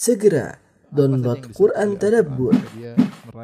Segera 0.00 0.56
download 0.88 1.52
Quran 1.52 2.00
Tadabbur, 2.00 2.56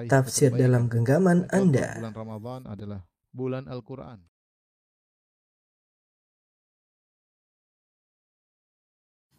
tafsir 0.08 0.48
dalam 0.56 0.88
genggaman 0.88 1.44
Anda. 1.52 2.00
Bulan 2.00 2.16
Ramadan 2.16 2.60
adalah 2.64 3.00
bulan 3.28 3.64
Al-Quran. 3.68 4.24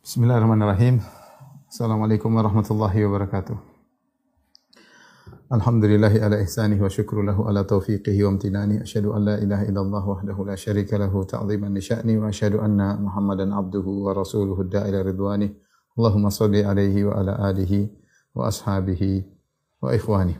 Bismillahirrahmanirrahim. 0.06 1.02
Assalamualaikum 1.66 2.30
warahmatullahi 2.38 3.02
wabarakatuh. 3.09 3.57
Alhamdulillahi 5.57 6.21
ala 6.21 6.38
ihsanihi 6.45 6.86
wa 6.86 6.91
syukru 6.93 7.25
lahu 7.25 7.49
ala 7.49 7.65
taufiqihi 7.65 8.21
wa 8.29 8.38
amtinani. 8.38 8.86
Asyhadu 8.86 9.18
an 9.18 9.25
la 9.25 9.36
ilaha 9.41 9.65
illallah 9.65 10.04
wahdahu 10.05 10.45
la 10.45 10.54
syarika 10.54 11.02
lahu 11.02 11.25
ta'ziman 11.25 11.73
li 11.73 11.81
sya'ni 11.81 12.13
wa 12.21 12.29
asyhadu 12.29 12.61
anna 12.61 12.93
Muhammadan 13.02 13.57
abduhu 13.57 14.05
wa 14.05 14.13
rasuluhu 14.13 14.70
da'ila 14.70 15.02
ridwani. 15.02 15.65
Allahumma 15.98 16.29
salli 16.29 16.61
alaihi 16.61 17.09
wa 17.09 17.18
ala 17.18 17.34
alihi 17.50 17.89
wa 18.38 18.45
ashabihi 18.45 19.26
wa 19.81 19.90
ikhwani. 19.98 20.38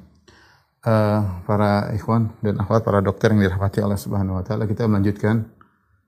Eh, 0.86 1.22
para 1.50 1.90
ikhwan 1.98 2.38
dan 2.46 2.62
akhwat, 2.62 2.86
para 2.86 3.02
dokter 3.02 3.34
yang 3.34 3.42
dirahmati 3.42 3.82
Allah 3.82 3.98
Subhanahu 3.98 4.38
wa 4.38 4.44
taala, 4.46 4.70
kita 4.70 4.86
melanjutkan 4.86 5.50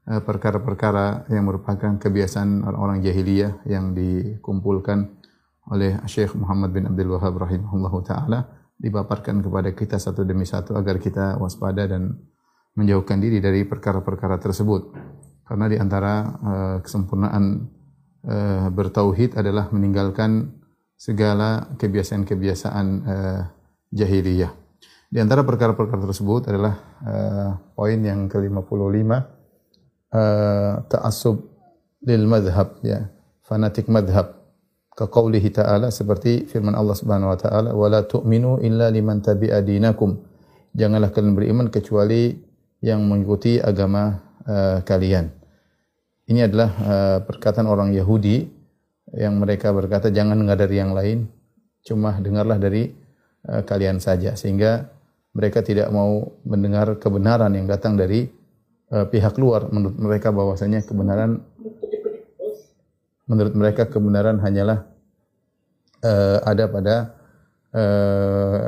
eh, 0.05 0.21
perkara-perkara 0.21 1.25
yang 1.33 1.49
merupakan 1.49 1.97
kebiasaan 1.97 2.61
orang-orang 2.61 3.01
jahiliyah 3.01 3.65
yang 3.65 3.97
dikumpulkan 3.97 5.17
oleh 5.73 5.97
Syekh 6.05 6.37
Muhammad 6.37 6.69
bin 6.69 6.85
Abdul 6.85 7.17
Wahab 7.17 7.41
rahimahullahu 7.41 8.05
taala 8.05 8.45
dipaparkan 8.77 9.41
kepada 9.41 9.73
kita 9.73 9.97
satu 9.97 10.23
demi 10.23 10.45
satu 10.45 10.77
agar 10.77 11.01
kita 11.01 11.41
waspada 11.41 11.89
dan 11.89 12.15
menjauhkan 12.77 13.17
diri 13.17 13.41
dari 13.41 13.65
perkara-perkara 13.65 14.37
tersebut. 14.37 14.93
Karena 15.49 15.65
di 15.65 15.81
antara 15.81 16.13
eh, 16.29 16.77
kesempurnaan 16.85 17.43
eh, 18.25 18.67
bertauhid 18.71 19.39
adalah 19.39 19.71
meninggalkan 19.71 20.51
segala 20.99 21.71
kebiasaan-kebiasaan 21.79 22.87
eh, 23.07 23.41
jahiliyah. 23.95 24.51
Di 25.09 25.17
antara 25.17 25.41
perkara-perkara 25.41 26.05
tersebut 26.05 26.51
adalah 26.51 26.75
eh, 27.07 27.49
poin 27.73 27.99
yang 27.99 28.29
ke-55 28.29 29.39
uh, 30.13 30.85
ta'assub 30.89 31.37
lil 32.05 32.25
madhab 32.25 32.77
ya 32.81 33.09
fanatik 33.45 33.89
madhab 33.89 34.37
ke 34.93 35.05
qaulihi 35.07 35.49
ta'ala 35.53 35.89
seperti 35.93 36.45
firman 36.49 36.75
Allah 36.75 36.95
Subhanahu 36.97 37.31
wa 37.31 37.39
taala 37.39 37.69
wala 37.71 38.03
tu'minu 38.03 38.59
illa 38.61 38.91
liman 38.91 39.23
tabi'a 39.23 39.63
dinakum. 39.63 40.19
Janganlah 40.75 41.09
kalian 41.09 41.33
beriman 41.33 41.67
kecuali 41.73 42.35
yang 42.83 43.01
mengikuti 43.07 43.57
agama 43.57 44.21
uh, 44.45 44.79
kalian 44.85 45.38
ini 46.29 46.45
adalah 46.45 46.69
uh, 46.77 47.17
perkataan 47.25 47.65
orang 47.65 47.89
Yahudi 47.89 48.45
yang 49.17 49.41
mereka 49.41 49.73
berkata 49.73 50.13
jangan 50.13 50.37
dengar 50.37 50.61
dari 50.61 50.77
yang 50.77 50.93
lain 50.93 51.25
cuma 51.81 52.21
dengarlah 52.21 52.61
dari 52.61 52.93
uh, 53.49 53.65
kalian 53.65 53.97
saja. 53.97 54.37
Sehingga 54.37 54.85
mereka 55.33 55.65
tidak 55.65 55.89
mau 55.89 56.29
mendengar 56.45 57.01
kebenaran 57.01 57.49
yang 57.57 57.65
datang 57.65 57.97
dari 57.97 58.29
uh, 58.93 59.09
pihak 59.09 59.41
luar. 59.41 59.73
Menurut 59.73 59.97
mereka 59.97 60.29
bahwasanya 60.29 60.85
kebenaran 60.85 61.41
menurut 63.25 63.53
mereka 63.53 63.89
kebenaran 63.89 64.41
hanyalah 64.41 64.89
ada 66.49 66.65
pada 66.71 66.95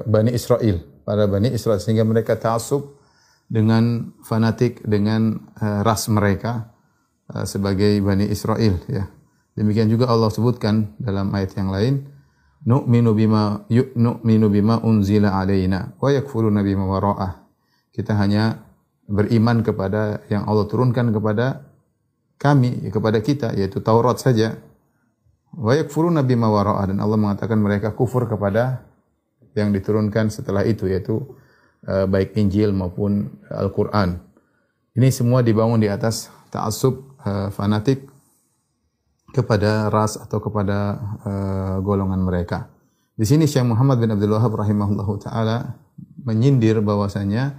Bani 0.06 0.30
Israel 0.36 0.86
pada 1.02 1.26
Bani 1.26 1.50
Israel. 1.50 1.82
Sehingga 1.82 2.06
mereka 2.06 2.38
ta'assub 2.38 2.94
dengan 3.50 4.14
fanatik 4.22 4.86
dengan 4.86 5.50
ras 5.58 6.06
mereka 6.14 6.71
sebagai 7.48 8.00
Bani 8.04 8.28
Israel 8.28 8.80
ya. 8.92 9.08
Demikian 9.52 9.92
juga 9.92 10.08
Allah 10.08 10.32
sebutkan 10.32 10.96
dalam 10.96 11.32
ayat 11.36 11.56
yang 11.60 11.70
lain 11.72 11.94
nu'minu 12.64 13.12
bima 13.12 13.68
yu- 13.68 13.92
nu'minu 13.98 14.48
bima 14.48 14.80
unzila 14.80 15.36
alaina 15.36 15.98
wa 16.00 16.10
yakfuruna 16.14 16.64
bima 16.64 16.88
wara'ah 16.88 17.42
kita 17.92 18.16
hanya 18.16 18.64
beriman 19.12 19.60
kepada 19.60 20.24
yang 20.32 20.48
Allah 20.48 20.66
turunkan 20.72 21.12
kepada 21.12 21.68
kami 22.40 22.90
kepada 22.90 23.20
kita 23.22 23.54
yaitu 23.54 23.84
Taurat 23.84 24.18
saja. 24.18 24.58
Wa 25.52 25.76
yakfuruna 25.76 26.24
bima 26.24 26.48
wara'ah 26.48 26.88
dan 26.88 27.04
Allah 27.04 27.20
mengatakan 27.20 27.60
mereka 27.60 27.92
kufur 27.92 28.24
kepada 28.26 28.88
yang 29.52 29.76
diturunkan 29.76 30.32
setelah 30.32 30.64
itu 30.64 30.88
yaitu 30.88 31.20
uh, 31.84 32.08
baik 32.08 32.40
Injil 32.40 32.72
maupun 32.72 33.44
Al-Qur'an. 33.52 34.24
Ini 34.96 35.12
semua 35.12 35.44
dibangun 35.44 35.84
di 35.84 35.92
atas 35.92 36.32
ta'assub 36.56 37.11
uh, 37.26 37.50
fanatik 37.54 38.08
kepada 39.32 39.88
ras 39.88 40.20
atau 40.20 40.44
kepada 40.44 41.00
uh, 41.24 41.76
golongan 41.80 42.20
mereka. 42.20 42.68
Di 43.16 43.24
sini 43.24 43.48
Syekh 43.48 43.68
Muhammad 43.68 44.02
bin 44.02 44.12
Abdul 44.12 44.34
Wahab 44.36 44.56
rahimahullahu 44.58 45.14
taala 45.22 45.78
menyindir 46.26 46.82
bahwasanya 46.84 47.56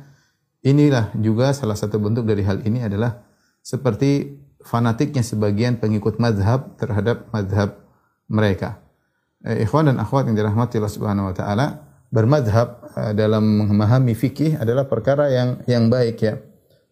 inilah 0.62 1.10
juga 1.18 1.54
salah 1.54 1.76
satu 1.76 1.98
bentuk 1.98 2.28
dari 2.28 2.42
hal 2.46 2.62
ini 2.66 2.82
adalah 2.84 3.24
seperti 3.62 4.42
fanatiknya 4.62 5.22
sebagian 5.22 5.78
pengikut 5.78 6.18
mazhab 6.22 6.78
terhadap 6.78 7.30
mazhab 7.34 7.82
mereka. 8.30 8.82
Eh, 9.42 9.66
ikhwan 9.66 9.90
dan 9.90 9.98
akhwat 9.98 10.30
yang 10.30 10.38
dirahmati 10.38 10.78
Allah 10.78 10.94
Subhanahu 10.94 11.30
wa 11.30 11.34
taala, 11.34 11.66
bermadhab 12.14 12.68
eh, 12.94 13.12
dalam 13.18 13.42
memahami 13.42 14.14
fikih 14.14 14.58
adalah 14.58 14.86
perkara 14.86 15.30
yang 15.30 15.48
yang 15.66 15.90
baik 15.90 16.16
ya. 16.22 16.38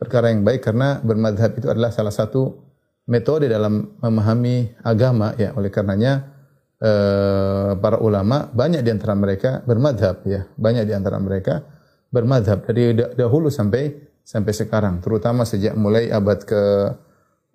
Perkara 0.00 0.33
yang 0.33 0.41
baik 0.41 0.65
karena 0.65 0.97
bermadhab 1.05 1.53
itu 1.61 1.69
adalah 1.69 1.93
salah 1.93 2.11
satu 2.11 2.56
metode 3.05 3.53
dalam 3.53 4.00
memahami 4.00 4.72
agama 4.81 5.37
ya. 5.37 5.53
Oleh 5.53 5.69
karenanya 5.69 6.25
eh, 6.81 7.77
para 7.77 8.00
ulama 8.00 8.49
banyak 8.49 8.81
di 8.81 8.91
antara 8.97 9.12
mereka 9.12 9.60
bermadhab 9.69 10.25
ya. 10.25 10.49
Banyak 10.56 10.89
di 10.89 10.97
antara 10.97 11.21
mereka 11.21 11.60
bermadhab 12.09 12.65
dari 12.65 12.97
da- 12.97 13.12
dahulu 13.12 13.53
sampai 13.53 14.09
sampai 14.25 14.53
sekarang, 14.55 15.03
terutama 15.03 15.43
sejak 15.43 15.75
mulai 15.77 16.09
abad 16.09 16.39
ke 16.49 16.62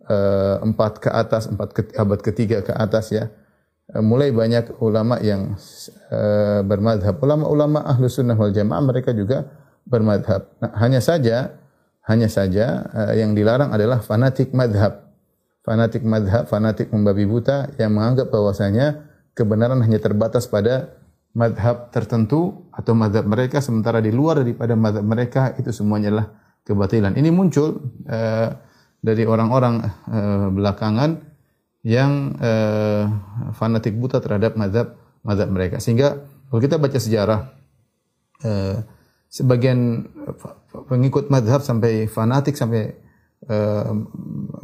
eh, 0.06 0.58
empat 0.62 1.02
ke 1.02 1.10
atas, 1.10 1.50
empat 1.50 1.70
ke, 1.74 1.82
abad 1.98 2.20
ketiga 2.22 2.62
ke 2.62 2.74
atas 2.78 3.10
ya. 3.10 3.34
Eh, 3.90 4.04
mulai 4.06 4.30
banyak 4.30 4.78
ulama 4.86 5.18
yang 5.24 5.58
eh, 6.14 6.62
bermadhab. 6.62 7.18
Ulama-ulama 7.18 7.86
ahlu 7.90 8.06
sunnah 8.06 8.38
wal 8.38 8.54
jamaah 8.54 8.84
mereka 8.86 9.16
juga 9.18 9.50
bermadhab. 9.86 10.46
Nah, 10.62 10.74
hanya 10.82 11.00
saja, 11.02 11.54
hanya 12.06 12.30
saja 12.30 12.86
eh, 12.94 13.22
yang 13.22 13.34
dilarang 13.34 13.74
adalah 13.74 14.02
fanatik 14.02 14.54
madhab. 14.54 15.10
Fanatik 15.66 16.06
madhab, 16.06 16.46
fanatik 16.46 16.94
membabi 16.94 17.26
buta 17.26 17.74
yang 17.82 17.98
menganggap 17.98 18.30
bahwasanya 18.30 19.10
kebenaran 19.34 19.82
hanya 19.82 19.98
terbatas 19.98 20.46
pada 20.46 20.94
madhab 21.36 21.92
tertentu 21.92 22.70
atau 22.72 22.96
madhab 22.96 23.28
mereka 23.28 23.60
sementara 23.60 24.00
di 24.00 24.10
luar 24.10 24.40
daripada 24.40 24.78
madhab 24.80 25.04
mereka 25.04 25.52
itu 25.60 25.74
semuanya 25.76 26.14
adalah 26.14 26.28
kebatilan. 26.64 27.14
Ini 27.14 27.30
muncul 27.30 27.82
eh, 28.08 28.50
dari 29.04 29.24
orang-orang 29.28 29.76
eh, 30.10 30.48
belakangan 30.50 31.12
yang 31.86 32.40
eh, 32.40 33.06
fanatik 33.54 33.94
buta 34.00 34.24
terhadap 34.24 34.56
madhab 34.56 34.96
madhab 35.22 35.52
mereka. 35.52 35.78
Sehingga 35.84 36.24
kalau 36.50 36.62
kita 36.64 36.80
baca 36.80 36.98
sejarah 36.98 37.52
sebagian 39.26 40.06
pengikut 40.86 41.34
madhab 41.34 41.62
sampai 41.62 42.06
fanatik 42.06 42.56
sampai 42.56 42.94
eh, 43.50 43.92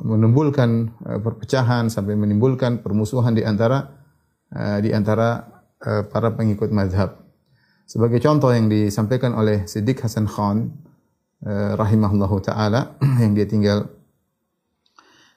menimbulkan 0.02 0.94
eh, 1.06 1.20
perpecahan 1.20 1.90
sampai 1.90 2.18
menimbulkan 2.18 2.82
permusuhan 2.82 3.34
di 3.34 3.44
antara 3.46 3.92
eh, 4.54 4.80
di 4.82 4.90
antara 4.94 5.46
eh, 5.82 6.04
para 6.06 6.34
pengikut 6.34 6.70
madhab. 6.74 7.22
Sebagai 7.86 8.24
contoh 8.24 8.56
yang 8.56 8.72
disampaikan 8.72 9.36
oleh 9.36 9.68
Siddiq 9.68 10.00
Hasan 10.00 10.24
Khan 10.30 10.72
eh, 11.44 11.74
rahimahullahu 11.76 12.40
taala 12.40 12.96
yang 13.24 13.36
dia 13.36 13.46
tinggal 13.50 13.92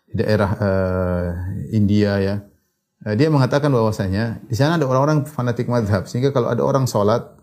di 0.07 0.23
daerah 0.23 0.51
eh, 0.55 1.29
India 1.75 2.13
ya. 2.23 2.37
Eh, 3.05 3.15
dia 3.19 3.29
mengatakan 3.29 3.75
bahwasanya 3.75 4.47
di 4.47 4.55
sana 4.55 4.79
ada 4.79 4.87
orang-orang 4.87 5.27
fanatik 5.27 5.67
madhab 5.67 6.07
sehingga 6.07 6.31
kalau 6.31 6.49
ada 6.49 6.63
orang 6.63 6.87
sholat 6.87 7.35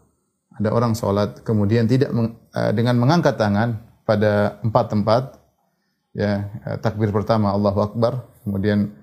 ada 0.61 0.69
orang 0.69 0.93
sholat 0.93 1.41
kemudian 1.41 1.89
tidak 1.89 2.13
meng- 2.13 2.37
eh, 2.53 2.71
dengan 2.77 3.01
mengangkat 3.01 3.33
tangan 3.41 3.81
pada 4.05 4.61
empat 4.61 4.85
tempat 4.93 5.23
ya 6.13 6.45
eh, 6.69 6.77
takbir 6.77 7.09
pertama 7.09 7.49
Allahu 7.49 7.81
Akbar 7.81 8.29
kemudian 8.45 8.93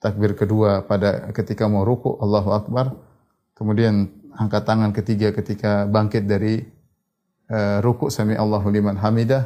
takbir 0.00 0.32
kedua 0.32 0.88
pada 0.88 1.28
ketika 1.36 1.68
mau 1.68 1.84
ruku 1.84 2.16
Allahu 2.16 2.50
Akbar 2.56 2.96
kemudian 3.52 4.08
angkat 4.32 4.64
tangan 4.64 4.96
ketiga 4.96 5.36
ketika 5.36 5.84
bangkit 5.84 6.24
dari 6.24 6.64
eh, 7.52 7.78
ruku 7.84 8.08
sami 8.08 8.32
Allahu 8.32 8.72
liman 8.72 8.96
hamidah 8.96 9.44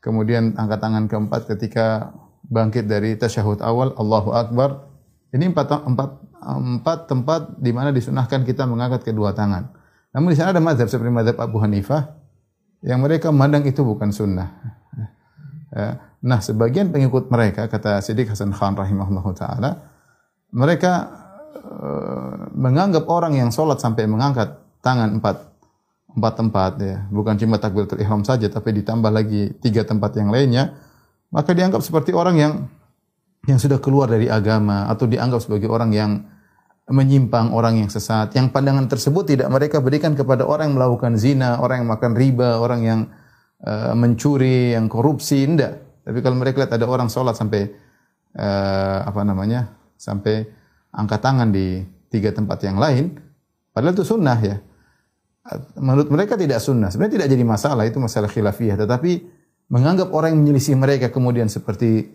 kemudian 0.00 0.56
angkat 0.56 0.80
tangan 0.80 1.04
keempat 1.04 1.44
ketika 1.52 2.16
bangkit 2.48 2.88
dari 2.88 3.14
tasyahud 3.20 3.60
awal 3.60 3.92
Allahu 4.00 4.32
Akbar. 4.32 4.88
Ini 5.30 5.54
empat, 5.54 5.86
empat, 5.86 6.10
empat 6.42 6.98
tempat 7.06 7.40
di 7.62 7.70
mana 7.70 7.94
disunahkan 7.94 8.42
kita 8.42 8.66
mengangkat 8.66 9.06
kedua 9.06 9.30
tangan 9.30 9.70
namun 10.10 10.34
di 10.34 10.36
sana 10.38 10.54
ada 10.54 10.62
mazhab 10.62 10.90
seperti 10.90 11.10
mazhab 11.10 11.38
Abu 11.38 11.62
Hanifah 11.62 12.18
yang 12.82 13.02
mereka 13.04 13.28
memandang 13.30 13.66
itu 13.68 13.84
bukan 13.84 14.10
sunnah 14.10 14.80
Ya. 15.70 16.02
Nah, 16.20 16.42
sebagian 16.42 16.90
pengikut 16.90 17.30
mereka 17.30 17.70
kata 17.70 18.02
Siddiq 18.02 18.34
Hasan 18.34 18.50
Khan 18.50 18.74
rahimahullah 18.74 19.26
taala, 19.32 19.70
mereka 20.50 20.92
eh, 21.56 22.50
menganggap 22.52 23.06
orang 23.06 23.38
yang 23.38 23.54
sholat 23.54 23.78
sampai 23.78 24.10
mengangkat 24.10 24.58
tangan 24.82 25.22
empat 25.22 25.46
empat 26.10 26.32
tempat 26.34 26.72
ya, 26.82 26.96
bukan 27.14 27.38
cuma 27.38 27.56
takbiratul 27.62 28.02
ihram 28.02 28.26
saja, 28.26 28.50
tapi 28.50 28.82
ditambah 28.82 29.14
lagi 29.14 29.54
tiga 29.62 29.86
tempat 29.86 30.18
yang 30.18 30.34
lainnya, 30.34 30.74
maka 31.30 31.54
dianggap 31.54 31.80
seperti 31.86 32.10
orang 32.10 32.36
yang 32.36 32.52
yang 33.46 33.56
sudah 33.56 33.78
keluar 33.78 34.10
dari 34.10 34.26
agama 34.26 34.90
atau 34.90 35.06
dianggap 35.06 35.40
sebagai 35.40 35.70
orang 35.70 35.94
yang 35.94 36.26
menyimpang, 36.90 37.54
orang 37.54 37.78
yang 37.78 37.88
sesat. 37.88 38.34
Yang 38.34 38.50
pandangan 38.50 38.90
tersebut 38.90 39.22
tidak 39.22 39.48
mereka 39.48 39.78
berikan 39.78 40.18
kepada 40.18 40.42
orang 40.42 40.74
yang 40.74 40.76
melakukan 40.76 41.14
zina, 41.14 41.62
orang 41.62 41.86
yang 41.86 41.88
makan 41.94 42.12
riba, 42.18 42.58
orang 42.58 42.80
yang 42.82 43.00
uh, 43.62 43.94
mencuri, 43.94 44.74
yang 44.74 44.90
korupsi, 44.90 45.46
tidak. 45.46 46.02
Tapi 46.02 46.18
kalau 46.18 46.36
mereka 46.36 46.66
lihat 46.66 46.74
ada 46.74 46.86
orang 46.90 47.06
sholat 47.06 47.38
sampai 47.38 47.70
uh, 48.34 48.98
apa 49.06 49.22
namanya, 49.22 49.70
sampai 49.94 50.42
angkat 50.90 51.20
tangan 51.22 51.54
di 51.54 51.86
tiga 52.10 52.34
tempat 52.34 52.58
yang 52.66 52.74
lain, 52.74 53.14
padahal 53.70 53.94
itu 53.94 54.02
sunnah 54.02 54.38
ya. 54.42 54.58
Menurut 55.78 56.10
mereka 56.10 56.34
tidak 56.34 56.58
sunnah. 56.58 56.90
Sebenarnya 56.90 57.22
tidak 57.22 57.28
jadi 57.30 57.44
masalah, 57.46 57.86
itu 57.86 58.02
masalah 58.02 58.28
khilafiyah. 58.28 58.76
Tetapi 58.76 59.12
menganggap 59.70 60.10
orang 60.10 60.34
yang 60.34 60.42
menyelisih 60.42 60.74
mereka 60.74 61.14
kemudian 61.14 61.46
seperti 61.46 62.10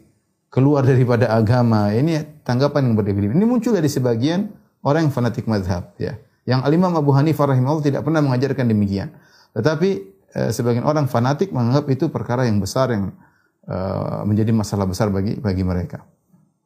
keluar 0.51 0.83
daripada 0.91 1.31
agama, 1.31 1.95
ini 1.95 2.43
tanggapan 2.43 2.91
yang 2.91 2.99
berbeda. 2.99 3.31
Ini 3.31 3.47
muncul 3.47 3.71
dari 3.71 3.87
sebagian 3.87 4.64
orang 4.85 5.09
yang 5.09 5.13
fanatik 5.13 5.49
madhab. 5.49 5.97
Ya. 5.97 6.21
Yang 6.45 6.61
Al-Imam 6.69 6.93
Abu 6.93 7.09
Hanifah 7.17 7.49
rahimahullah 7.49 7.83
tidak 7.83 8.01
pernah 8.05 8.21
mengajarkan 8.21 8.69
demikian. 8.69 9.17
Tetapi 9.57 9.89
eh, 10.37 10.49
sebagian 10.53 10.85
orang 10.85 11.09
fanatik 11.09 11.49
menganggap 11.49 11.89
itu 11.89 12.13
perkara 12.13 12.45
yang 12.45 12.61
besar 12.61 12.93
yang 12.93 13.17
eh, 13.65 14.21
menjadi 14.29 14.53
masalah 14.53 14.85
besar 14.85 15.09
bagi 15.09 15.41
bagi 15.41 15.65
mereka. 15.65 16.05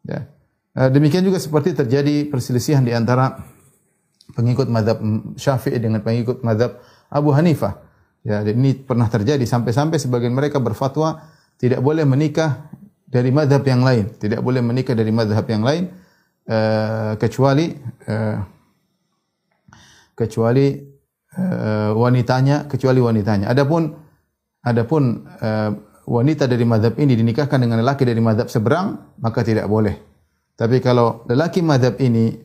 Ya. 0.03 0.27
Eh, 0.75 0.89
demikian 0.91 1.23
juga 1.23 1.39
seperti 1.39 1.73
terjadi 1.73 2.27
perselisihan 2.27 2.83
di 2.83 2.91
antara 2.91 3.39
pengikut 4.35 4.67
madhab 4.67 4.99
Syafi'i 5.39 5.79
dengan 5.79 6.03
pengikut 6.03 6.43
madhab 6.43 6.83
Abu 7.07 7.31
Hanifah. 7.31 7.87
Ya, 8.19 8.43
ini 8.43 8.75
pernah 8.75 9.07
terjadi 9.07 9.41
sampai-sampai 9.47 9.95
sebagian 9.95 10.35
mereka 10.35 10.59
berfatwa 10.59 11.23
tidak 11.55 11.79
boleh 11.79 12.03
menikah 12.03 12.67
dari 13.07 13.31
madhab 13.31 13.63
yang 13.63 13.79
lain, 13.79 14.11
tidak 14.19 14.43
boleh 14.43 14.59
menikah 14.59 14.91
dari 14.91 15.07
madhab 15.09 15.47
yang 15.47 15.63
lain 15.63 15.87
uh, 16.49 17.13
kecuali 17.21 17.69
uh, 18.09 18.37
kecuali 20.17 20.67
uh, 21.37 21.91
wanitanya, 21.93 22.65
kecuali 22.65 22.99
wanitanya. 22.99 23.47
Adapun 23.47 23.93
adapun 24.59 25.23
wanita 26.09 26.49
dari 26.49 26.65
madhab 26.67 26.97
ini 26.99 27.15
dinikahkan 27.15 27.61
dengan 27.61 27.79
lelaki 27.79 28.03
dari 28.03 28.19
madhab 28.19 28.51
seberang, 28.51 29.15
maka 29.21 29.45
tidak 29.45 29.69
boleh. 29.69 29.95
Tapi 30.59 30.83
kalau 30.83 31.23
lelaki 31.29 31.63
madhab 31.63 31.95
ini 32.03 32.35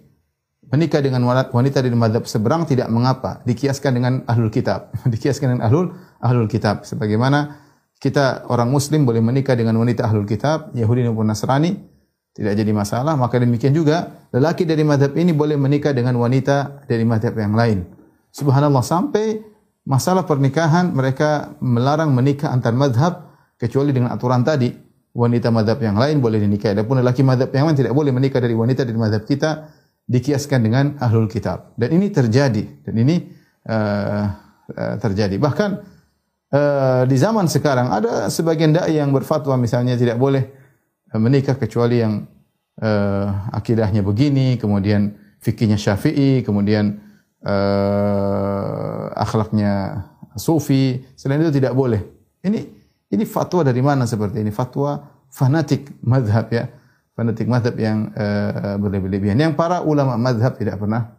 menikah 0.70 1.02
dengan 1.02 1.26
wanita 1.26 1.82
dari 1.82 1.96
madhab 1.98 2.28
seberang 2.30 2.62
tidak 2.68 2.86
mengapa. 2.92 3.42
Dikiaskan 3.42 3.90
dengan 3.90 4.12
ahlul 4.30 4.54
kitab. 4.54 4.94
Dikiaskan 5.12 5.56
dengan 5.56 5.62
ahlul 5.66 5.90
ahlul 6.22 6.46
kitab. 6.46 6.86
Sebagaimana 6.86 7.58
kita 7.98 8.46
orang 8.52 8.70
muslim 8.70 9.02
boleh 9.08 9.24
menikah 9.24 9.58
dengan 9.58 9.74
wanita 9.80 10.06
ahlul 10.06 10.28
kitab, 10.28 10.70
Yahudi 10.76 11.08
maupun 11.08 11.26
Nasrani, 11.26 11.93
tidak 12.34 12.52
jadi 12.58 12.72
masalah. 12.74 13.14
Maka 13.14 13.38
demikian 13.38 13.70
juga 13.70 14.26
lelaki 14.34 14.66
dari 14.66 14.82
madhab 14.82 15.14
ini 15.14 15.30
boleh 15.30 15.54
menikah 15.54 15.94
dengan 15.94 16.18
wanita 16.18 16.84
dari 16.90 17.06
madhab 17.06 17.32
yang 17.38 17.54
lain. 17.54 17.86
Subhanallah 18.34 18.82
sampai 18.82 19.38
masalah 19.86 20.26
pernikahan 20.26 20.90
mereka 20.90 21.54
melarang 21.62 22.10
menikah 22.10 22.50
antar 22.50 22.74
madhab 22.74 23.30
kecuali 23.54 23.94
dengan 23.94 24.10
aturan 24.10 24.42
tadi. 24.42 24.74
Wanita 25.14 25.54
madhab 25.54 25.78
yang 25.78 25.94
lain 25.94 26.18
boleh 26.18 26.42
dinikah. 26.42 26.74
Adapun 26.74 26.98
lelaki 26.98 27.22
madhab 27.22 27.46
yang 27.54 27.70
lain 27.70 27.78
tidak 27.78 27.94
boleh 27.94 28.10
menikah 28.10 28.42
dari 28.42 28.50
wanita 28.50 28.82
dari 28.82 28.98
madhab 28.98 29.22
kita 29.22 29.70
dikiaskan 30.10 30.58
dengan 30.58 30.84
ahlul 30.98 31.30
kitab. 31.30 31.70
Dan 31.78 31.94
ini 31.94 32.10
terjadi. 32.10 32.82
Dan 32.82 32.94
ini 32.98 33.22
uh, 33.70 34.24
uh, 34.74 34.94
terjadi. 34.98 35.38
Bahkan 35.38 35.70
uh, 36.50 37.02
di 37.06 37.14
zaman 37.14 37.46
sekarang 37.46 37.94
ada 37.94 38.26
sebagian 38.26 38.74
dai 38.74 38.98
yang 38.98 39.14
berfatwa 39.14 39.54
misalnya 39.54 39.94
tidak 39.94 40.18
boleh 40.18 40.50
menikah 41.18 41.54
kecuali 41.58 42.02
yang 42.02 42.26
uh, 42.82 43.26
akidahnya 43.54 44.02
begini, 44.02 44.58
kemudian 44.58 45.14
fikihnya 45.38 45.78
Syafi'i, 45.78 46.42
kemudian 46.42 46.98
uh, 47.44 49.12
akhlaknya 49.14 50.04
Sufi, 50.34 51.04
selain 51.14 51.44
itu 51.44 51.62
tidak 51.62 51.76
boleh. 51.78 52.02
Ini 52.42 52.60
ini 53.14 53.24
fatwa 53.28 53.62
dari 53.62 53.78
mana 53.78 54.08
seperti 54.08 54.42
ini? 54.42 54.50
Fatwa 54.50 54.98
fanatik 55.30 56.02
madhab 56.02 56.50
ya, 56.50 56.66
fanatik 57.14 57.46
madhab 57.46 57.78
yang 57.78 58.10
uh, 58.14 58.74
berlebihan. 58.82 59.38
Yang 59.38 59.54
para 59.54 59.86
ulama 59.86 60.18
madhab 60.18 60.58
tidak 60.58 60.82
pernah 60.82 61.14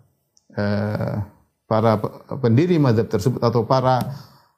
uh, 0.59 1.23
para 1.65 1.97
pendiri 2.43 2.77
madhab 2.77 3.07
tersebut 3.07 3.39
atau 3.39 3.63
para 3.63 4.03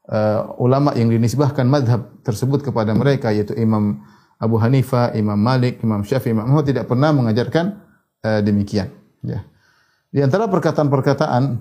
uh, 0.10 0.58
ulama 0.60 0.98
yang 0.98 1.14
dinisbahkan 1.14 1.64
madhab 1.70 2.10
tersebut 2.26 2.66
kepada 2.66 2.92
mereka 2.98 3.32
yaitu 3.32 3.56
Imam 3.56 4.02
Abu 4.38 4.62
Hanifah, 4.62 5.18
Imam 5.18 5.38
Malik, 5.38 5.82
Imam 5.82 6.06
Syafi'i, 6.06 6.34
Imam 6.34 6.46
Ahmad 6.46 6.70
tidak 6.70 6.86
pernah 6.86 7.10
mengajarkan 7.10 7.66
uh, 8.22 8.42
demikian. 8.46 8.94
Ya. 9.26 9.42
Di 10.14 10.22
antara 10.22 10.46
perkataan-perkataan 10.46 11.58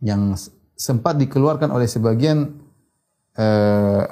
yang 0.00 0.32
sempat 0.72 1.20
dikeluarkan 1.20 1.68
oleh 1.68 1.84
sebagian 1.84 2.56
uh, 3.36 4.04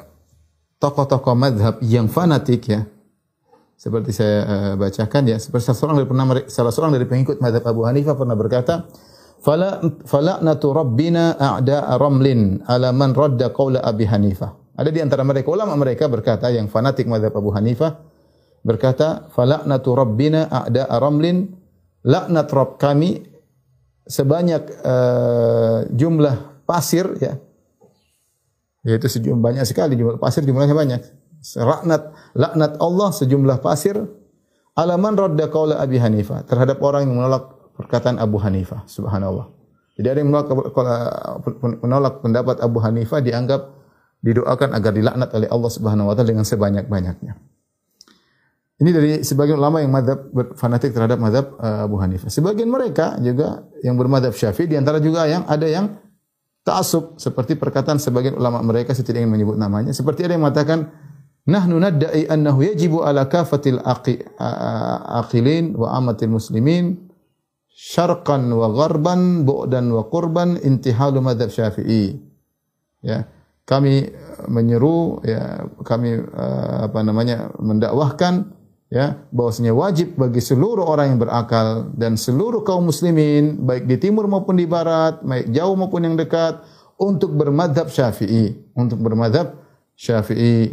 tokoh-tokoh 0.77 1.33
madhab 1.33 1.81
yang 1.81 2.13
fanatik 2.13 2.69
ya, 2.69 2.85
seperti 3.81 4.13
saya 4.13 4.39
uh, 4.45 4.73
bacakan 4.77 5.25
ya, 5.25 5.41
seperti 5.41 5.73
salah 5.73 5.79
seorang 5.81 5.97
dari 5.97 6.09
pernah 6.09 6.25
salah 6.53 6.73
seorang 6.73 6.93
dari 6.93 7.07
pengikut 7.09 7.41
madhab 7.41 7.65
Abu 7.65 7.89
Hanifah 7.89 8.15
pernah 8.21 8.37
berkata, 8.37 8.85
"Fala 9.41 9.81
fala'natu 10.05 10.77
rabbina 10.77 11.41
a'da'a 11.41 11.97
ramlin 11.97 12.61
ala 12.69 12.93
man 12.93 13.17
radda 13.17 13.49
Abi 13.81 14.05
Hanifah." 14.05 14.66
Ada 14.77 14.93
di 14.93 15.01
antara 15.01 15.25
mereka 15.25 15.49
ulama 15.49 15.73
mereka 15.75 16.05
berkata 16.07 16.53
yang 16.53 16.69
fanatik 16.69 17.09
mazhab 17.09 17.33
Abu 17.33 17.49
Hanifah 17.57 17.97
berkata 18.61 19.33
falaknatu 19.33 19.97
rabbina 19.97 20.53
a'da 20.53 20.85
ramlin 21.01 21.49
laknat 22.05 22.53
rabb 22.53 22.77
kami 22.77 23.25
sebanyak 24.05 24.63
uh, 24.85 25.89
jumlah 25.89 26.63
pasir 26.69 27.09
ya. 27.19 27.41
Yaitu 28.87 29.09
sejumlah 29.11 29.43
banyak 29.43 29.65
sekali 29.67 29.97
jumlah 29.97 30.21
pasir 30.21 30.45
jumlahnya 30.45 30.77
banyak. 30.77 31.01
Laknat 31.57 32.03
laknat 32.37 32.73
Allah 32.77 33.09
sejumlah 33.17 33.59
pasir 33.65 33.97
alaman 34.77 35.15
radda 35.17 35.49
qaula 35.49 35.81
Abi 35.81 35.97
Hanifah 35.97 36.45
terhadap 36.45 36.85
orang 36.85 37.09
yang 37.09 37.17
menolak 37.17 37.49
perkataan 37.81 38.21
Abu 38.21 38.37
Hanifah 38.45 38.85
subhanallah. 38.85 39.49
Jadi 39.97 40.07
ada 40.13 40.19
yang 40.21 40.29
menolak, 40.29 40.49
menolak 41.81 42.15
pendapat 42.21 42.61
Abu 42.61 42.79
Hanifah 42.85 43.25
dianggap 43.25 43.73
didoakan 44.27 44.75
agar 44.75 44.91
dilaknat 44.91 45.31
oleh 45.31 45.47
Allah 45.47 45.71
Subhanahu 45.71 46.11
wa 46.11 46.15
taala 46.19 46.35
dengan 46.35 46.43
sebanyak-banyaknya. 46.43 47.39
Ini 48.77 48.91
dari 48.93 49.25
sebagian 49.25 49.57
ulama 49.57 49.81
yang 49.81 49.89
madhab 49.89 50.29
fanatik 50.59 50.93
terhadap 50.93 51.17
madhab 51.17 51.57
uh, 51.57 51.89
Abu 51.89 51.97
Hanifah. 51.97 52.29
Sebagian 52.29 52.69
mereka 52.69 53.17
juga 53.23 53.65
yang 53.81 53.97
bermadhab 53.97 54.37
Syafi'i, 54.37 54.69
di 54.69 54.77
antara 54.77 55.01
juga 55.01 55.25
yang 55.25 55.49
ada 55.49 55.65
yang 55.65 55.97
ta'asub 56.67 57.17
seperti 57.17 57.57
perkataan 57.57 57.97
sebagian 58.03 58.37
ulama 58.37 58.61
mereka 58.61 58.93
saya 58.93 59.07
tidak 59.07 59.25
ingin 59.25 59.33
menyebut 59.33 59.57
namanya. 59.57 59.97
Seperti 59.97 60.29
ada 60.29 60.37
yang 60.37 60.45
mengatakan 60.45 60.93
nahnu 61.47 61.79
nadda'i 61.79 62.29
annahu 62.29 62.67
yajibu 62.67 63.01
ala 63.07 63.31
kafatil 63.31 63.81
aqilin 65.15 65.73
wa 65.73 65.97
amatil 65.97 66.37
muslimin 66.37 67.07
syarqan 67.71 68.51
wa 68.51 68.69
gharban 68.75 69.47
bu'dan 69.47 69.89
wa 69.89 70.05
qurban 70.11 70.61
intihalu 70.61 71.25
madhab 71.25 71.49
Syafi'i. 71.49 72.19
Ya 73.01 73.36
kami 73.67 74.09
menyeru 74.47 75.21
ya 75.27 75.67
kami 75.83 76.23
uh, 76.23 76.87
apa 76.87 77.03
namanya 77.03 77.51
mendakwahkan 77.59 78.55
ya 78.87 79.27
bahwasanya 79.35 79.75
wajib 79.75 80.15
bagi 80.15 80.39
seluruh 80.39 80.87
orang 80.87 81.15
yang 81.15 81.21
berakal 81.21 81.91
dan 81.99 82.15
seluruh 82.15 82.63
kaum 82.63 82.87
muslimin 82.87 83.67
baik 83.67 83.91
di 83.91 83.99
timur 83.99 84.31
maupun 84.31 84.57
di 84.57 84.71
barat 84.71 85.19
baik 85.27 85.51
jauh 85.51 85.75
maupun 85.75 86.07
yang 86.07 86.15
dekat 86.15 86.63
untuk 86.97 87.37
bermadhab 87.37 87.93
Syafi'i. 87.93 88.73
Untuk 88.77 89.01
bermadhab 89.01 89.57
Syafi'i 89.97 90.73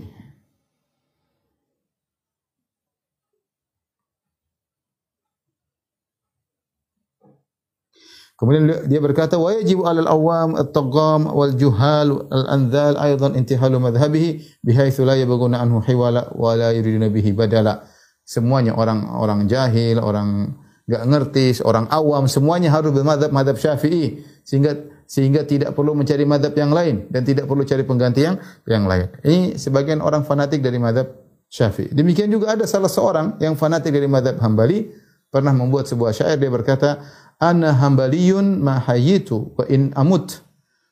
Kemudian 8.34 8.90
dia 8.90 8.98
berkata 8.98 9.38
wa 9.38 9.54
yajibu 9.54 9.86
'alal 9.86 10.10
awam 10.10 10.58
at-tagham 10.58 11.30
wal 11.30 11.54
juhal 11.54 12.26
al-anzal 12.34 12.98
aidan 12.98 13.38
intihalu 13.38 13.78
madhhabihi 13.78 14.60
bihaitsu 14.66 15.06
la 15.06 15.14
yabghuna 15.14 15.62
anhu 15.62 15.80
hiwala 15.86 16.34
wa 16.34 16.58
la 16.58 16.74
yuriduna 16.74 17.14
bihi 17.14 17.30
badala. 17.32 17.86
Semuanya 18.26 18.74
orang-orang 18.74 19.46
jahil, 19.46 20.02
orang 20.02 20.58
enggak 20.90 21.04
ngerti, 21.06 21.46
orang 21.62 21.86
awam 21.94 22.26
semuanya 22.26 22.74
harus 22.74 22.90
bermadhab 22.90 23.30
madhab 23.30 23.56
Syafi'i 23.56 24.26
sehingga 24.42 24.76
sehingga 25.06 25.46
tidak 25.46 25.78
perlu 25.78 25.94
mencari 25.94 26.26
madhab 26.26 26.58
yang 26.58 26.74
lain 26.74 27.06
dan 27.14 27.22
tidak 27.22 27.46
perlu 27.46 27.62
cari 27.64 27.86
pengganti 27.86 28.26
yang 28.26 28.42
yang 28.66 28.90
lain. 28.90 29.14
Ini 29.22 29.62
sebagian 29.62 30.02
orang 30.02 30.26
fanatik 30.26 30.66
dari 30.66 30.82
madhab 30.82 31.06
Syafi'i. 31.54 31.94
Demikian 31.94 32.34
juga 32.34 32.58
ada 32.58 32.66
salah 32.66 32.90
seorang 32.90 33.38
yang 33.38 33.54
fanatik 33.54 33.94
dari 33.94 34.10
madhab 34.10 34.42
Hambali 34.42 34.90
pernah 35.34 35.50
membuat 35.50 35.90
sebuah 35.90 36.14
syair 36.14 36.38
dia 36.38 36.54
berkata, 36.54 37.02
"Ana 37.44 37.76
hambaliyun 37.76 38.64
ma 38.64 38.80
hayyitu 38.80 39.52
wa 39.60 39.68
in 39.68 39.92
amut 40.00 40.40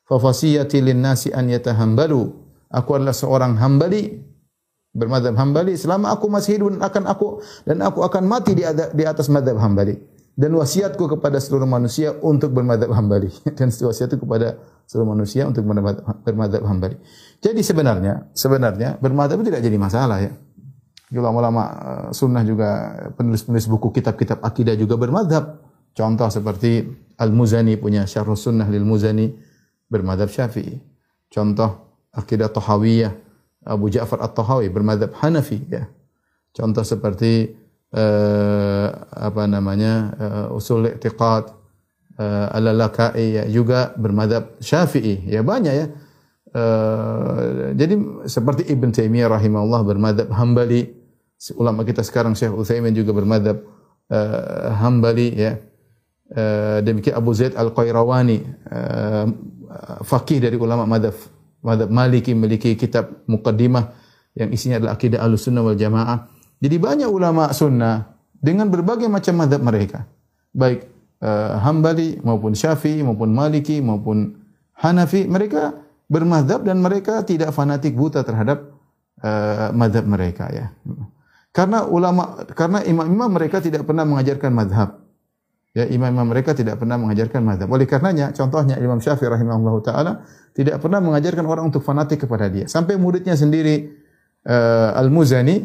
fa 0.04 0.20
fasiyati 0.20 0.84
lin 0.84 1.00
nasi 1.00 1.32
an 1.32 1.48
yatahambalu." 1.48 2.28
Aku 2.72 2.96
adalah 2.96 3.16
seorang 3.16 3.56
hambali 3.56 4.20
bermadhab 4.92 5.32
hambali 5.40 5.72
selama 5.76 6.12
aku 6.12 6.28
masih 6.28 6.60
hidup 6.60 6.76
dan 6.76 6.84
akan 6.84 7.04
aku 7.08 7.26
dan 7.64 7.80
aku 7.80 8.04
akan 8.04 8.28
mati 8.28 8.52
di, 8.52 8.64
di 8.68 9.04
atas 9.08 9.32
madhab 9.32 9.56
hambali 9.56 9.96
dan 10.36 10.52
wasiatku 10.52 11.16
kepada 11.16 11.40
seluruh 11.40 11.68
manusia 11.68 12.16
untuk 12.20 12.52
bermadhab 12.52 12.92
hambali 12.92 13.32
dan 13.58 13.68
wasiatku 13.72 14.20
kepada 14.20 14.60
seluruh 14.88 15.16
manusia 15.16 15.48
untuk 15.48 15.64
bermadhab 16.24 16.62
hambali. 16.64 16.96
Jadi 17.40 17.60
sebenarnya 17.64 18.28
sebenarnya 18.36 19.00
bermadhab 19.00 19.40
itu 19.40 19.48
tidak 19.48 19.62
jadi 19.64 19.78
masalah 19.80 20.18
ya. 20.20 20.32
Ulama-ulama 21.12 21.62
eh, 21.68 22.08
sunnah 22.16 22.44
juga 22.44 22.68
penulis-penulis 23.16 23.68
buku 23.68 23.92
kitab-kitab 23.96 24.40
akidah 24.40 24.76
juga 24.76 24.96
bermadhab. 24.96 25.61
Contoh 25.92 26.28
seperti 26.32 26.88
Al-Muzani 27.20 27.76
punya 27.76 28.08
Syarh 28.08 28.32
Sunnah 28.32 28.66
lil 28.66 28.82
Muzani 28.82 29.28
bermadhab 29.86 30.32
Syafi'i. 30.32 30.80
Contoh 31.28 32.00
akidah 32.12 32.48
Tahawiyah 32.48 33.12
Abu 33.62 33.92
Ja'far 33.92 34.20
At-Tahawi 34.24 34.68
bermadhab 34.72 35.14
Hanafi 35.22 35.62
ya. 35.70 35.86
Contoh 36.52 36.82
seperti 36.84 37.54
uh, 37.94 38.88
apa 39.12 39.46
namanya 39.48 39.92
uh, 40.18 40.56
usul 40.56 40.90
i'tiqad 40.90 41.52
uh, 42.18 42.56
Al-Laka'i 42.56 43.38
ya, 43.38 43.44
juga 43.48 43.94
bermadhab 43.96 44.58
Syafi'i. 44.58 45.30
Ya 45.30 45.40
banyak 45.46 45.74
ya. 45.76 45.86
Uh, 46.52 47.72
jadi 47.72 47.96
seperti 48.28 48.68
Ibn 48.68 48.92
Taimiyah 48.92 49.32
rahimahullah 49.32 49.80
bermadhab 49.88 50.28
Hambali 50.36 50.84
ulama 51.56 51.80
kita 51.82 52.04
sekarang 52.04 52.36
Syekh 52.36 52.52
Utsaimin 52.52 52.92
juga 52.92 53.16
bermadhab 53.16 53.62
uh, 54.12 54.74
Hambali 54.76 55.32
ya. 55.32 55.56
Uh, 56.32 56.80
demikian 56.80 57.20
Abu 57.20 57.36
Zaid 57.36 57.52
Al-Qayrawani 57.52 58.40
uh, 58.72 59.28
fakih 60.00 60.40
dari 60.40 60.56
ulama 60.56 60.88
madhab 60.88 61.12
madhab 61.60 61.92
Maliki 61.92 62.32
memiliki 62.32 62.72
kitab 62.72 63.20
muqaddimah 63.28 63.92
yang 64.32 64.48
isinya 64.48 64.80
adalah 64.80 64.96
akidah 64.96 65.20
Ahlussunnah 65.20 65.60
wal 65.60 65.76
Jamaah. 65.76 66.32
Jadi 66.56 66.76
banyak 66.80 67.10
ulama 67.12 67.52
sunnah 67.52 68.16
dengan 68.32 68.72
berbagai 68.72 69.12
macam 69.12 69.44
madhab 69.44 69.60
mereka. 69.60 70.08
Baik 70.56 70.88
uh, 71.20 71.60
Hambali 71.60 72.16
maupun 72.24 72.56
Syafi'i 72.56 73.04
maupun 73.04 73.28
Maliki 73.28 73.84
maupun 73.84 74.40
Hanafi 74.72 75.28
mereka 75.28 75.84
bermadhab 76.08 76.64
dan 76.64 76.80
mereka 76.80 77.28
tidak 77.28 77.52
fanatik 77.52 77.92
buta 77.92 78.24
terhadap 78.24 78.72
uh, 79.20 79.68
madhab 79.76 80.08
mereka 80.08 80.48
ya. 80.48 80.72
Karena 81.52 81.84
ulama, 81.84 82.48
karena 82.56 82.80
imam-imam 82.80 83.28
mereka 83.28 83.60
tidak 83.60 83.84
pernah 83.84 84.08
mengajarkan 84.08 84.48
madhab. 84.48 85.01
Ya, 85.72 85.88
imam-imam 85.88 86.28
mereka 86.28 86.52
tidak 86.52 86.84
pernah 86.84 87.00
mengajarkan 87.00 87.40
madhab. 87.40 87.72
Oleh 87.72 87.88
karenanya, 87.88 88.28
contohnya 88.36 88.76
Imam 88.76 89.00
Syafi'i 89.00 89.24
rahimahullah 89.24 89.76
ta'ala 89.80 90.12
tidak 90.52 90.76
pernah 90.84 91.00
mengajarkan 91.00 91.48
orang 91.48 91.72
untuk 91.72 91.80
fanatik 91.80 92.28
kepada 92.28 92.52
dia. 92.52 92.68
Sampai 92.68 93.00
muridnya 93.00 93.32
sendiri, 93.32 93.88
uh, 94.44 94.92
Al-Muzani, 95.00 95.56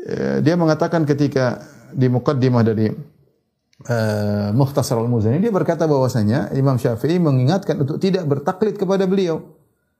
uh, 0.00 0.40
dia 0.40 0.56
mengatakan 0.56 1.04
ketika 1.04 1.60
di 1.92 2.08
muqaddimah 2.08 2.62
dari 2.64 2.88
uh, 2.88 4.48
Mukhtasar 4.56 4.96
Al-Muzani, 4.96 5.44
dia 5.44 5.52
berkata 5.52 5.84
bahwasanya 5.84 6.56
Imam 6.56 6.80
Syafi'i 6.80 7.20
mengingatkan 7.20 7.84
untuk 7.84 8.00
tidak 8.00 8.24
bertaklid 8.24 8.80
kepada 8.80 9.04
beliau. 9.04 9.44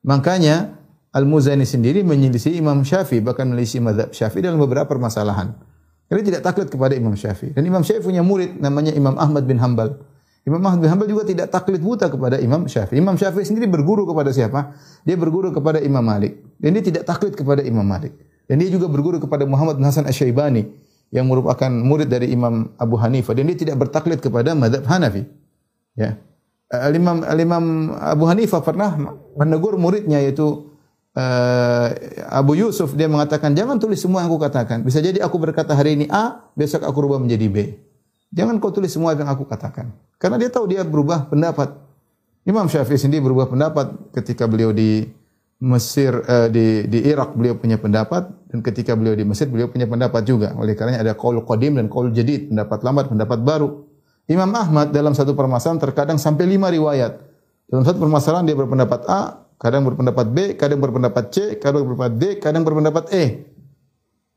Makanya 0.08 0.72
Al-Muzani 1.12 1.68
sendiri 1.68 2.00
menyelisih 2.00 2.56
Imam 2.56 2.80
Syafi'i 2.80 3.20
bahkan 3.20 3.44
menyelisih 3.44 3.84
mazhab 3.84 4.08
Syafi'i 4.08 4.40
dalam 4.40 4.56
beberapa 4.56 4.88
permasalahan. 4.88 5.52
Jadi 6.08 6.20
tidak 6.32 6.40
taklid 6.40 6.68
kepada 6.72 6.96
Imam 6.96 7.12
Syafi'i. 7.12 7.52
Dan 7.52 7.68
Imam 7.68 7.84
Syafi'i 7.84 8.04
punya 8.04 8.24
murid 8.24 8.56
namanya 8.56 8.96
Imam 8.96 9.14
Ahmad 9.20 9.44
bin 9.44 9.60
Hambal. 9.60 10.00
Imam 10.48 10.64
Ahmad 10.64 10.80
bin 10.80 10.88
Hambal 10.88 11.04
juga 11.04 11.28
tidak 11.28 11.52
taklid 11.52 11.84
buta 11.84 12.08
kepada 12.08 12.40
Imam 12.40 12.64
Syafi'i. 12.64 12.96
Imam 12.96 13.20
Syafi'i 13.20 13.44
sendiri 13.44 13.68
berguru 13.68 14.08
kepada 14.08 14.32
siapa? 14.32 14.72
Dia 15.04 15.20
berguru 15.20 15.52
kepada 15.52 15.84
Imam 15.84 16.00
Malik. 16.00 16.40
Dan 16.56 16.80
dia 16.80 16.82
tidak 16.82 17.04
taklid 17.04 17.36
kepada 17.36 17.60
Imam 17.60 17.84
Malik. 17.84 18.16
Dan 18.48 18.64
dia 18.64 18.72
juga 18.72 18.88
berguru 18.88 19.20
kepada 19.20 19.44
Muhammad 19.44 19.76
bin 19.76 19.84
Hasan 19.84 20.08
Asy-Syaibani 20.08 20.88
yang 21.12 21.28
merupakan 21.28 21.68
murid 21.68 22.08
dari 22.08 22.32
Imam 22.32 22.72
Abu 22.76 23.00
Hanifah 23.00 23.32
dan 23.32 23.48
dia 23.48 23.56
tidak 23.56 23.76
bertaklid 23.80 24.20
kepada 24.20 24.52
mazhab 24.52 24.84
Hanafi. 24.84 25.24
Ya. 25.96 26.20
Al-Imam 26.68 27.24
Al-Imam 27.24 27.96
Abu 27.96 28.28
Hanifah 28.28 28.60
pernah 28.60 28.92
menegur 29.36 29.80
muridnya 29.80 30.20
yaitu 30.20 30.67
uh, 31.18 31.86
Abu 32.30 32.54
Yusuf 32.54 32.94
dia 32.94 33.10
mengatakan 33.10 33.52
jangan 33.58 33.82
tulis 33.82 33.98
semua 33.98 34.22
yang 34.22 34.30
aku 34.30 34.38
katakan. 34.38 34.86
Bisa 34.86 35.02
jadi 35.02 35.18
aku 35.18 35.36
berkata 35.42 35.74
hari 35.74 35.98
ini 35.98 36.06
A, 36.06 36.46
besok 36.54 36.86
aku 36.86 36.98
rubah 37.02 37.18
menjadi 37.18 37.46
B. 37.50 37.56
Jangan 38.30 38.62
kau 38.62 38.70
tulis 38.70 38.92
semua 38.92 39.18
yang 39.18 39.26
aku 39.26 39.48
katakan. 39.48 39.90
Karena 40.20 40.38
dia 40.38 40.50
tahu 40.52 40.70
dia 40.70 40.86
berubah 40.86 41.26
pendapat. 41.26 41.74
Imam 42.46 42.70
Syafi'i 42.70 42.96
sendiri 42.96 43.20
berubah 43.26 43.50
pendapat 43.50 44.14
ketika 44.14 44.48
beliau 44.48 44.72
di 44.72 45.04
Mesir 45.58 46.14
uh, 46.14 46.46
di 46.46 46.86
di 46.86 47.02
Irak 47.02 47.34
beliau 47.34 47.58
punya 47.58 47.82
pendapat 47.82 48.30
dan 48.46 48.62
ketika 48.62 48.94
beliau 48.94 49.18
di 49.18 49.26
Mesir 49.26 49.50
beliau 49.50 49.66
punya 49.66 49.90
pendapat 49.90 50.22
juga. 50.22 50.54
Oleh 50.54 50.78
karenanya 50.78 51.02
ada 51.02 51.14
qaul 51.18 51.42
qadim 51.42 51.74
dan 51.76 51.90
qaul 51.90 52.14
jadid, 52.14 52.54
pendapat 52.54 52.78
lama 52.86 53.00
pendapat 53.10 53.38
baru. 53.42 53.68
Imam 54.28 54.54
Ahmad 54.54 54.94
dalam 54.94 55.16
satu 55.16 55.32
permasalahan 55.32 55.80
terkadang 55.82 56.20
sampai 56.20 56.46
lima 56.46 56.68
riwayat. 56.70 57.16
Dalam 57.68 57.82
satu 57.82 57.98
permasalahan 58.00 58.44
dia 58.46 58.56
berpendapat 58.56 59.08
A, 59.08 59.47
kadang 59.58 59.82
berpendapat 59.82 60.26
B, 60.30 60.38
kadang 60.54 60.78
berpendapat 60.78 61.24
C, 61.34 61.36
kadang 61.58 61.82
berpendapat 61.84 62.14
D, 62.14 62.24
kadang 62.38 62.62
berpendapat 62.62 63.04
E. 63.10 63.24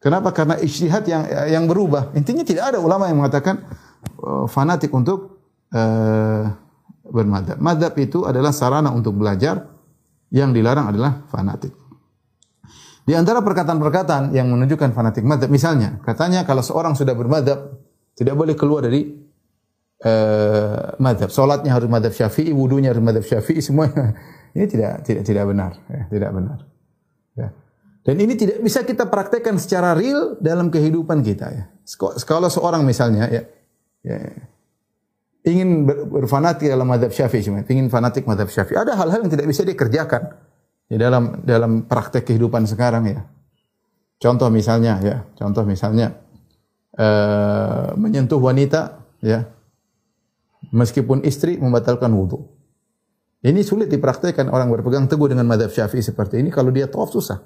Kenapa? 0.01 0.33
Karena 0.33 0.57
ijtihad 0.57 1.05
yang 1.05 1.23
yang 1.45 1.63
berubah. 1.69 2.09
Intinya 2.17 2.41
tidak 2.41 2.73
ada 2.73 2.81
ulama 2.81 3.05
yang 3.05 3.21
mengatakan 3.21 3.69
uh, 4.17 4.49
fanatik 4.49 4.89
untuk 4.89 5.45
uh, 5.77 6.49
bermadhab. 7.05 7.61
Madhab 7.61 7.93
itu 8.01 8.25
adalah 8.25 8.49
sarana 8.49 8.89
untuk 8.89 9.13
belajar, 9.13 9.61
yang 10.33 10.49
dilarang 10.57 10.89
adalah 10.89 11.21
fanatik. 11.29 11.77
Di 13.05 13.13
antara 13.13 13.45
perkataan-perkataan 13.45 14.33
yang 14.33 14.49
menunjukkan 14.49 14.89
fanatik 14.89 15.21
madhab, 15.21 15.53
misalnya, 15.53 16.01
katanya 16.01 16.49
kalau 16.49 16.65
seorang 16.65 16.97
sudah 16.97 17.13
bermadhab, 17.13 17.77
tidak 18.17 18.33
boleh 18.33 18.57
keluar 18.57 18.81
dari 18.81 19.05
uh, 20.01 20.97
madhab. 20.97 21.29
Solatnya 21.29 21.77
harus 21.77 21.85
madhab 21.85 22.09
syafi'i, 22.09 22.49
wudunya 22.49 22.89
harus 22.89 23.05
madhab 23.05 23.21
syafi'i, 23.21 23.61
semuanya 23.61 24.17
ini 24.51 24.65
tidak 24.67 25.03
tidak 25.07 25.23
tidak 25.23 25.45
benar, 25.47 25.71
ya, 25.87 26.03
tidak 26.11 26.31
benar. 26.35 26.59
Ya. 27.37 27.47
Dan 28.01 28.15
ini 28.17 28.33
tidak 28.33 28.59
bisa 28.65 28.81
kita 28.81 29.07
praktekkan 29.07 29.61
secara 29.61 29.93
real 29.93 30.35
dalam 30.41 30.73
kehidupan 30.73 31.21
kita 31.21 31.47
ya. 31.53 31.63
Kalau 32.25 32.49
seorang 32.49 32.81
misalnya 32.81 33.29
ya, 33.29 33.43
ya 34.01 34.17
ingin 35.45 35.85
ber, 35.89 36.05
berfanatik 36.05 36.69
dalam 36.69 36.85
madhab 36.85 37.09
syafi'i 37.09 37.41
cuma, 37.41 37.65
ingin 37.65 37.89
fanatik 37.89 38.25
madhab 38.29 38.49
syafi'i, 38.49 38.77
ada 38.77 38.93
hal-hal 38.93 39.25
yang 39.25 39.31
tidak 39.31 39.47
bisa 39.49 39.65
dikerjakan 39.65 40.33
di 40.85 40.99
dalam 40.99 41.41
dalam 41.47 41.87
praktek 41.87 42.27
kehidupan 42.27 42.67
sekarang 42.67 43.07
ya. 43.09 43.21
Contoh 44.21 44.53
misalnya 44.53 45.01
ya, 45.01 45.25
contoh 45.33 45.65
misalnya 45.65 46.13
uh, 46.93 47.97
menyentuh 47.97 48.37
wanita 48.37 49.01
ya, 49.25 49.49
meskipun 50.69 51.25
istri 51.25 51.57
membatalkan 51.57 52.13
wudhu. 52.13 52.50
Ini 53.41 53.65
sulit 53.65 53.89
dipraktekkan 53.89 54.53
orang 54.53 54.69
berpegang 54.69 55.09
teguh 55.09 55.33
dengan 55.33 55.49
madhab 55.49 55.73
syafi'i 55.73 56.05
seperti 56.05 56.37
ini. 56.37 56.53
Kalau 56.53 56.69
dia 56.69 56.85
tawaf 56.85 57.09
susah. 57.09 57.41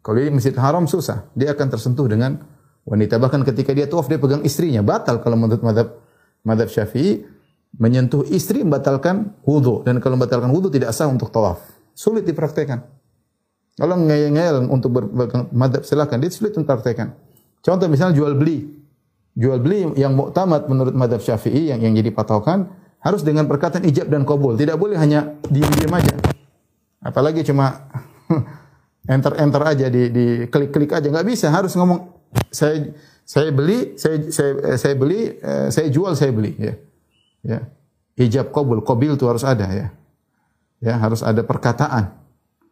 Kalau 0.00 0.16
dia 0.16 0.32
masjid 0.32 0.56
haram 0.56 0.88
susah. 0.88 1.28
Dia 1.36 1.52
akan 1.52 1.68
tersentuh 1.68 2.08
dengan 2.08 2.40
wanita. 2.88 3.20
Bahkan 3.20 3.44
ketika 3.44 3.76
dia 3.76 3.84
tawaf 3.84 4.08
dia 4.08 4.16
pegang 4.16 4.40
istrinya. 4.40 4.80
Batal 4.80 5.20
kalau 5.20 5.36
menurut 5.36 5.60
madhab, 5.60 6.00
madhab 6.48 6.72
syafi'i. 6.72 7.28
Menyentuh 7.76 8.24
istri 8.32 8.64
membatalkan 8.64 9.36
wudhu. 9.44 9.84
Dan 9.84 10.00
kalau 10.00 10.16
membatalkan 10.16 10.48
wudhu 10.48 10.72
tidak 10.72 10.96
sah 10.96 11.04
untuk 11.12 11.28
tawaf. 11.28 11.60
Sulit 11.92 12.24
dipraktekkan. 12.24 12.88
Kalau 13.76 14.00
ngeyel-ngeyel 14.00 14.64
untuk 14.64 14.96
berpegang 14.96 15.52
madhab 15.52 15.84
silakan. 15.84 16.24
Dia 16.24 16.32
sulit 16.32 16.56
dipraktekkan. 16.56 17.12
Contoh 17.60 17.84
misalnya 17.84 18.16
jual 18.16 18.32
beli. 18.32 18.64
Jual 19.36 19.60
beli 19.60 19.92
yang 20.00 20.16
muktamad 20.16 20.72
menurut 20.72 20.96
madhab 20.96 21.20
syafi'i 21.20 21.68
yang, 21.68 21.84
yang 21.84 21.92
jadi 21.92 22.16
patokan 22.16 22.72
harus 22.98 23.22
dengan 23.22 23.46
perkataan 23.46 23.86
ijab 23.86 24.10
dan 24.10 24.26
kabul. 24.26 24.58
Tidak 24.58 24.74
boleh 24.74 24.98
hanya 24.98 25.38
diam-diam 25.46 25.92
aja. 25.94 26.14
Apalagi 27.02 27.46
cuma 27.46 27.88
enter-enter 29.14 29.62
aja 29.62 29.86
di 29.86 30.10
di 30.10 30.26
klik-klik 30.50 30.90
aja 30.90 31.06
nggak 31.06 31.26
bisa. 31.26 31.48
Harus 31.54 31.78
ngomong 31.78 32.10
saya 32.50 32.90
saya 33.28 33.52
beli, 33.52 33.94
saya 34.00 34.24
saya 34.32 34.52
saya 34.80 34.94
beli, 34.96 35.36
eh, 35.36 35.68
saya 35.68 35.86
jual, 35.92 36.16
saya 36.18 36.32
beli 36.34 36.56
ya. 36.58 36.74
Ya. 37.44 37.60
Ijab 38.18 38.50
kabul, 38.50 38.82
qabil 38.82 39.14
itu 39.14 39.28
harus 39.30 39.46
ada 39.46 39.68
ya. 39.70 39.88
Ya, 40.82 40.94
harus 40.98 41.22
ada 41.22 41.42
perkataan. 41.46 42.18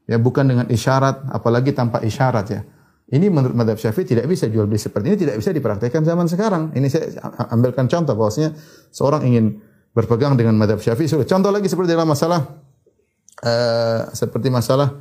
Ya, 0.06 0.18
bukan 0.18 0.46
dengan 0.46 0.66
isyarat, 0.70 1.26
apalagi 1.30 1.74
tanpa 1.74 2.02
isyarat 2.02 2.46
ya. 2.50 2.62
Ini 3.06 3.30
menurut 3.30 3.54
madhab 3.54 3.78
syafi'i 3.78 4.02
tidak 4.02 4.26
bisa 4.26 4.50
jual 4.50 4.66
beli 4.66 4.82
seperti 4.82 5.14
ini, 5.14 5.18
tidak 5.18 5.38
bisa 5.38 5.54
dipraktekkan 5.54 6.02
zaman 6.02 6.26
sekarang. 6.26 6.74
Ini 6.74 6.86
saya 6.90 7.14
ambilkan 7.54 7.86
contoh 7.86 8.18
bahwasanya 8.18 8.58
seorang 8.90 9.22
ingin 9.30 9.62
berpegang 9.96 10.36
dengan 10.36 10.60
madhab 10.60 10.76
syafi'i 10.76 11.08
sulit. 11.08 11.24
Contoh 11.24 11.48
lagi 11.48 11.72
seperti 11.72 11.96
dalam 11.96 12.12
masalah 12.12 12.44
uh, 13.40 14.12
seperti 14.12 14.52
masalah 14.52 14.92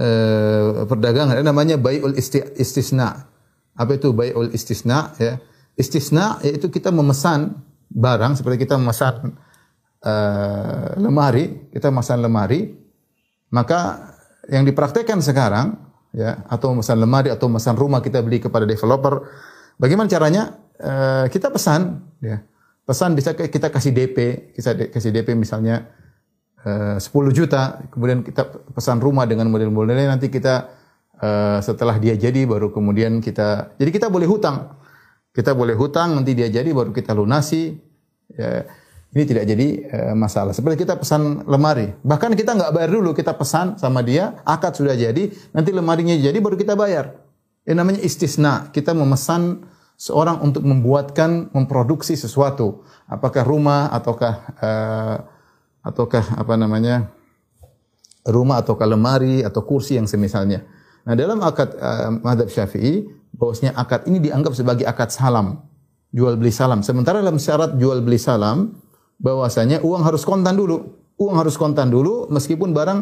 uh, 0.00 0.88
perdagangan 0.88 1.36
ada 1.36 1.44
namanya 1.44 1.76
bai'ul 1.76 2.16
istisna. 2.56 3.28
Apa 3.76 4.00
itu 4.00 4.16
bai'ul 4.16 4.48
istisna 4.56 5.12
ya? 5.20 5.36
Istisna 5.76 6.40
yaitu 6.40 6.72
kita 6.72 6.88
memesan 6.88 7.60
barang 7.94 8.34
seperti 8.34 8.66
kita 8.66 8.74
memesan 8.74 9.34
eh, 10.02 10.88
lemari, 10.98 11.70
kita 11.70 11.94
memesan 11.94 12.18
lemari, 12.20 12.74
maka 13.54 14.10
yang 14.50 14.66
dipraktekkan 14.66 15.22
sekarang 15.22 15.78
ya 16.10 16.44
atau 16.50 16.74
memesan 16.74 16.98
lemari 16.98 17.30
atau 17.30 17.46
memesan 17.46 17.78
rumah 17.78 18.02
kita 18.02 18.20
beli 18.20 18.42
kepada 18.42 18.66
developer, 18.66 19.30
bagaimana 19.78 20.10
caranya? 20.10 20.42
Eh, 20.74 21.26
kita 21.30 21.54
pesan 21.54 22.02
ya. 22.18 22.42
Pesan 22.84 23.16
bisa 23.16 23.32
kita 23.32 23.72
kasih 23.72 23.96
DP, 23.96 24.52
kita 24.52 24.92
kasih 24.92 25.08
DP 25.08 25.32
misalnya 25.32 25.88
eh, 26.60 27.00
10 27.00 27.08
juta, 27.32 27.80
kemudian 27.88 28.20
kita 28.20 28.44
pesan 28.76 29.00
rumah 29.00 29.24
dengan 29.24 29.48
model-modelnya 29.48 30.04
nanti 30.04 30.28
kita 30.28 30.68
eh, 31.16 31.58
setelah 31.64 31.96
dia 31.96 32.12
jadi 32.12 32.44
baru 32.44 32.68
kemudian 32.68 33.24
kita 33.24 33.76
jadi 33.80 33.88
kita 33.88 34.12
boleh 34.12 34.28
hutang. 34.28 34.76
Kita 35.34 35.56
boleh 35.56 35.74
hutang 35.74 36.14
nanti 36.14 36.36
dia 36.36 36.46
jadi 36.46 36.68
baru 36.70 36.92
kita 36.92 37.16
lunasi. 37.16 37.74
Ya, 38.36 38.68
ini 39.14 39.24
tidak 39.30 39.46
jadi 39.46 39.66
eh, 39.88 40.14
masalah. 40.18 40.52
Seperti 40.52 40.84
kita 40.84 40.98
pesan 40.98 41.46
lemari, 41.46 41.88
bahkan 42.02 42.34
kita 42.34 42.52
nggak 42.52 42.68
bayar 42.74 42.90
dulu, 42.90 43.14
kita 43.14 43.32
pesan 43.32 43.78
sama 43.78 44.02
dia, 44.02 44.42
akad 44.42 44.74
sudah 44.74 44.98
jadi, 44.98 45.30
nanti 45.54 45.70
lemarinya 45.70 46.18
jadi 46.18 46.34
baru 46.36 46.58
kita 46.58 46.74
bayar. 46.74 47.14
Ini 47.64 47.78
namanya 47.78 48.04
istisna. 48.04 48.68
Kita 48.74 48.92
memesan 48.92 49.64
seorang 49.94 50.42
untuk 50.42 50.66
membuatkan, 50.66 51.54
memproduksi 51.54 52.18
sesuatu, 52.18 52.82
apakah 53.06 53.42
rumah 53.46 53.88
ataukah 53.94 54.34
eh, 54.58 55.16
ataukah 55.84 56.40
apa 56.40 56.54
namanya 56.56 57.12
rumah 58.24 58.64
ataukah 58.64 58.88
lemari 58.88 59.44
atau 59.44 59.60
kursi 59.64 60.00
yang 60.00 60.08
semisalnya. 60.08 60.64
Nah 61.04 61.12
dalam 61.12 61.44
akad 61.44 61.76
uh, 61.76 62.08
madhab 62.24 62.48
syafi'i, 62.48 63.04
bahwasanya 63.36 63.76
akad 63.76 64.08
ini 64.08 64.24
dianggap 64.24 64.56
sebagai 64.56 64.88
akad 64.88 65.12
salam, 65.12 65.60
jual 66.08 66.40
beli 66.40 66.48
salam. 66.48 66.80
Sementara 66.80 67.20
dalam 67.20 67.36
syarat 67.36 67.76
jual 67.76 68.00
beli 68.00 68.16
salam, 68.16 68.72
bahwasanya 69.20 69.84
uang 69.84 70.02
harus 70.08 70.24
kontan 70.24 70.56
dulu. 70.56 71.04
Uang 71.20 71.36
harus 71.38 71.54
kontan 71.54 71.92
dulu 71.92 72.26
meskipun 72.32 72.72
barang 72.72 72.98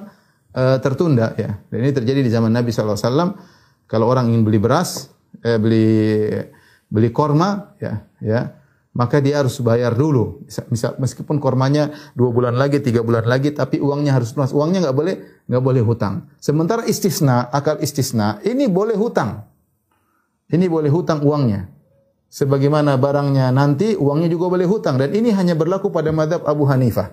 uh, 0.58 0.76
tertunda 0.82 1.32
ya. 1.38 1.54
Dan 1.70 1.78
ini 1.86 1.92
terjadi 1.94 2.20
di 2.20 2.30
zaman 2.34 2.50
Nabi 2.50 2.74
SAW. 2.74 3.38
Kalau 3.86 4.06
orang 4.10 4.28
ingin 4.28 4.42
beli 4.42 4.58
beras, 4.58 5.12
eh, 5.44 5.60
beli 5.60 5.88
beli 6.92 7.08
korma, 7.08 7.72
ya, 7.80 8.04
ya, 8.20 8.52
maka 8.92 9.24
dia 9.24 9.40
harus 9.40 9.56
bayar 9.64 9.96
dulu. 9.96 10.44
Misal, 10.68 11.00
meskipun 11.00 11.40
kormanya 11.40 11.96
dua 12.12 12.28
bulan 12.28 12.60
lagi, 12.60 12.84
tiga 12.84 13.00
bulan 13.00 13.24
lagi, 13.24 13.56
tapi 13.56 13.80
uangnya 13.80 14.12
harus 14.20 14.36
lunas. 14.36 14.52
Uangnya 14.52 14.84
nggak 14.84 14.96
boleh 14.96 15.14
nggak 15.48 15.62
boleh 15.64 15.80
hutang. 15.80 16.28
Sementara 16.36 16.84
istisna, 16.84 17.48
akal 17.48 17.80
istisna, 17.80 18.44
ini 18.44 18.68
boleh 18.68 18.92
hutang. 18.92 19.48
Ini 20.52 20.68
boleh 20.68 20.92
hutang 20.92 21.24
uangnya. 21.24 21.72
Sebagaimana 22.28 23.00
barangnya 23.00 23.48
nanti, 23.48 23.96
uangnya 23.96 24.28
juga 24.28 24.52
boleh 24.52 24.68
hutang. 24.68 25.00
Dan 25.00 25.16
ini 25.16 25.32
hanya 25.32 25.56
berlaku 25.56 25.88
pada 25.88 26.12
madhab 26.12 26.44
Abu 26.44 26.68
Hanifah. 26.68 27.08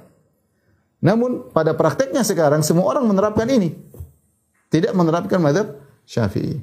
Namun 0.99 1.47
pada 1.55 1.71
prakteknya 1.71 2.27
sekarang 2.27 2.59
semua 2.59 2.91
orang 2.91 3.07
menerapkan 3.07 3.47
ini. 3.47 3.71
Tidak 4.67 4.91
menerapkan 4.91 5.39
madhab 5.39 5.79
Syafi'i. 6.03 6.59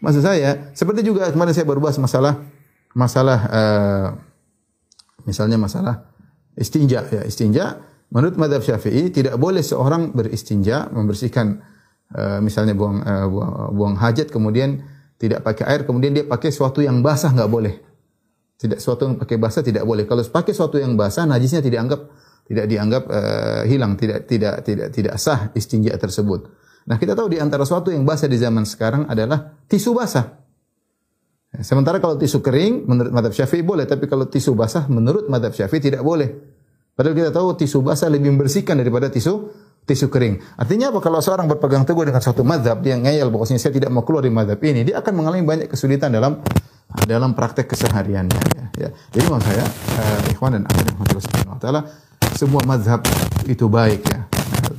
Maksud 0.00 0.24
saya, 0.24 0.72
seperti 0.72 1.04
juga 1.04 1.28
kemarin 1.28 1.52
saya 1.52 1.68
baru 1.68 1.84
bahas 1.84 2.00
masalah 2.00 2.40
masalah 2.96 3.38
uh, 3.52 4.08
misalnya 5.28 5.60
masalah 5.60 6.08
istinja. 6.56 7.04
Ya 7.12 7.22
istinja 7.28 7.64
menurut 8.08 8.40
madhab 8.40 8.64
syafi'i 8.64 9.12
tidak 9.12 9.36
boleh 9.36 9.60
seorang 9.60 10.16
beristinja 10.16 10.88
membersihkan 10.88 11.60
uh, 12.16 12.40
misalnya 12.40 12.72
buang, 12.72 13.04
uh, 13.04 13.26
buang 13.28 13.52
buang 13.76 13.94
hajat 14.00 14.32
kemudian 14.32 14.80
tidak 15.20 15.44
pakai 15.44 15.68
air 15.68 15.80
kemudian 15.84 16.16
dia 16.16 16.24
pakai 16.24 16.48
sesuatu 16.48 16.80
yang 16.80 17.04
basah 17.04 17.36
nggak 17.36 17.50
boleh. 17.52 17.76
Tidak 18.60 18.76
sesuatu 18.76 19.04
yang 19.08 19.16
pakai 19.16 19.36
basah 19.40 19.64
tidak 19.64 19.84
boleh. 19.84 20.04
Kalau 20.04 20.20
pakai 20.20 20.52
sesuatu 20.56 20.76
yang 20.80 20.96
basah 20.96 21.28
najisnya 21.28 21.60
tidak 21.60 21.80
anggap 21.84 22.00
tidak 22.48 22.66
dianggap 22.66 23.04
uh, 23.06 23.62
hilang 23.68 23.94
tidak 24.00 24.24
tidak 24.24 24.64
tidak 24.64 24.88
tidak 24.90 25.14
sah 25.20 25.52
istinja 25.54 25.94
tersebut 25.94 26.50
nah 26.88 26.96
kita 26.96 27.12
tahu 27.12 27.32
di 27.32 27.38
antara 27.42 27.66
sesuatu 27.66 27.92
yang 27.92 28.04
basah 28.04 28.28
di 28.30 28.38
zaman 28.40 28.64
sekarang 28.64 29.08
adalah 29.08 29.58
tisu 29.68 29.92
basah 29.92 30.40
Sementara 31.50 31.98
kalau 31.98 32.14
tisu 32.14 32.46
kering 32.46 32.86
menurut 32.86 33.10
madhab 33.10 33.34
syafi'i 33.34 33.66
boleh, 33.66 33.82
tapi 33.82 34.06
kalau 34.06 34.30
tisu 34.30 34.54
basah 34.54 34.86
menurut 34.86 35.26
madhab 35.26 35.50
syafi'i 35.50 35.82
tidak 35.82 36.06
boleh. 36.06 36.30
Padahal 36.94 37.14
kita 37.18 37.30
tahu 37.34 37.58
tisu 37.58 37.82
basah 37.82 38.06
lebih 38.06 38.30
membersihkan 38.30 38.78
daripada 38.78 39.10
tisu 39.10 39.50
tisu 39.82 40.06
kering. 40.06 40.38
Artinya 40.54 40.94
apa? 40.94 41.02
Kalau 41.02 41.18
seorang 41.18 41.50
berpegang 41.50 41.82
teguh 41.82 42.06
dengan 42.06 42.22
satu 42.22 42.46
madhab, 42.46 42.78
dia 42.86 42.94
ngeyel 42.94 43.34
bahwasanya 43.34 43.58
saya 43.58 43.74
tidak 43.74 43.90
mau 43.90 44.06
keluar 44.06 44.22
dari 44.22 44.30
madhab 44.30 44.62
ini, 44.62 44.86
dia 44.86 45.02
akan 45.02 45.10
mengalami 45.10 45.42
banyak 45.42 45.66
kesulitan 45.66 46.14
dalam 46.14 46.38
dalam 47.10 47.34
praktek 47.34 47.66
kesehariannya. 47.66 48.40
Ya. 48.54 48.64
ya. 48.86 48.88
Jadi 49.10 49.24
maksud 49.26 49.50
saya, 49.50 49.66
uh, 49.66 50.30
ikhwan 50.30 50.54
dan 50.54 50.70
akhirnya 50.70 50.94
subhanahu 51.18 51.58
wa 51.58 51.60
ta'ala, 51.62 51.80
semua 52.38 52.62
madhab 52.62 53.02
itu 53.50 53.66
baik 53.66 54.06
ya. 54.06 54.22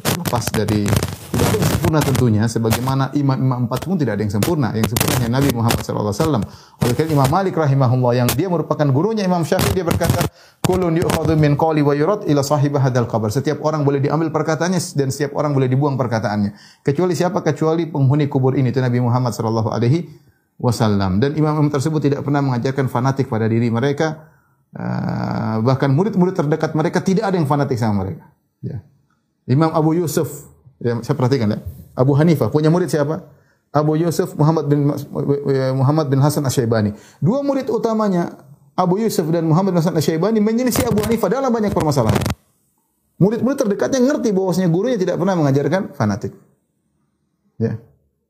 Terlepas 0.08 0.48
dari 0.56 0.88
tidak 0.88 1.48
ada 1.52 1.81
sempurna 1.92 2.08
tentunya, 2.08 2.44
sebagaimana 2.48 3.12
imam-imam 3.12 3.68
empat 3.68 3.84
pun 3.84 4.00
tidak 4.00 4.16
ada 4.16 4.24
yang 4.24 4.32
sempurna. 4.32 4.72
Yang 4.72 4.96
sempurna 4.96 5.14
hanya 5.20 5.32
Nabi 5.36 5.52
Muhammad 5.52 5.84
SAW. 5.84 6.40
Oleh 6.80 6.94
karena 6.96 7.12
Imam 7.12 7.28
Malik 7.28 7.60
rahimahullah 7.60 8.14
yang 8.16 8.30
dia 8.32 8.48
merupakan 8.48 8.88
gurunya 8.88 9.28
Imam 9.28 9.44
Syafi'i 9.44 9.76
dia 9.76 9.84
berkata, 9.84 10.24
"Kulun 10.64 10.96
yu'khadhu 10.96 11.36
min 11.36 11.60
qawli 11.60 11.84
wa 11.84 11.92
yurad 11.92 12.24
ila 12.32 12.40
sahibah 12.48 12.88
hadal 12.88 13.12
qabr." 13.12 13.28
Setiap 13.28 13.60
orang 13.68 13.84
boleh 13.84 14.00
diambil 14.00 14.32
perkataannya 14.32 14.80
dan 14.80 15.12
setiap 15.12 15.36
orang 15.36 15.52
boleh 15.52 15.68
dibuang 15.68 16.00
perkataannya. 16.00 16.56
Kecuali 16.80 17.12
siapa? 17.12 17.44
Kecuali 17.44 17.92
penghuni 17.92 18.32
kubur 18.32 18.56
ini 18.56 18.72
itu 18.72 18.80
Nabi 18.80 19.04
Muhammad 19.04 19.36
sallallahu 19.36 19.68
alaihi 19.68 20.08
wasallam. 20.64 21.20
Dan 21.20 21.36
imam-imam 21.36 21.68
tersebut 21.68 22.00
tidak 22.00 22.24
pernah 22.24 22.40
mengajarkan 22.40 22.88
fanatik 22.88 23.28
pada 23.28 23.52
diri 23.52 23.68
mereka. 23.68 24.32
Uh, 24.72 25.60
bahkan 25.68 25.92
murid-murid 25.92 26.32
terdekat 26.32 26.72
mereka 26.72 27.04
tidak 27.04 27.28
ada 27.28 27.36
yang 27.36 27.44
fanatik 27.44 27.76
sama 27.76 28.08
mereka. 28.08 28.32
Ya. 28.64 28.80
Imam 29.44 29.68
Abu 29.76 30.00
Yusuf 30.00 30.51
Ya, 30.82 30.98
saya 31.06 31.14
perhatikan 31.14 31.54
ya. 31.54 31.60
Abu 31.94 32.18
Hanifah 32.18 32.50
punya 32.50 32.74
murid 32.74 32.90
siapa? 32.90 33.22
Abu 33.72 33.96
Yusuf 33.96 34.36
Muhammad 34.36 34.68
bin 34.68 34.92
Muhammad 35.78 36.12
bin 36.12 36.20
Hasan 36.20 36.44
Asy-Syaibani. 36.44 36.92
Dua 37.24 37.40
murid 37.46 37.72
utamanya 37.72 38.44
Abu 38.76 39.00
Yusuf 39.00 39.24
dan 39.30 39.48
Muhammad 39.48 39.78
bin 39.78 39.80
Hasan 39.80 39.96
Asy-Syaibani 39.96 40.44
menyelisih 40.44 40.90
Abu 40.90 41.06
Hanifah 41.06 41.30
dalam 41.32 41.54
banyak 41.54 41.72
permasalahan. 41.72 42.20
Murid-murid 43.22 43.58
terdekatnya 43.62 44.02
ngerti 44.02 44.34
bahwasanya 44.34 44.70
gurunya 44.74 44.98
tidak 44.98 45.22
pernah 45.22 45.38
mengajarkan 45.38 45.94
fanatik. 45.94 46.34
Ya. 47.62 47.78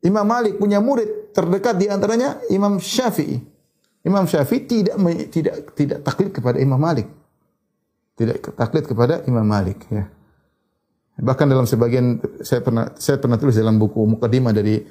Imam 0.03 0.27
Malik 0.27 0.59
punya 0.59 0.83
murid 0.83 1.31
terdekat 1.31 1.79
di 1.79 1.87
antaranya 1.87 2.43
Imam 2.51 2.75
Syafi'i. 2.75 3.39
Imam 4.03 4.27
Syafi'i 4.27 4.67
tidak 4.67 4.99
tidak 5.31 5.55
tidak 5.79 5.99
taklid 6.03 6.35
kepada 6.35 6.59
Imam 6.59 6.75
Malik. 6.75 7.07
Tidak 8.19 8.59
taklid 8.59 8.85
kepada 8.85 9.23
Imam 9.25 9.47
Malik 9.47 9.87
ya. 9.87 10.11
Bahkan 11.21 11.45
dalam 11.45 11.69
sebagian 11.69 12.17
saya 12.41 12.65
pernah 12.65 12.89
saya 12.97 13.21
pernah 13.21 13.37
tulis 13.37 13.53
dalam 13.53 13.77
buku 13.77 14.17
mukadimah 14.17 14.49
dari 14.49 14.81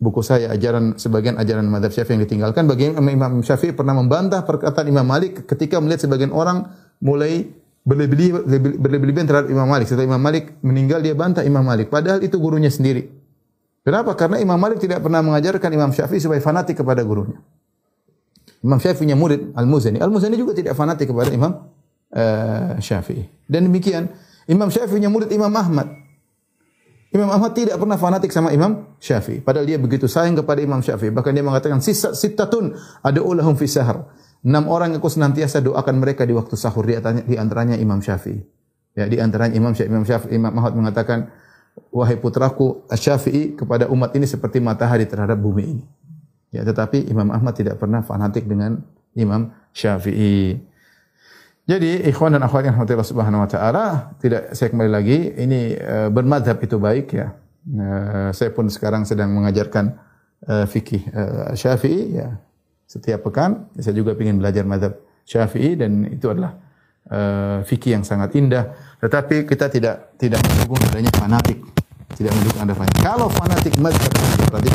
buku 0.00 0.24
saya 0.24 0.48
ajaran 0.50 0.96
sebagian 0.96 1.36
ajaran 1.36 1.68
madhab 1.68 1.92
Syafi'i 1.92 2.16
yang 2.16 2.24
ditinggalkan 2.24 2.64
bagian 2.64 2.96
Imam 2.96 3.44
Syafi'i 3.44 3.76
pernah 3.76 3.92
membantah 3.92 4.42
perkataan 4.48 4.88
Imam 4.88 5.04
Malik 5.04 5.44
ketika 5.44 5.76
melihat 5.84 6.08
sebagian 6.08 6.32
orang 6.32 6.72
mulai 7.04 7.52
berlebih-lebihan 7.84 9.28
terhadap 9.28 9.52
Imam 9.52 9.68
Malik. 9.68 9.92
Setelah 9.92 10.08
Imam 10.08 10.22
Malik 10.24 10.56
meninggal 10.64 11.04
dia 11.04 11.12
bantah 11.12 11.44
Imam 11.44 11.60
Malik 11.60 11.92
padahal 11.92 12.24
itu 12.24 12.40
gurunya 12.40 12.72
sendiri. 12.72 13.04
Kenapa? 13.84 14.16
Karena 14.16 14.40
Imam 14.40 14.56
Malik 14.56 14.80
tidak 14.80 15.04
pernah 15.04 15.20
mengajarkan 15.20 15.68
Imam 15.68 15.92
Syafi'i 15.92 16.16
supaya 16.16 16.40
fanatik 16.40 16.80
kepada 16.80 17.04
gurunya. 17.04 17.36
Imam 18.64 18.80
Syafi'i 18.80 19.04
punya 19.04 19.16
murid 19.20 19.52
Al-Muzani. 19.52 20.00
Al-Muzani 20.00 20.40
juga 20.40 20.56
tidak 20.56 20.72
fanatik 20.72 21.12
kepada 21.12 21.28
Imam 21.28 21.68
uh, 22.16 22.80
Syafi'i. 22.80 23.28
Dan 23.44 23.68
demikian 23.68 24.08
Imam 24.50 24.68
Syafi'i 24.68 25.06
murid 25.08 25.32
Imam 25.32 25.52
Ahmad. 25.52 26.04
Imam 27.14 27.30
Ahmad 27.30 27.54
tidak 27.54 27.78
pernah 27.78 27.94
fanatik 27.94 28.34
sama 28.34 28.50
Imam 28.50 28.98
Syafi'i. 28.98 29.38
Padahal 29.38 29.70
dia 29.70 29.78
begitu 29.78 30.10
sayang 30.10 30.34
kepada 30.34 30.58
Imam 30.58 30.82
Syafi'i. 30.82 31.14
Bahkan 31.14 31.30
dia 31.30 31.46
mengatakan, 31.46 31.78
sittatun 31.80 32.74
ulahum 33.22 33.54
fi 33.54 33.70
sahar. 33.70 34.10
Enam 34.44 34.66
orang 34.66 34.92
yang 34.92 35.00
aku 35.00 35.08
senantiasa 35.08 35.62
doakan 35.62 36.02
mereka 36.02 36.26
di 36.26 36.34
waktu 36.34 36.58
sahur. 36.58 36.84
Di 36.84 36.98
antaranya, 36.98 37.22
di 37.22 37.36
antaranya 37.38 37.76
Imam 37.78 38.02
Syafi'i. 38.02 38.42
Ya, 38.98 39.06
di 39.06 39.22
antaranya 39.22 39.54
Imam 39.54 39.72
Syafi'i. 39.72 39.94
Imam 39.94 40.04
Syafi'i, 40.04 40.34
Imam 40.34 40.52
Ahmad 40.58 40.74
mengatakan, 40.74 41.30
wahai 41.94 42.18
putraku 42.18 42.82
Syafi'i 42.90 43.54
kepada 43.54 43.86
umat 43.94 44.10
ini 44.18 44.26
seperti 44.26 44.58
matahari 44.58 45.06
terhadap 45.06 45.38
bumi 45.38 45.64
ini. 45.70 45.84
Ya, 46.50 46.66
tetapi 46.66 47.06
Imam 47.06 47.30
Ahmad 47.30 47.54
tidak 47.54 47.78
pernah 47.78 48.02
fanatik 48.02 48.44
dengan 48.50 48.82
Imam 49.14 49.54
Syafi'i. 49.70 50.58
Jadi 51.64 52.04
ikhwan 52.12 52.36
dan 52.36 52.44
akhwat 52.44 52.68
yang 52.68 52.76
Allah 52.76 53.08
Subhanahu 53.08 53.40
wa 53.40 53.48
taala, 53.48 54.12
tidak 54.20 54.52
saya 54.52 54.68
kembali 54.68 54.90
lagi 54.92 55.32
ini 55.32 55.72
uh, 55.72 56.12
bermadhab 56.12 56.60
itu 56.60 56.76
baik 56.76 57.16
ya. 57.16 57.32
Uh, 57.64 58.28
saya 58.36 58.52
pun 58.52 58.68
sekarang 58.68 59.08
sedang 59.08 59.32
mengajarkan 59.32 59.96
uh, 60.44 60.68
fikih 60.68 61.08
uh, 61.08 61.56
Syafi'i 61.56 62.20
ya. 62.20 62.36
Setiap 62.84 63.24
pekan 63.24 63.72
saya 63.80 63.96
juga 63.96 64.12
ingin 64.12 64.44
belajar 64.44 64.68
madhab 64.68 65.00
Syafi'i 65.24 65.72
dan 65.72 66.04
itu 66.04 66.28
adalah 66.28 66.52
uh, 67.08 67.64
fikih 67.64 67.96
yang 67.96 68.04
sangat 68.04 68.36
indah. 68.36 68.76
Tetapi 69.00 69.48
kita 69.48 69.72
tidak 69.72 70.20
tidak 70.20 70.44
mendukung 70.44 70.76
adanya 70.84 71.16
fanatik. 71.16 71.64
Tidak 72.12 72.28
mendukung 72.28 72.60
ada 72.60 72.76
fanatik. 72.76 73.00
Kalau 73.00 73.28
fanatik 73.32 73.74
madhab 73.80 74.12
berarti 74.52 74.68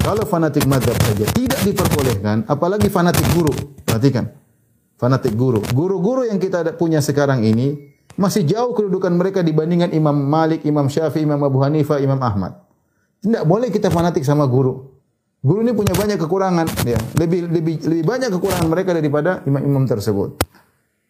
Kalau 0.00 0.24
fanatik 0.24 0.64
madhab 0.64 0.96
saja 0.96 1.26
tidak 1.36 1.60
diperbolehkan, 1.60 2.48
apalagi 2.48 2.88
fanatik 2.88 3.26
guru. 3.36 3.52
Perhatikan. 3.84 4.45
Fanatik 4.96 5.36
guru. 5.36 5.60
Guru-guru 5.76 6.24
yang 6.24 6.40
kita 6.40 6.64
punya 6.80 7.04
sekarang 7.04 7.44
ini 7.44 7.92
masih 8.16 8.48
jauh 8.48 8.72
kedudukan 8.72 9.12
mereka 9.12 9.44
dibandingkan 9.44 9.92
Imam 9.92 10.16
Malik, 10.16 10.64
Imam 10.64 10.88
Syafi'i, 10.88 11.28
Imam 11.28 11.40
Abu 11.44 11.60
Hanifah, 11.60 12.00
Imam 12.00 12.16
Ahmad. 12.24 12.64
Tidak 13.20 13.44
boleh 13.44 13.68
kita 13.68 13.92
fanatik 13.92 14.24
sama 14.24 14.48
guru. 14.48 14.88
Guru 15.44 15.60
ini 15.60 15.76
punya 15.76 15.92
banyak 15.92 16.16
kekurangan, 16.16 16.66
ya. 16.88 16.96
Lebih 17.20 17.52
lebih 17.52 17.76
lebih 17.84 18.04
banyak 18.08 18.32
kekurangan 18.32 18.66
mereka 18.72 18.96
daripada 18.96 19.44
imam-imam 19.44 19.84
tersebut. 19.84 20.40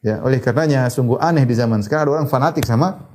Ya, 0.02 0.18
oleh 0.22 0.42
karenanya 0.42 0.90
sungguh 0.90 1.18
aneh 1.18 1.46
di 1.46 1.54
zaman 1.54 1.80
sekarang 1.82 2.10
ada 2.10 2.12
orang 2.20 2.28
fanatik 2.28 2.66
sama 2.66 3.06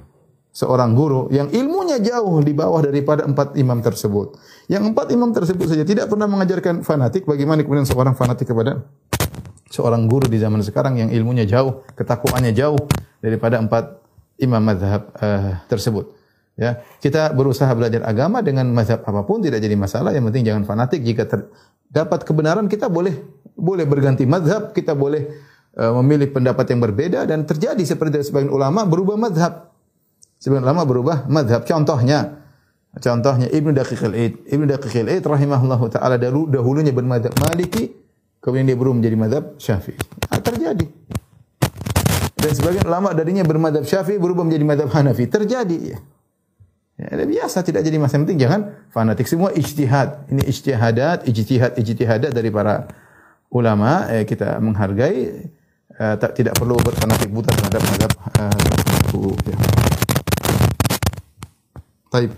seorang 0.51 0.91
guru 0.91 1.31
yang 1.31 1.47
ilmunya 1.51 1.99
jauh 2.03 2.39
di 2.43 2.51
bawah 2.51 2.84
daripada 2.84 3.27
empat 3.27 3.55
imam 3.60 3.79
tersebut. 3.84 4.39
Yang 4.67 4.91
empat 4.91 5.07
imam 5.12 5.31
tersebut 5.36 5.67
saja 5.67 5.84
tidak 5.84 6.07
pernah 6.07 6.27
mengajarkan 6.31 6.84
fanatik, 6.84 7.27
bagaimana 7.27 7.63
kemudian 7.63 7.88
seorang 7.88 8.15
fanatik 8.15 8.51
kepada 8.51 8.88
seorang 9.71 10.05
guru 10.05 10.27
di 10.27 10.38
zaman 10.38 10.60
sekarang 10.60 10.99
yang 10.99 11.10
ilmunya 11.10 11.47
jauh, 11.47 11.88
ketakwaannya 11.95 12.51
jauh 12.51 12.77
daripada 13.23 13.57
empat 13.57 14.03
imam 14.43 14.60
madhab 14.60 15.15
eh, 15.23 15.55
tersebut. 15.71 16.19
Ya, 16.60 16.84
kita 16.99 17.31
berusaha 17.31 17.71
belajar 17.71 18.03
agama 18.03 18.43
dengan 18.43 18.67
mazhab 18.75 19.01
apa 19.07 19.23
pun 19.23 19.39
tidak 19.39 19.63
jadi 19.63 19.73
masalah. 19.79 20.12
Yang 20.12 20.29
penting 20.29 20.43
jangan 20.51 20.63
fanatik. 20.67 20.99
Jika 21.01 21.23
ter- 21.25 21.47
dapat 21.88 22.27
kebenaran 22.27 22.67
kita 22.67 22.91
boleh 22.91 23.17
boleh 23.55 23.88
berganti 23.88 24.27
mazhab, 24.27 24.75
kita 24.75 24.91
boleh 24.91 25.31
eh, 25.79 25.91
memilih 26.03 26.29
pendapat 26.36 26.67
yang 26.67 26.84
berbeda 26.84 27.23
dan 27.23 27.47
terjadi 27.47 27.81
seperti 27.88 28.27
sebagian 28.27 28.51
ulama 28.51 28.84
berubah 28.84 29.15
mazhab. 29.15 29.71
Sebagian 30.38 30.67
ulama 30.67 30.84
berubah 30.84 31.17
mazhab. 31.31 31.63
Contohnya, 31.63 32.43
contohnya 32.99 33.47
Ibnu 33.47 33.71
Daqiq 33.71 34.01
al-Aid. 34.03 34.34
Ibnu 34.51 34.67
Daqiq 34.67 35.07
al-Aid 35.07 35.23
rahimahullahu 35.23 35.88
taala 35.88 36.19
dahulu 36.19 36.51
dahulunya 36.51 36.91
bermadzhab 36.91 37.31
Maliki, 37.39 38.00
kemudian 38.41 38.65
dia 38.65 38.75
berubah 38.75 38.97
menjadi 38.97 39.15
mazhab 39.15 39.43
Syafi'i. 39.62 40.01
Ah, 40.27 40.41
terjadi. 40.41 40.89
Dan 42.41 42.51
sebagian 42.58 42.89
ulama 42.89 43.13
darinya 43.13 43.45
bermadzhab 43.45 43.86
Syafi'i 43.86 44.17
berubah 44.17 44.41
menjadi 44.41 44.65
mazhab 44.65 44.89
Hanafi. 44.89 45.30
Terjadi. 45.30 45.77
Ya. 45.93 45.97
Ya, 47.01 47.25
biasa 47.25 47.65
tidak 47.65 47.82
jadi 47.82 47.97
masalah 47.97 48.30
penting 48.30 48.41
jangan 48.45 48.62
fanatik 48.93 49.25
semua 49.25 49.49
ijtihad. 49.54 50.30
Ini 50.30 50.41
ijtihadat, 50.45 51.25
ijtihad, 51.25 51.71
ijtihadat 51.77 52.30
dari 52.30 52.54
para 52.54 52.89
ulama 53.49 54.06
eh, 54.10 54.21
kita 54.25 54.62
menghargai 54.62 55.49
eh, 55.97 56.15
tak, 56.21 56.38
tidak 56.38 56.54
perlu 56.58 56.77
berfanatik 56.77 57.30
buta 57.34 57.49
terhadap 57.58 57.82
mazhab 57.82 58.12
eh, 58.38 59.49
ya. 59.49 59.58
Taib. 62.12 62.32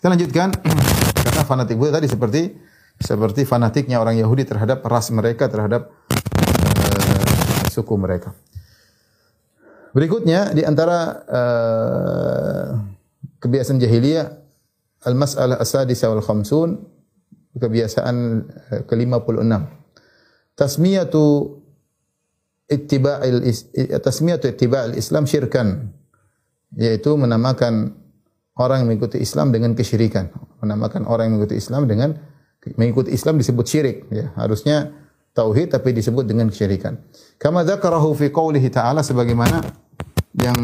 Kita 0.00 0.06
lanjutkan 0.10 0.48
karena 1.30 1.42
fanatik 1.46 1.76
buta 1.78 1.94
tadi 1.94 2.10
seperti 2.10 2.42
seperti 3.00 3.48
fanatiknya 3.48 3.96
orang 3.96 4.20
Yahudi 4.20 4.44
terhadap 4.44 4.84
ras 4.84 5.08
mereka 5.08 5.48
terhadap 5.48 5.88
eh, 6.12 7.68
suku 7.72 7.96
mereka. 7.96 8.36
Berikutnya 9.96 10.52
di 10.54 10.62
antara 10.62 11.24
eh, 11.26 12.66
kebiasaan 13.40 13.80
jahiliyah 13.80 14.26
al-mas'alah 15.08 15.58
as-sadisa 15.58 16.12
wal 16.12 16.22
khamsun 16.22 16.76
kebiasaan 17.56 18.16
eh, 18.70 18.82
ke-56 18.84 19.52
tasmiyatu 20.54 21.24
ittiba'il 22.68 23.42
tasmiyatu 24.04 24.46
ittiba'il 24.52 24.94
Islam 24.94 25.24
syirkan 25.24 25.88
yaitu 26.76 27.16
menamakan 27.16 27.96
orang 28.60 28.84
yang 28.84 28.88
mengikuti 28.92 29.18
Islam 29.18 29.50
dengan 29.50 29.72
kesyirikan 29.72 30.30
menamakan 30.60 31.08
orang 31.08 31.32
yang 31.32 31.40
mengikuti 31.40 31.58
Islam 31.58 31.88
dengan 31.88 32.29
mengikuti 32.76 33.10
Islam 33.14 33.40
disebut 33.40 33.66
syirik 33.66 33.96
ya. 34.12 34.32
Harusnya 34.36 34.92
tauhid 35.32 35.72
tapi 35.72 35.96
disebut 35.96 36.28
dengan 36.28 36.52
kesyirikan. 36.52 37.00
Kama 37.40 37.64
dzakarahu 37.64 38.12
fi 38.12 38.28
qoulihi 38.28 38.68
ta'ala 38.68 39.00
sebagaimana 39.00 39.64
yang 40.36 40.58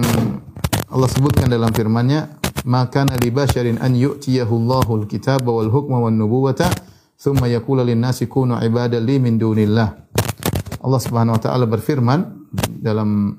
Allah 0.93 1.09
sebutkan 1.11 1.51
dalam 1.51 1.73
firman-Nya 1.73 2.39
maka 2.67 3.07
li 3.23 3.31
basyarin 3.31 3.79
an 3.79 3.95
yu'tiyahu 3.95 4.53
Allahul 4.53 5.07
kitaba 5.07 5.51
wal 5.51 5.71
hukma 5.71 6.03
wan 6.03 6.19
nubuwata 6.19 6.67
thumma 7.15 7.47
yaqulu 7.47 7.87
lin 7.87 8.03
nasi 8.03 8.27
kunu 8.27 8.59
ibadan 8.61 9.03
li 9.07 9.17
min 9.23 9.39
dunillah. 9.39 9.89
Allah 10.83 11.01
Subhanahu 11.03 11.39
wa 11.39 11.43
taala 11.43 11.67
berfirman 11.67 12.51
dalam 12.83 13.35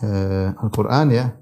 eh, 0.00 0.48
Al-Qur'an 0.52 1.12
ya 1.12 1.32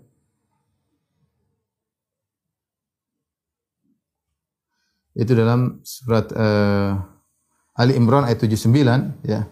itu 5.13 5.33
dalam 5.37 5.81
surat 5.85 6.29
eh, 6.33 6.91
Ali 7.77 7.97
Imran 7.97 8.29
ayat 8.29 8.41
79 8.45 9.25
ya. 9.27 9.49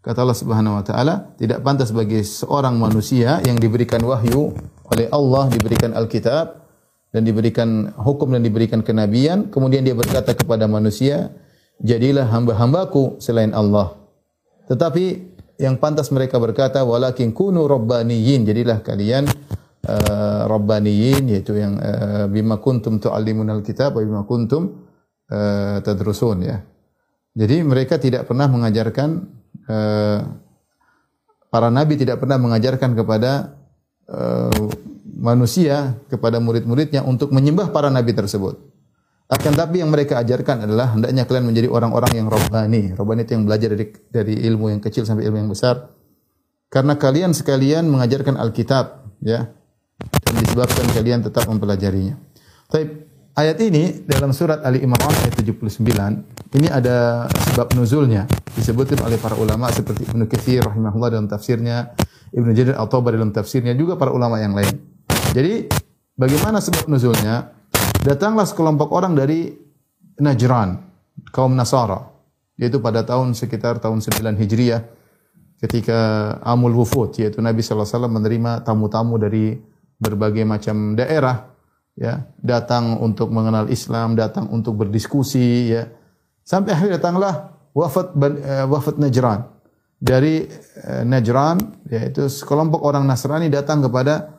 Kata 0.00 0.24
Allah 0.24 0.38
Subhanahu 0.38 0.80
wa 0.80 0.84
taala 0.84 1.36
tidak 1.36 1.60
pantas 1.60 1.92
bagi 1.92 2.24
seorang 2.24 2.80
manusia 2.80 3.36
yang 3.44 3.60
diberikan 3.60 4.00
wahyu 4.00 4.56
oleh 4.88 5.06
Allah 5.12 5.52
diberikan 5.52 5.92
Alkitab 5.92 6.56
dan 7.12 7.22
diberikan 7.26 7.92
hukum 8.00 8.32
dan 8.32 8.40
diberikan 8.40 8.80
kenabian 8.80 9.52
kemudian 9.52 9.84
dia 9.84 9.92
berkata 9.92 10.32
kepada 10.32 10.64
manusia 10.64 11.36
jadilah 11.84 12.24
hamba-hambaku 12.32 13.20
selain 13.20 13.52
Allah 13.52 14.00
tetapi 14.70 15.30
yang 15.60 15.76
pantas 15.76 16.08
mereka 16.14 16.40
berkata 16.40 16.86
walakin 16.86 17.36
kunu 17.36 17.68
rabbaniyin. 17.68 18.48
Jadilah 18.48 18.80
kalian 18.80 19.28
uh, 19.84 20.48
rabbaniyin 20.48 21.26
yaitu 21.26 21.58
yang 21.58 21.76
uh, 21.76 22.30
bima 22.30 22.62
kuntum 22.62 22.96
tuallimunal 22.96 23.60
kitab 23.60 24.00
bima 24.00 24.24
kuntum 24.24 24.88
uh, 25.30 25.78
tadrusun 25.80 26.44
ya 26.44 26.66
jadi 27.34 27.62
mereka 27.62 27.96
tidak 27.96 28.26
pernah 28.26 28.50
mengajarkan 28.50 29.08
uh, 29.70 30.18
para 31.50 31.68
nabi 31.70 31.94
tidak 31.98 32.18
pernah 32.18 32.38
mengajarkan 32.38 32.94
kepada 32.98 33.54
uh, 34.10 34.50
manusia 35.20 36.00
kepada 36.08 36.40
murid-muridnya 36.40 37.04
untuk 37.04 37.30
menyembah 37.30 37.70
para 37.70 37.92
nabi 37.92 38.16
tersebut. 38.16 38.56
Akan 39.30 39.54
tapi 39.54 39.78
yang 39.78 39.94
mereka 39.94 40.18
ajarkan 40.18 40.66
adalah 40.66 40.90
hendaknya 40.90 41.22
kalian 41.22 41.46
menjadi 41.54 41.68
orang-orang 41.70 42.18
yang 42.18 42.26
robbani. 42.26 42.90
Robbani 42.98 43.22
itu 43.22 43.38
yang 43.38 43.46
belajar 43.46 43.68
dari 43.78 43.86
dari 44.10 44.34
ilmu 44.50 44.74
yang 44.74 44.82
kecil 44.82 45.06
sampai 45.06 45.22
ilmu 45.30 45.38
yang 45.46 45.50
besar. 45.54 45.94
Karena 46.66 46.98
kalian 46.98 47.30
sekalian 47.30 47.86
mengajarkan 47.86 48.34
Alkitab, 48.34 49.06
ya. 49.22 49.54
Dan 50.02 50.34
disebabkan 50.42 50.86
kalian 50.90 51.22
tetap 51.22 51.46
mempelajarinya. 51.46 52.18
Tapi 52.66 53.09
ayat 53.34 53.58
ini 53.62 54.04
dalam 54.06 54.34
surat 54.34 54.62
Ali 54.66 54.82
Imran 54.82 55.10
ayat 55.10 55.34
79, 55.38 56.56
ini 56.56 56.66
ada 56.66 57.26
sebab 57.30 57.74
nuzulnya. 57.78 58.26
Disebutkan 58.54 59.06
oleh 59.06 59.18
para 59.18 59.38
ulama 59.38 59.70
seperti 59.70 60.06
Ibnu 60.10 60.26
Katsir 60.26 60.66
rahimahullah 60.66 61.10
dalam 61.14 61.28
tafsirnya, 61.30 61.94
Ibnu 62.34 62.50
Jarir 62.54 62.74
At-Tabari 62.78 63.18
dalam 63.18 63.34
tafsirnya, 63.34 63.74
juga 63.78 63.94
para 63.94 64.10
ulama 64.10 64.38
yang 64.42 64.54
lain. 64.54 64.74
Jadi 65.30 65.70
bagaimana 66.18 66.58
sebab 66.58 66.90
nuzulnya? 66.90 67.54
Datanglah 68.00 68.48
sekelompok 68.48 68.96
orang 68.96 69.12
dari 69.12 69.52
Najran, 70.16 70.80
kaum 71.36 71.52
Nasara, 71.52 72.00
yaitu 72.56 72.80
pada 72.80 73.04
tahun 73.04 73.36
sekitar 73.36 73.76
tahun 73.76 74.00
9 74.00 74.40
Hijriah 74.40 74.80
ketika 75.60 75.98
Amul 76.40 76.72
Wufud, 76.72 77.12
yaitu 77.20 77.44
Nabi 77.44 77.60
sallallahu 77.60 77.84
alaihi 77.84 77.96
wasallam 78.00 78.14
menerima 78.16 78.52
tamu-tamu 78.64 79.20
dari 79.20 79.60
berbagai 80.00 80.48
macam 80.48 80.96
daerah 80.96 81.49
ya, 82.00 82.24
datang 82.40 82.96
untuk 83.04 83.28
mengenal 83.28 83.68
Islam, 83.68 84.16
datang 84.16 84.48
untuk 84.48 84.80
berdiskusi 84.80 85.76
ya. 85.76 85.92
Sampai 86.40 86.72
akhirnya 86.72 86.96
datanglah 86.96 87.52
wafat 87.76 88.16
uh, 88.16 88.66
wafat 88.72 88.96
Najran. 88.96 89.44
Dari 90.00 90.48
uh, 90.48 91.04
Najran 91.04 91.60
yaitu 91.92 92.32
sekelompok 92.32 92.80
orang 92.80 93.04
Nasrani 93.04 93.52
datang 93.52 93.84
kepada 93.84 94.32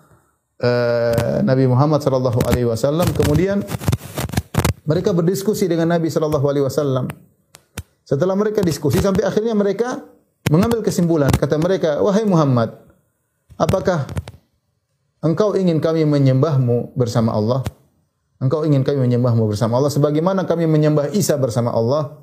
uh, 0.57 1.45
Nabi 1.45 1.69
Muhammad 1.69 2.01
sallallahu 2.01 2.41
alaihi 2.49 2.65
wasallam 2.65 3.05
kemudian 3.13 3.61
mereka 4.89 5.13
berdiskusi 5.13 5.69
dengan 5.69 5.93
Nabi 5.93 6.09
sallallahu 6.09 6.45
alaihi 6.49 6.65
wasallam. 6.65 7.05
Setelah 8.01 8.33
mereka 8.33 8.65
diskusi 8.65 8.97
sampai 8.97 9.23
akhirnya 9.23 9.53
mereka 9.53 10.01
mengambil 10.49 10.81
kesimpulan 10.81 11.29
kata 11.31 11.55
mereka 11.61 12.01
wahai 12.01 12.25
Muhammad 12.27 12.75
apakah 13.55 14.09
engkau 15.21 15.53
ingin 15.57 15.77
kami 15.81 16.05
menyembahmu 16.05 16.97
bersama 16.97 17.33
Allah 17.33 17.61
engkau 18.41 18.65
ingin 18.65 18.81
kami 18.81 19.05
menyembahmu 19.05 19.45
bersama 19.49 19.77
Allah 19.77 19.93
sebagaimana 19.93 20.45
kami 20.49 20.65
menyembah 20.65 21.13
Isa 21.13 21.37
bersama 21.37 21.73
Allah 21.73 22.21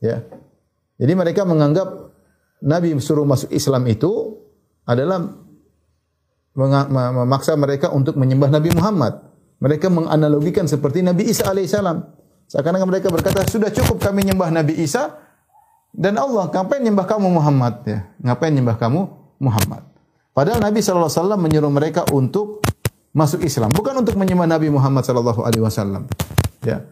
ya 0.00 0.24
jadi 0.96 1.12
mereka 1.12 1.44
menganggap 1.44 2.12
Nabi 2.64 2.96
suruh 2.96 3.28
masuk 3.28 3.52
Islam 3.52 3.84
itu 3.84 4.40
adalah 4.88 5.20
memaksa 6.96 7.52
mereka 7.58 7.92
untuk 7.92 8.16
menyembah 8.16 8.48
Nabi 8.48 8.72
Muhammad. 8.72 9.20
Mereka 9.60 9.92
menganalogikan 9.92 10.64
seperti 10.64 11.04
Nabi 11.04 11.28
Isa 11.28 11.52
alaihissalam. 11.52 12.00
Seakan-akan 12.48 12.88
mereka 12.88 13.12
berkata, 13.12 13.44
sudah 13.44 13.68
cukup 13.68 14.00
kami 14.00 14.24
menyembah 14.24 14.48
Nabi 14.48 14.78
Isa 14.80 15.20
dan 15.92 16.16
Allah. 16.16 16.48
Ngapain 16.48 16.80
menyembah 16.80 17.06
kamu 17.08 17.26
Muhammad? 17.28 17.74
Ya, 17.84 17.98
ngapain 18.24 18.52
menyembah 18.52 18.76
kamu 18.80 19.00
Muhammad? 19.36 19.82
Padahal 20.36 20.60
Nabi 20.60 20.84
SAW 20.84 21.08
menyuruh 21.40 21.72
mereka 21.72 22.04
untuk 22.12 22.60
masuk 23.16 23.40
Islam, 23.40 23.72
bukan 23.72 24.04
untuk 24.04 24.20
menyembah 24.20 24.44
Nabi 24.44 24.68
Muhammad 24.68 25.00
SAW. 25.00 26.04
Ya, 26.60 26.84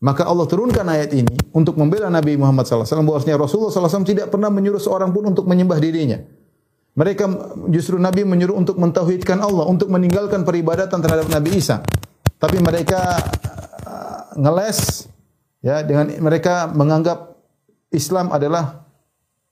Maka 0.00 0.24
Allah 0.24 0.48
turunkan 0.48 0.88
ayat 0.88 1.12
ini 1.12 1.28
untuk 1.52 1.76
membela 1.76 2.08
Nabi 2.08 2.32
Muhammad 2.40 2.64
SAW. 2.64 3.04
Bahwasanya 3.04 3.36
Rasulullah 3.36 3.68
SAW 3.68 4.00
tidak 4.08 4.32
pernah 4.32 4.48
menyuruh 4.48 4.80
seorang 4.80 5.12
pun 5.12 5.28
untuk 5.28 5.44
menyembah 5.44 5.76
dirinya. 5.76 6.16
Mereka 6.96 7.28
justru 7.68 8.00
Nabi 8.00 8.24
menyuruh 8.24 8.56
untuk 8.56 8.80
mentauhidkan 8.80 9.44
Allah, 9.44 9.68
untuk 9.68 9.92
meninggalkan 9.92 10.44
peribadatan 10.44 11.04
terhadap 11.04 11.28
Nabi 11.28 11.52
Isa. 11.52 11.84
Tapi 12.40 12.56
mereka 12.64 13.20
uh, 13.84 14.40
ngeles 14.40 15.04
ya 15.60 15.84
dengan 15.84 16.08
mereka 16.24 16.72
menganggap 16.72 17.36
Islam 17.92 18.32
adalah 18.32 18.88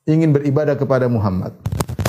ingin 0.08 0.32
beribadah 0.32 0.80
kepada 0.80 1.12
Muhammad. 1.12 1.52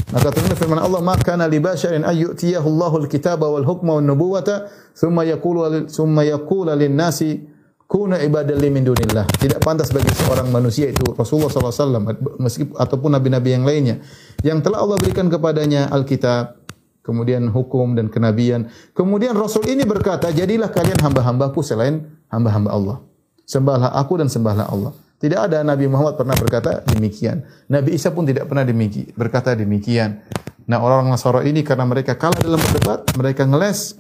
Maka 0.10 0.34
turun 0.34 0.58
firman 0.58 0.82
Allah, 0.82 1.06
"Maka 1.06 1.38
kana 1.38 1.46
li 1.46 1.62
basharin 1.62 2.02
ay 2.02 2.26
yu'tiyahu 2.26 2.66
Allahul 2.66 3.06
kitaba 3.06 3.46
wal 3.46 3.62
hukma 3.62 4.02
wan 4.02 4.10
nubuwata, 4.10 4.66
thumma 4.98 5.22
yaqulu 5.22 5.86
thumma 5.86 6.26
yaqulu 6.26 6.74
lin 6.74 6.98
nasi 6.98 7.46
kuna 7.86 8.18
ibadah 8.18 8.58
min 8.58 8.82
dunillah." 8.82 9.30
Tidak 9.38 9.62
pantas 9.62 9.94
bagi 9.94 10.10
seorang 10.10 10.50
manusia 10.50 10.90
itu 10.90 11.06
Rasulullah 11.14 11.54
SAW 11.54 12.02
meskipun 12.42 12.74
ataupun 12.74 13.10
nabi-nabi 13.14 13.54
yang 13.54 13.66
lainnya 13.70 14.02
yang 14.42 14.66
telah 14.66 14.82
Allah 14.82 14.98
berikan 14.98 15.30
kepadanya 15.30 15.94
Alkitab, 15.94 16.58
kemudian 17.06 17.46
hukum 17.54 17.94
dan 17.94 18.10
kenabian. 18.10 18.66
Kemudian 18.98 19.38
Rasul 19.38 19.70
ini 19.70 19.86
berkata, 19.86 20.34
"Jadilah 20.34 20.74
kalian 20.74 20.98
hamba-hambaku 21.06 21.62
selain 21.62 22.10
hamba-hamba 22.34 22.70
Allah. 22.74 22.98
Sembahlah 23.46 23.94
aku 23.94 24.18
dan 24.18 24.26
sembahlah 24.26 24.66
Allah." 24.74 24.94
Tidak 25.20 25.36
ada 25.36 25.60
Nabi 25.68 25.92
Muhammad 25.92 26.16
pernah 26.16 26.32
berkata 26.40 26.80
demikian. 26.88 27.44
Nabi 27.68 28.00
Isa 28.00 28.16
pun 28.16 28.24
tidak 28.24 28.48
pernah 28.48 28.64
demikian, 28.64 29.12
berkata 29.20 29.52
demikian. 29.52 30.24
Nah 30.64 30.80
orang-orang 30.80 31.12
Nasara 31.12 31.44
ini 31.44 31.60
karena 31.60 31.84
mereka 31.84 32.16
kalah 32.16 32.40
dalam 32.40 32.56
berdebat, 32.56 33.04
mereka 33.20 33.44
ngeles. 33.44 34.00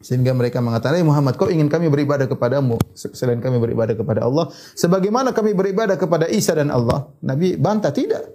Sehingga 0.00 0.32
mereka 0.32 0.64
mengatakan, 0.64 0.96
hey 0.96 1.04
Muhammad, 1.04 1.36
kau 1.36 1.52
ingin 1.52 1.68
kami 1.68 1.92
beribadah 1.92 2.24
kepadamu 2.24 2.80
selain 2.96 3.36
kami 3.36 3.60
beribadah 3.60 3.92
kepada 3.92 4.24
Allah. 4.24 4.48
Sebagaimana 4.72 5.36
kami 5.36 5.52
beribadah 5.52 6.00
kepada 6.00 6.24
Isa 6.24 6.56
dan 6.56 6.72
Allah. 6.72 7.12
Nabi 7.20 7.60
bantah, 7.60 7.92
tidak. 7.92 8.32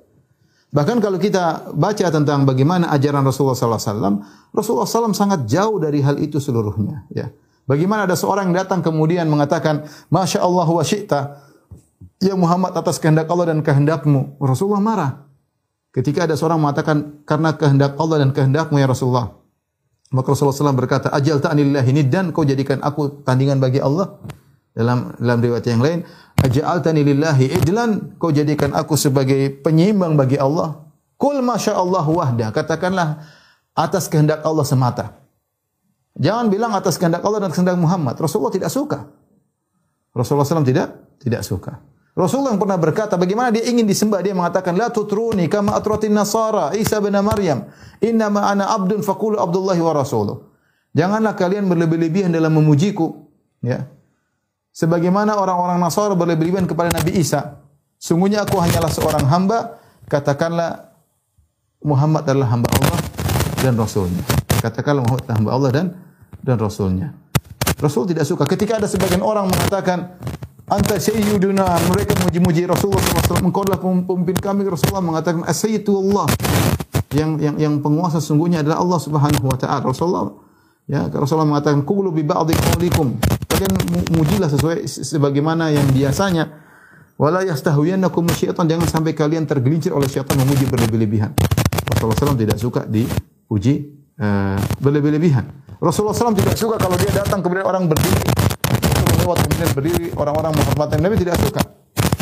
Bahkan 0.69 1.01
kalau 1.01 1.17
kita 1.17 1.73
baca 1.73 2.05
tentang 2.13 2.45
bagaimana 2.45 2.93
ajaran 2.93 3.25
Rasulullah 3.25 3.57
SAW, 3.57 4.21
Rasulullah 4.53 4.85
SAW 4.85 5.17
sangat 5.17 5.49
jauh 5.49 5.81
dari 5.81 6.05
hal 6.05 6.21
itu 6.21 6.37
seluruhnya. 6.37 7.09
Ya. 7.09 7.33
Bagaimana 7.65 8.05
ada 8.05 8.13
seorang 8.13 8.53
yang 8.53 8.61
datang 8.61 8.85
kemudian 8.85 9.25
mengatakan, 9.25 9.89
Masya 10.13 10.45
Allah 10.45 10.69
wa 10.69 10.83
syi'ta, 10.85 11.41
Ya 12.23 12.33
Muhammad 12.33 12.71
atas 12.75 12.97
kehendak 12.97 13.27
Allah 13.27 13.51
dan 13.51 13.59
kehendakmu. 13.59 14.39
Rasulullah 14.39 14.83
marah. 14.83 15.11
Ketika 15.91 16.27
ada 16.27 16.35
seorang 16.35 16.59
mengatakan 16.59 17.23
karena 17.23 17.55
kehendak 17.55 17.95
Allah 17.95 18.23
dan 18.23 18.35
kehendakmu 18.35 18.79
ya 18.79 18.87
Rasulullah. 18.87 19.35
Maka 20.11 20.31
Rasulullah 20.31 20.55
SAW 20.55 20.79
berkata, 20.79 21.07
Ajal 21.11 21.43
ta'anillahi 21.43 22.07
dan 22.07 22.31
kau 22.31 22.47
jadikan 22.47 22.79
aku 22.83 23.23
tandingan 23.25 23.59
bagi 23.59 23.83
Allah. 23.83 24.19
Dalam 24.75 25.15
dalam 25.19 25.39
riwayat 25.39 25.65
yang 25.71 25.79
lain, 25.79 26.03
Ajal 26.39 26.83
lillahi 26.91 27.51
idlan, 27.51 28.19
kau 28.19 28.31
jadikan 28.31 28.75
aku 28.75 28.99
sebagai 28.99 29.55
penyeimbang 29.63 30.19
bagi 30.19 30.35
Allah. 30.35 30.83
Kul 31.15 31.39
masya 31.39 31.79
Allah 31.79 32.03
wahda, 32.03 32.51
katakanlah 32.51 33.23
atas 33.71 34.11
kehendak 34.11 34.43
Allah 34.43 34.67
semata. 34.67 35.15
Jangan 36.15 36.47
bilang 36.47 36.71
atas 36.75 36.95
kehendak 36.95 37.23
Allah 37.23 37.47
dan 37.47 37.51
kehendak 37.51 37.75
Muhammad. 37.75 38.15
Rasulullah 38.19 38.51
tidak 38.51 38.71
suka. 38.71 39.07
Rasulullah 40.15 40.47
SAW 40.47 40.63
tidak 40.63 40.95
tidak 41.19 41.43
suka. 41.43 41.94
Rasulullah 42.15 42.55
yang 42.55 42.63
pernah 42.63 42.79
berkata 42.79 43.19
bagaimana 43.19 43.51
dia 43.51 43.67
ingin 43.67 43.83
disembah 43.83 44.23
dia 44.23 44.31
mengatakan 44.31 44.71
la 44.79 44.87
tutruni 44.87 45.51
kama 45.51 45.75
atratin 45.75 46.15
nasara 46.15 46.71
Isa 46.71 47.03
bin 47.03 47.11
Maryam 47.11 47.67
inna 47.99 48.31
ma 48.31 48.47
ana 48.47 48.71
abdun 48.71 49.03
faqulu 49.03 49.35
abdullahi 49.35 49.83
wa 49.83 49.91
rasuluh. 49.91 50.47
Janganlah 50.95 51.35
kalian 51.35 51.67
berlebih-lebihan 51.67 52.31
dalam 52.31 52.55
memujiku 52.55 53.27
ya. 53.59 53.83
Sebagaimana 54.75 55.39
orang-orang 55.39 55.79
Nasara 55.79 56.15
berlebih-lebihan 56.19 56.67
kepada 56.67 56.91
Nabi 56.91 57.19
Isa. 57.19 57.63
Sungguhnya 57.95 58.43
aku 58.43 58.59
hanyalah 58.59 58.91
seorang 58.91 59.23
hamba, 59.27 59.79
katakanlah 60.11 60.91
Muhammad 61.79 62.27
adalah 62.27 62.51
hamba 62.51 62.67
Allah 62.79 62.99
dan 63.63 63.79
Rasulnya. 63.79 64.23
Katakanlah 64.59 65.03
Muhammad 65.07 65.23
adalah 65.23 65.37
hamba 65.39 65.51
Allah 65.55 65.69
dan 65.71 65.85
dan 66.43 66.57
Rasulnya. 66.59 67.07
Rasul 67.79 68.07
tidak 68.07 68.23
suka. 68.27 68.43
Ketika 68.47 68.79
ada 68.79 68.87
sebagian 68.87 69.23
orang 69.23 69.47
mengatakan, 69.47 70.15
Anta 70.65 70.97
sayyiduna. 70.97 71.65
Mereka 71.93 72.17
memuji-muji 72.25 72.65
Rasulullah 72.65 73.01
SAW. 73.01 73.45
Engkau 73.45 73.61
adalah 73.61 73.81
pemimpin 73.81 74.37
kami. 74.37 74.65
Rasulullah 74.65 75.05
mengatakan, 75.05 75.45
Asyidu 75.45 75.93
Allah. 76.09 76.25
Yang, 77.13 77.31
yang, 77.39 77.55
yang 77.61 77.73
penguasa 77.79 78.17
sungguhnya 78.19 78.65
adalah 78.65 78.81
Allah 78.81 78.99
Subhanahu 78.99 79.45
Wa 79.45 79.57
Taala. 79.61 79.85
Rasulullah 79.87 80.45
Ya, 80.85 81.09
Rasulullah 81.09 81.49
mengatakan 81.49 81.81
qulu 81.81 82.13
bi 82.13 82.21
ba'dhi 82.21 82.53
qaulikum. 82.53 83.17
Kalian 83.49 83.73
mujilah 84.13 84.45
sesuai 84.53 84.85
sebagaimana 84.85 85.73
yang 85.73 85.89
biasanya. 85.89 86.61
Wala 87.17 87.41
yastahwiyannakum 87.41 88.29
syaitan. 88.29 88.69
Jangan 88.69 88.85
sampai 88.85 89.17
kalian 89.17 89.49
tergelincir 89.49 89.89
oleh 89.89 90.05
syaitan 90.05 90.37
memuji 90.37 90.69
berlebih-lebihan. 90.69 91.33
Rasulullah 91.89 92.17
SAW 92.21 92.37
tidak 92.37 92.61
suka 92.61 92.85
dipuji 92.85 93.97
uh, 94.21 94.61
berlebih-lebihan. 94.77 95.49
Rasulullah 95.81 96.13
SAW 96.13 96.37
tidak 96.37 96.53
suka 96.53 96.77
kalau 96.77 97.01
dia 97.01 97.09
datang 97.09 97.41
kepada 97.41 97.65
orang 97.65 97.89
berdiri 97.89 98.34
lewat 99.25 99.41
kemudian 99.41 99.69
berdiri 99.73 100.07
orang-orang 100.13 100.53
menghormati 100.53 101.01
Nabi 101.01 101.17
tidak 101.17 101.41
suka. 101.41 101.61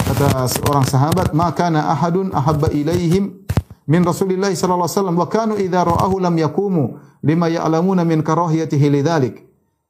Kata 0.03 0.47
seorang 0.47 0.85
sahabat, 0.87 1.35
"Maka 1.35 1.67
na 1.67 1.91
ahadun 1.91 2.31
ahabba 2.31 2.71
ilaihim 2.71 3.43
min 3.83 4.01
Rasulillah 4.07 4.47
sallallahu 4.55 4.87
alaihi 4.87 4.95
wasallam 4.95 5.17
wa 5.19 5.27
kanu 5.27 5.53
idza 5.59 5.83
ra'ahu 5.83 6.15
lam 6.23 6.35
yakumu 6.39 6.95
lima 7.19 7.51
ya'lamuna 7.51 8.07
min 8.07 8.23
karahiyatihi 8.23 8.87
lidzalik." 8.87 9.43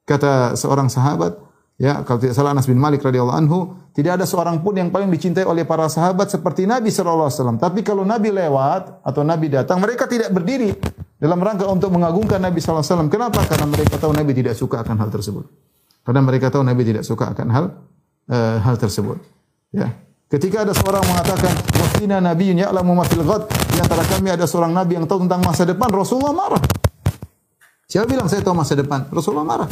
Kata 0.10 0.58
seorang 0.58 0.90
sahabat, 0.90 1.38
ya 1.78 2.02
kalau 2.02 2.18
tidak 2.18 2.34
salah 2.34 2.52
Anas 2.58 2.66
bin 2.66 2.82
Malik 2.82 3.06
radhiyallahu 3.06 3.40
anhu, 3.40 3.78
tidak 3.94 4.20
ada 4.20 4.26
seorang 4.26 4.60
pun 4.66 4.74
yang 4.74 4.90
paling 4.90 5.08
dicintai 5.14 5.46
oleh 5.46 5.64
para 5.70 5.86
sahabat 5.86 6.34
seperti 6.34 6.66
Nabi 6.66 6.90
sallallahu 6.90 7.30
alaihi 7.30 7.38
wasallam. 7.40 7.58
Tapi 7.62 7.80
kalau 7.86 8.04
Nabi 8.04 8.34
lewat 8.34 9.06
atau 9.06 9.22
Nabi 9.22 9.54
datang, 9.54 9.78
mereka 9.80 10.10
tidak 10.10 10.34
berdiri 10.34 10.74
dalam 11.22 11.40
rangka 11.40 11.70
untuk 11.70 11.94
mengagungkan 11.94 12.42
Nabi 12.42 12.58
sallallahu 12.60 12.84
alaihi 12.84 12.92
wasallam. 12.92 13.10
Kenapa? 13.14 13.40
Karena 13.48 13.68
mereka 13.70 13.96
tahu 14.02 14.12
Nabi 14.12 14.32
tidak 14.36 14.58
suka 14.58 14.82
akan 14.82 14.98
hal 14.98 15.10
tersebut. 15.14 15.73
Karena 16.04 16.20
mereka 16.20 16.52
tahu 16.52 16.64
Nabi 16.68 16.84
tidak 16.84 17.04
suka 17.08 17.32
akan 17.32 17.48
hal 17.50 17.66
uh, 18.28 18.58
hal 18.60 18.76
tersebut. 18.76 19.20
Ya. 19.72 19.96
Ketika 20.28 20.68
ada 20.68 20.74
seorang 20.76 21.06
mengatakan 21.06 21.54
wasina 21.78 22.18
nabiyyun 22.20 22.66
ya'lamu 22.66 22.98
ma 22.98 23.06
fil 23.08 23.22
ghad, 23.22 23.48
di 23.48 23.78
antara 23.80 24.02
kami 24.04 24.34
ada 24.34 24.50
seorang 24.50 24.74
nabi 24.74 24.98
yang 24.98 25.06
tahu 25.06 25.30
tentang 25.30 25.46
masa 25.46 25.64
depan, 25.64 25.88
Rasulullah 25.94 26.34
marah. 26.34 26.64
Siapa 27.86 28.10
bilang 28.10 28.26
saya 28.26 28.42
tahu 28.42 28.58
masa 28.58 28.74
depan? 28.74 29.06
Rasulullah 29.14 29.46
marah. 29.46 29.70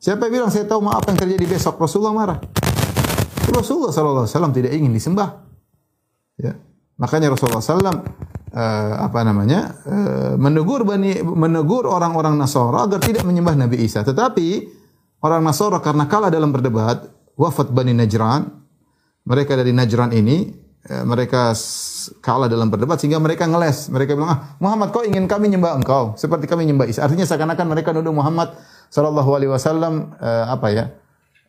Siapa 0.00 0.32
bilang 0.32 0.48
saya 0.48 0.64
tahu 0.64 0.84
apa 0.88 1.12
yang 1.12 1.20
terjadi 1.20 1.44
besok? 1.44 1.76
Rasulullah 1.76 2.16
marah. 2.16 2.38
Rasulullah 3.52 3.92
sallallahu 3.92 4.24
alaihi 4.24 4.34
wasallam 4.34 4.54
tidak 4.56 4.72
ingin 4.72 4.92
disembah. 4.96 5.28
Ya. 6.40 6.56
Makanya 6.94 7.34
Rasulullah 7.34 7.58
SAW 7.58 7.82
uh, 7.90 7.94
apa 9.02 9.18
namanya 9.26 9.82
uh, 9.82 10.32
menegur 10.38 10.86
bani 10.86 11.18
menegur 11.26 11.90
orang-orang 11.90 12.38
Nasara 12.38 12.86
agar 12.86 13.02
tidak 13.02 13.26
menyembah 13.26 13.58
Nabi 13.58 13.82
Isa. 13.82 14.06
Tetapi 14.06 14.48
Orang 15.24 15.40
Nasara 15.40 15.80
karena 15.80 16.04
kalah 16.04 16.28
dalam 16.28 16.52
berdebat, 16.52 17.08
wafat 17.40 17.72
Bani 17.72 17.96
Najran, 17.96 18.44
mereka 19.24 19.56
dari 19.56 19.72
Najran 19.72 20.12
ini, 20.12 20.52
eh, 20.84 21.00
mereka 21.00 21.56
kalah 22.20 22.44
dalam 22.44 22.68
berdebat 22.68 23.00
sehingga 23.00 23.16
mereka 23.16 23.48
ngeles. 23.48 23.88
Mereka 23.88 24.20
bilang, 24.20 24.36
ah 24.36 24.38
Muhammad 24.60 24.92
kau 24.92 25.00
ingin 25.00 25.24
kami 25.24 25.48
nyembah 25.48 25.80
engkau 25.80 26.12
seperti 26.20 26.44
kami 26.44 26.68
nyembah 26.68 26.84
Isa. 26.84 27.08
Artinya 27.08 27.24
seakan-akan 27.24 27.66
mereka 27.72 27.96
nuduh 27.96 28.12
Muhammad 28.12 28.52
Shallallahu 28.92 29.30
Alaihi 29.32 29.48
Wasallam 29.48 30.12
eh, 30.20 30.44
apa 30.44 30.66
ya 30.68 30.84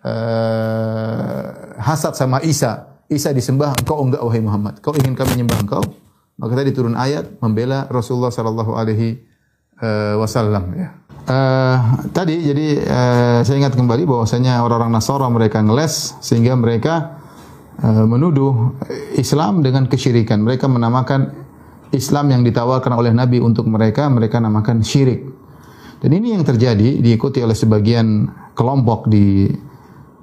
eh, 0.07 1.43
hasad 1.83 2.15
sama 2.15 2.39
Isa. 2.47 2.95
Isa 3.11 3.35
disembah, 3.35 3.75
engkau 3.75 3.99
enggak 4.07 4.23
wahai 4.23 4.39
Muhammad. 4.39 4.79
Kau 4.79 4.95
ingin 4.95 5.19
kami 5.19 5.35
nyembah 5.43 5.59
engkau? 5.59 5.83
Maka 6.39 6.63
tadi 6.63 6.71
turun 6.71 6.95
ayat 6.95 7.43
membela 7.43 7.91
Rasulullah 7.91 8.31
Shallallahu 8.31 8.71
Alaihi 8.71 9.19
Wasallam 10.15 10.71
ya. 10.79 11.04
Uh, 11.25 12.05
tadi 12.13 12.37
jadi 12.37 12.85
uh, 12.85 13.39
saya 13.41 13.57
ingat 13.57 13.73
kembali 13.73 14.05
bahwasanya 14.05 14.61
orang-orang 14.61 14.93
Nasara 14.93 15.25
mereka 15.25 15.57
ngeles 15.57 16.13
sehingga 16.21 16.53
mereka 16.53 17.17
uh, 17.81 18.05
menuduh 18.05 18.77
Islam 19.17 19.65
dengan 19.65 19.89
kesyirikan. 19.89 20.45
Mereka 20.45 20.69
menamakan 20.69 21.33
Islam 21.89 22.29
yang 22.29 22.45
ditawarkan 22.45 22.93
oleh 22.93 23.09
Nabi 23.09 23.41
untuk 23.41 23.65
mereka 23.65 24.05
mereka 24.05 24.37
namakan 24.37 24.85
syirik. 24.85 25.25
Dan 25.97 26.13
ini 26.13 26.37
yang 26.37 26.45
terjadi 26.45 27.01
diikuti 27.01 27.41
oleh 27.41 27.57
sebagian 27.57 28.29
kelompok 28.53 29.09
di 29.09 29.49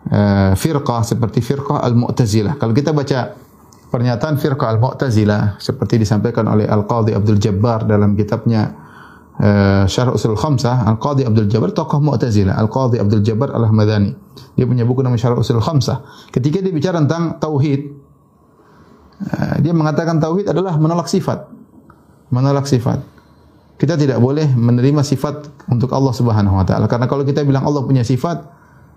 uh, 0.07 0.55
firqah 0.55 1.03
seperti 1.03 1.43
firqah 1.43 1.83
Al-Mu'tazilah. 1.83 2.63
Kalau 2.63 2.71
kita 2.71 2.95
baca 2.95 3.35
pernyataan 3.91 4.39
firqah 4.39 4.79
Al-Mu'tazilah 4.79 5.59
seperti 5.59 5.99
disampaikan 5.99 6.47
oleh 6.47 6.71
Al-Qadhi 6.71 7.11
Abdul 7.11 7.43
Jabbar 7.43 7.91
dalam 7.91 8.15
kitabnya 8.15 8.82
uh, 9.39 9.85
Syarh 9.89 10.13
Usul 10.13 10.37
Khamsah 10.37 10.85
Al-Qadhi 10.89 11.25
Abdul 11.25 11.49
Jabbar 11.49 11.73
tokoh 11.73 12.03
Mu'tazilah 12.03 12.59
Al-Qadhi 12.59 13.01
Abdul 13.01 13.23
Jabbar 13.25 13.55
Al-Ahmadani. 13.55 14.13
Dia 14.59 14.65
punya 14.69 14.85
buku 14.85 15.01
nama 15.01 15.17
Syarh 15.17 15.39
Usul 15.39 15.63
Khamsah. 15.63 16.29
Ketika 16.35 16.61
dia 16.61 16.73
bicara 16.75 17.01
tentang 17.01 17.41
tauhid 17.41 17.81
uh, 19.25 19.57
dia 19.63 19.73
mengatakan 19.73 20.19
tauhid 20.21 20.51
adalah 20.51 20.77
menolak 20.77 21.09
sifat. 21.09 21.49
Menolak 22.33 22.69
sifat. 22.69 23.01
Kita 23.77 23.99
tidak 23.99 24.23
boleh 24.23 24.47
menerima 24.47 25.03
sifat 25.03 25.67
untuk 25.67 25.91
Allah 25.91 26.15
Subhanahu 26.15 26.55
wa 26.55 26.65
taala. 26.67 26.87
Karena 26.87 27.11
kalau 27.11 27.27
kita 27.27 27.43
bilang 27.43 27.67
Allah 27.67 27.83
punya 27.83 28.07
sifat 28.07 28.47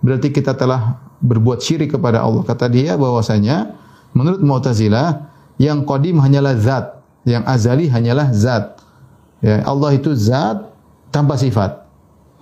berarti 0.06 0.30
kita 0.30 0.54
telah 0.54 1.02
berbuat 1.26 1.63
syirik 1.63 1.98
kepada 1.98 2.21
Allah. 2.21 2.45
Kata 2.45 2.69
dia 2.69 2.93
bahwasanya 2.93 3.74
menurut 4.13 4.45
Mu'tazilah 4.45 5.34
yang 5.58 5.88
qadim 5.88 6.19
hanyalah 6.19 6.54
zat, 6.60 6.86
yang 7.26 7.41
azali 7.48 7.89
hanyalah 7.89 8.30
zat. 8.36 8.75
Ya, 9.43 9.63
Allah 9.67 9.95
itu 9.95 10.13
zat 10.15 10.71
tanpa 11.12 11.36
sifat. 11.36 11.88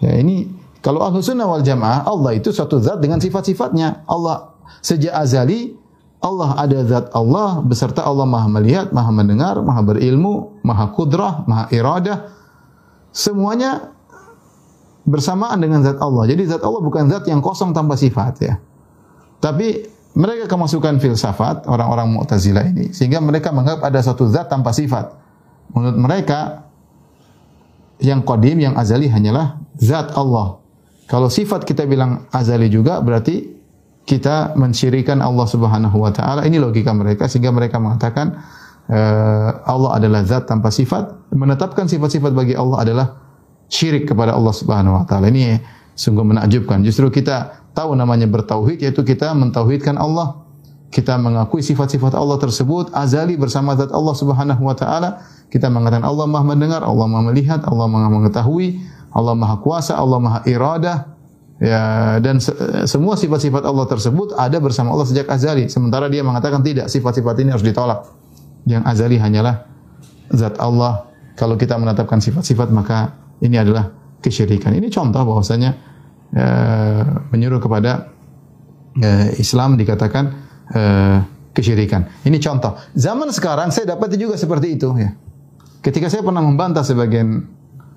Ya, 0.01 0.17
ini 0.17 0.49
kalau 0.84 0.99
ahlu 0.99 1.23
sunnah 1.23 1.47
wal 1.47 1.63
jamaah, 1.63 2.03
Allah 2.03 2.36
itu 2.36 2.51
suatu 2.51 2.77
zat 2.84 2.99
dengan 2.99 3.23
sifat-sifatnya. 3.23 4.03
Allah 4.03 4.51
sejak 4.84 5.15
azali, 5.15 5.79
Allah 6.23 6.56
ada 6.60 6.79
zat 6.84 7.08
Allah 7.15 7.63
beserta 7.63 8.03
Allah 8.03 8.27
maha 8.27 8.51
melihat, 8.51 8.91
maha 8.91 9.12
mendengar, 9.12 9.60
maha 9.63 9.79
berilmu, 9.79 10.60
maha 10.60 10.91
kudrah, 10.91 11.47
maha 11.47 11.71
iradah. 11.71 12.32
Semuanya 13.15 13.95
bersamaan 15.08 15.60
dengan 15.60 15.84
zat 15.84 15.99
Allah. 15.99 16.27
Jadi 16.27 16.51
zat 16.51 16.63
Allah 16.63 16.79
bukan 16.84 17.12
zat 17.12 17.27
yang 17.27 17.43
kosong 17.43 17.75
tanpa 17.75 17.99
sifat 17.99 18.34
ya. 18.43 18.56
Tapi 19.43 19.88
mereka 20.15 20.47
kemasukan 20.47 21.01
filsafat 21.01 21.65
orang-orang 21.67 22.12
Mu'tazilah 22.15 22.69
ini 22.69 22.93
sehingga 22.95 23.19
mereka 23.19 23.51
menganggap 23.51 23.84
ada 23.84 23.99
satu 23.99 24.27
zat 24.32 24.47
tanpa 24.47 24.71
sifat. 24.71 25.15
Menurut 25.75 25.97
mereka 25.99 26.69
yang 28.04 28.22
qadim 28.28 28.60
yang 28.60 28.76
azali 28.76 29.08
hanyalah 29.08 29.63
zat 29.80 30.12
Allah. 30.13 30.60
Kalau 31.08 31.32
sifat 31.32 31.63
kita 31.63 31.88
bilang 31.88 32.28
azali 32.36 32.68
juga 32.68 33.00
berarti 33.00 33.50
kita 34.04 34.60
mensyirikan 34.60 35.24
Allah 35.24 35.48
Subhanahu 35.48 35.96
wa 35.96 36.12
taala. 36.12 36.44
Ini 36.44 36.60
logika 36.60 36.92
mereka 36.92 37.32
sehingga 37.32 37.56
mereka 37.56 37.80
mengatakan 37.80 38.44
uh, 38.92 39.50
Allah 39.63 39.92
adalah 39.96 40.22
zat 40.28 40.52
tanpa 40.52 40.68
sifat, 40.68 41.32
menetapkan 41.32 41.88
sifat-sifat 41.88 42.36
bagi 42.36 42.54
Allah 42.60 42.84
adalah 42.84 43.08
syirik 43.72 44.12
kepada 44.12 44.36
Allah 44.36 44.52
Subhanahu 44.52 45.00
wa 45.00 45.04
taala. 45.08 45.32
Ini 45.32 45.63
sungguh 45.96 46.28
menakjubkan. 46.28 46.84
Justru 46.84 47.08
kita 47.08 47.63
tahu 47.72 47.96
namanya 47.96 48.28
bertauhid 48.28 48.84
yaitu 48.84 49.08
kita 49.08 49.32
mentauhidkan 49.32 49.96
Allah. 49.96 50.42
Kita 50.93 51.17
mengakui 51.17 51.65
sifat-sifat 51.65 52.13
Allah 52.13 52.38
tersebut 52.38 52.93
azali 52.93 53.34
bersama 53.34 53.73
zat 53.73 53.89
Allah 53.89 54.13
Subhanahu 54.13 54.62
wa 54.62 54.77
taala. 54.77 55.25
Kita 55.49 55.65
mengatakan 55.65 56.06
Allah 56.06 56.29
Maha 56.29 56.45
mendengar, 56.45 56.86
Allah 56.86 57.10
Maha 57.10 57.34
melihat, 57.34 57.65
Allah 57.65 57.89
Maha 57.89 58.13
mengetahui, 58.13 58.77
Allah 59.10 59.34
Maha 59.34 59.58
kuasa, 59.58 59.97
Allah 59.97 60.21
Maha 60.21 60.39
iradah. 60.45 61.10
Ya, 61.58 62.17
dan 62.21 62.38
se 62.38 62.53
semua 62.86 63.17
sifat-sifat 63.17 63.63
Allah 63.65 63.89
tersebut 63.89 64.38
ada 64.38 64.58
bersama 64.62 64.93
Allah 64.93 65.10
sejak 65.10 65.25
azali. 65.34 65.65
Sementara 65.65 66.13
dia 66.13 66.21
mengatakan 66.21 66.62
tidak, 66.62 66.93
sifat-sifat 66.93 67.41
ini 67.41 67.49
harus 67.49 67.65
ditolak. 67.65 68.06
Yang 68.69 68.84
azali 68.86 69.17
hanyalah 69.17 69.65
zat 70.29 70.62
Allah. 70.62 71.10
Kalau 71.34 71.58
kita 71.58 71.73
menetapkan 71.82 72.21
sifat-sifat 72.21 72.69
maka 72.69 73.17
ini 73.41 73.58
adalah 73.58 73.89
kesyirikan. 74.21 74.77
Ini 74.77 74.93
contoh 74.93 75.25
bahwasanya 75.25 75.73
e, 76.29 76.45
menyuruh 77.34 77.58
kepada 77.58 78.13
e, 78.93 79.41
Islam 79.41 79.73
dikatakan 79.73 80.42
e, 80.73 80.83
kesyirikan. 81.53 82.25
Ini 82.25 82.38
contoh. 82.41 82.75
Zaman 82.97 83.29
sekarang 83.29 83.69
saya 83.69 83.93
dapat 83.93 84.17
juga 84.17 84.36
seperti 84.36 84.75
itu 84.75 84.89
ya. 84.97 85.13
Ketika 85.86 86.09
saya 86.09 86.25
pernah 86.25 86.41
membantah 86.41 86.81
sebagian 86.81 87.45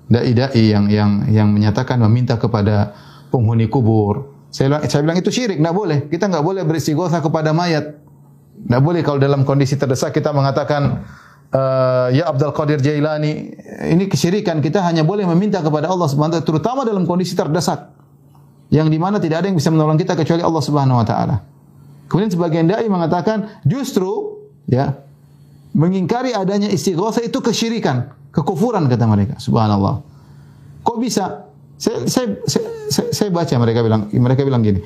dai-dai 0.07 0.71
yang 0.71 0.87
yang 0.87 1.11
yang 1.27 1.47
menyatakan 1.51 1.99
meminta 1.99 2.39
kepada 2.39 2.95
penghuni 3.29 3.67
kubur. 3.67 4.35
Saya 4.47 4.79
saya 4.87 5.03
bilang 5.03 5.19
itu 5.19 5.27
syirik, 5.27 5.59
tidak 5.59 5.75
boleh. 5.75 6.07
Kita 6.07 6.31
nggak 6.31 6.43
boleh 6.43 6.63
beristighosa 6.63 7.19
kepada 7.19 7.51
mayat. 7.51 7.99
Tidak 8.57 8.81
boleh 8.81 9.03
kalau 9.03 9.19
dalam 9.19 9.43
kondisi 9.43 9.75
terdesak 9.75 10.15
kita 10.15 10.31
mengatakan 10.33 11.03
uh, 11.51 12.07
ya 12.09 12.31
Abdul 12.31 12.55
Qadir 12.55 12.79
Jailani 12.79 13.53
ini 13.91 14.07
kesyirikan. 14.07 14.63
Kita 14.63 14.81
hanya 14.87 15.03
boleh 15.03 15.27
meminta 15.27 15.59
kepada 15.59 15.91
Allah 15.91 16.07
Subhanahu 16.07 16.39
wa 16.39 16.43
taala 16.43 16.47
terutama 16.47 16.81
dalam 16.87 17.03
kondisi 17.03 17.35
terdesak. 17.35 17.93
Yang 18.67 18.87
di 18.91 18.99
mana 18.99 19.15
tidak 19.19 19.43
ada 19.43 19.47
yang 19.47 19.55
bisa 19.59 19.71
menolong 19.71 19.95
kita 19.99 20.15
kecuali 20.15 20.43
Allah 20.43 20.63
Subhanahu 20.63 20.99
wa 20.99 21.05
taala. 21.07 21.35
Kemudian 22.07 22.31
sebagian 22.31 22.65
dai 22.71 22.87
mengatakan 22.87 23.61
justru 23.67 24.39
ya 24.67 24.95
mengingkari 25.75 26.31
adanya 26.31 26.71
istighosa 26.71 27.21
itu 27.21 27.43
kesyirikan, 27.43 28.15
kekufuran 28.31 28.87
kata 28.87 29.05
mereka. 29.05 29.35
Subhanallah. 29.37 30.01
Kok 30.81 30.97
bisa? 30.97 31.47
Saya, 31.77 32.09
saya, 32.09 32.41
saya, 32.49 33.07
saya 33.13 33.29
baca 33.29 33.53
mereka 33.61 33.85
bilang 33.85 34.09
mereka 34.09 34.41
bilang 34.41 34.65
gini. 34.65 34.81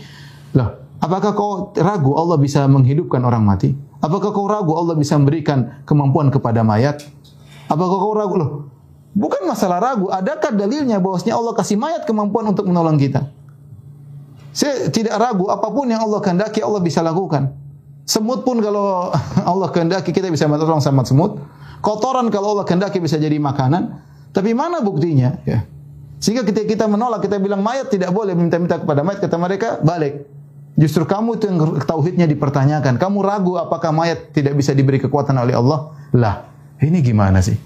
Lah, 0.51 0.75
apakah 0.99 1.31
kau 1.31 1.71
ragu 1.77 2.11
Allah 2.19 2.35
bisa 2.35 2.67
menghidupkan 2.67 3.23
orang 3.23 3.47
mati? 3.47 3.71
Apakah 4.01 4.33
kau 4.35 4.49
ragu 4.49 4.75
Allah 4.75 4.97
bisa 4.97 5.15
memberikan 5.15 5.85
kemampuan 5.87 6.27
kepada 6.33 6.65
mayat? 6.65 7.05
Apakah 7.71 7.97
kau 8.01 8.13
ragu 8.17 8.35
loh? 8.35 8.51
Bukan 9.11 9.43
masalah 9.43 9.79
ragu, 9.79 10.07
adakah 10.07 10.55
dalilnya 10.55 10.99
bahwasanya 10.99 11.35
Allah 11.35 11.53
kasih 11.55 11.75
mayat 11.75 12.03
kemampuan 12.07 12.47
untuk 12.51 12.67
menolong 12.67 12.95
kita? 12.95 13.27
Saya 14.51 14.91
tidak 14.91 15.15
ragu 15.15 15.47
apa 15.47 15.67
pun 15.71 15.87
yang 15.87 16.03
Allah 16.03 16.19
kehendaki 16.19 16.59
Allah 16.59 16.83
bisa 16.83 16.99
lakukan. 16.99 17.55
Semut 18.03 18.43
pun 18.43 18.59
kalau 18.59 19.11
Allah 19.51 19.69
kehendaki 19.71 20.11
kita 20.11 20.27
bisa 20.27 20.47
menolong 20.47 20.83
sama 20.83 21.07
semut. 21.07 21.39
Kotoran 21.81 22.29
kalau 22.29 22.59
Allah 22.59 22.65
kehendaki 22.67 22.99
bisa 22.99 23.17
jadi 23.17 23.39
makanan. 23.39 24.03
Tapi 24.31 24.55
mana 24.55 24.79
buktinya? 24.79 25.39
Ya. 25.43 25.67
Sehingga 26.21 26.45
ketika 26.45 26.69
kita 26.69 26.85
menolak, 26.85 27.25
kita 27.25 27.41
bilang 27.41 27.65
mayat 27.65 27.89
tidak 27.89 28.13
boleh 28.13 28.37
minta-minta 28.37 28.77
kepada 28.77 29.01
mayat, 29.01 29.19
kata 29.25 29.35
mereka, 29.41 29.81
balik. 29.81 30.23
Justru 30.77 31.03
kamu 31.03 31.41
itu 31.41 31.49
yang 31.49 31.57
tauhidnya 31.81 32.29
dipertanyakan. 32.29 32.95
Kamu 33.01 33.19
ragu 33.25 33.57
apakah 33.57 33.89
mayat 33.89 34.29
tidak 34.29 34.55
bisa 34.55 34.71
diberi 34.71 35.01
kekuatan 35.01 35.35
oleh 35.35 35.57
Allah? 35.57 35.91
Lah, 36.13 36.45
ini 36.79 37.01
gimana 37.01 37.41
sih? 37.41 37.57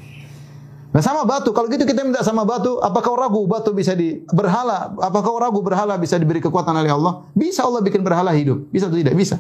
Nah 0.96 1.04
sama 1.04 1.28
batu, 1.28 1.52
kalau 1.52 1.68
gitu 1.68 1.84
kita 1.84 2.08
minta 2.08 2.24
sama 2.24 2.48
batu, 2.48 2.80
apakah 2.80 3.12
kau 3.12 3.20
ragu 3.20 3.44
batu 3.44 3.76
bisa 3.76 3.92
di 3.92 4.24
berhala? 4.32 4.96
Apakah 4.96 5.28
kau 5.28 5.36
ragu 5.44 5.60
berhala 5.60 6.00
bisa 6.00 6.16
diberi 6.16 6.40
kekuatan 6.40 6.72
oleh 6.72 6.88
Allah? 6.88 7.28
Bisa 7.36 7.68
Allah 7.68 7.84
bikin 7.84 8.00
berhala 8.00 8.32
hidup? 8.32 8.72
Bisa 8.72 8.88
atau 8.88 8.96
tidak? 8.96 9.12
Bisa. 9.12 9.36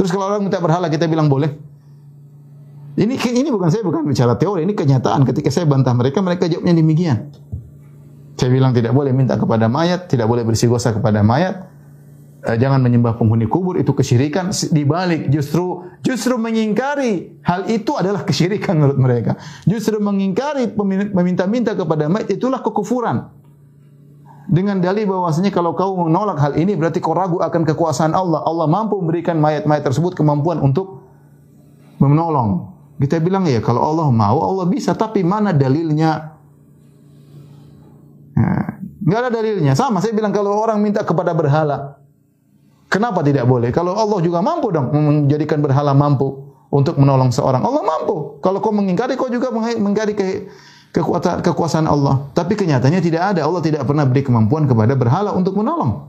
Terus 0.00 0.08
kalau 0.08 0.32
orang 0.32 0.40
minta 0.48 0.56
berhala 0.64 0.88
kita 0.88 1.04
bilang 1.04 1.28
boleh? 1.28 1.52
Ini 2.96 3.20
ini 3.20 3.52
bukan 3.52 3.68
saya 3.68 3.84
bukan 3.84 4.08
bicara 4.08 4.32
teori, 4.40 4.64
ini 4.64 4.72
kenyataan. 4.72 5.28
Ketika 5.28 5.52
saya 5.52 5.68
bantah 5.68 5.92
mereka, 5.92 6.24
mereka 6.24 6.48
jawabnya 6.48 6.72
demikian. 6.72 7.28
Saya 8.40 8.48
bilang 8.48 8.72
tidak 8.72 8.96
boleh 8.96 9.12
minta 9.12 9.36
kepada 9.36 9.68
mayat, 9.68 10.08
tidak 10.08 10.24
boleh 10.24 10.40
bersihgosa 10.40 10.96
kepada 10.96 11.20
mayat. 11.20 11.68
Eh, 12.44 12.60
jangan 12.60 12.76
menyembah 12.84 13.16
penghuni 13.16 13.48
kubur 13.48 13.80
itu 13.80 13.96
kesyirikan. 13.96 14.52
Dibalik 14.52 15.32
justru 15.32 15.88
justru 16.04 16.36
mengingkari 16.36 17.40
hal 17.40 17.64
itu 17.72 17.96
adalah 17.96 18.20
kesyirikan 18.28 18.76
menurut 18.76 19.00
mereka. 19.00 19.32
Justru 19.64 19.96
mengingkari 19.96 20.68
meminta-minta 21.16 21.72
kepada 21.72 22.04
mayat 22.12 22.28
itulah 22.28 22.60
kekufuran. 22.60 23.32
Dengan 24.44 24.76
dalih 24.76 25.08
bahwasanya 25.08 25.48
kalau 25.48 25.72
kau 25.72 26.04
menolak 26.04 26.36
hal 26.36 26.52
ini 26.60 26.76
berarti 26.76 27.00
kau 27.00 27.16
ragu 27.16 27.40
akan 27.40 27.64
kekuasaan 27.64 28.12
Allah. 28.12 28.44
Allah 28.44 28.68
mampu 28.68 29.00
memberikan 29.00 29.40
mayat-mayat 29.40 29.80
tersebut 29.80 30.12
kemampuan 30.12 30.60
untuk 30.60 31.00
menolong. 31.96 32.76
Kita 33.00 33.24
bilang 33.24 33.48
ya 33.48 33.64
kalau 33.64 33.80
Allah 33.80 34.12
mau 34.12 34.44
Allah 34.44 34.68
bisa 34.68 34.92
tapi 34.92 35.24
mana 35.24 35.56
dalilnya 35.56 36.34
Enggak 39.04 39.20
ada 39.20 39.30
dalilnya. 39.36 39.72
Sama 39.76 40.00
saya 40.00 40.16
bilang 40.16 40.32
kalau 40.32 40.56
orang 40.56 40.80
minta 40.80 41.04
kepada 41.04 41.36
berhala, 41.36 42.00
kenapa 42.94 43.26
tidak 43.26 43.50
boleh? 43.50 43.74
Kalau 43.74 43.98
Allah 43.98 44.22
juga 44.22 44.38
mampu 44.38 44.70
dong 44.70 44.94
menjadikan 44.94 45.58
berhala 45.58 45.90
mampu 45.90 46.46
untuk 46.70 46.94
menolong 46.94 47.34
seorang. 47.34 47.66
Allah 47.66 47.82
mampu. 47.82 48.38
Kalau 48.38 48.62
kau 48.62 48.70
mengingkari, 48.70 49.18
kau 49.18 49.26
juga 49.26 49.50
mengingkari 49.50 50.14
ke, 50.14 50.46
kekuatan 50.94 51.42
kekuasaan 51.42 51.90
Allah. 51.90 52.30
Tapi 52.30 52.54
kenyataannya 52.54 53.02
tidak 53.02 53.34
ada. 53.34 53.42
Allah 53.42 53.58
tidak 53.58 53.82
pernah 53.82 54.06
beri 54.06 54.22
kemampuan 54.22 54.70
kepada 54.70 54.94
berhala 54.94 55.34
untuk 55.34 55.58
menolong. 55.58 56.06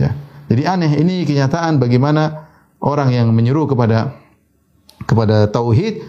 Ya. 0.00 0.16
Jadi 0.48 0.62
aneh 0.64 0.92
ini 0.96 1.28
kenyataan 1.28 1.76
bagaimana 1.76 2.48
orang 2.80 3.12
yang 3.12 3.28
menyuruh 3.30 3.68
kepada 3.68 4.16
kepada 5.04 5.48
tauhid 5.52 6.02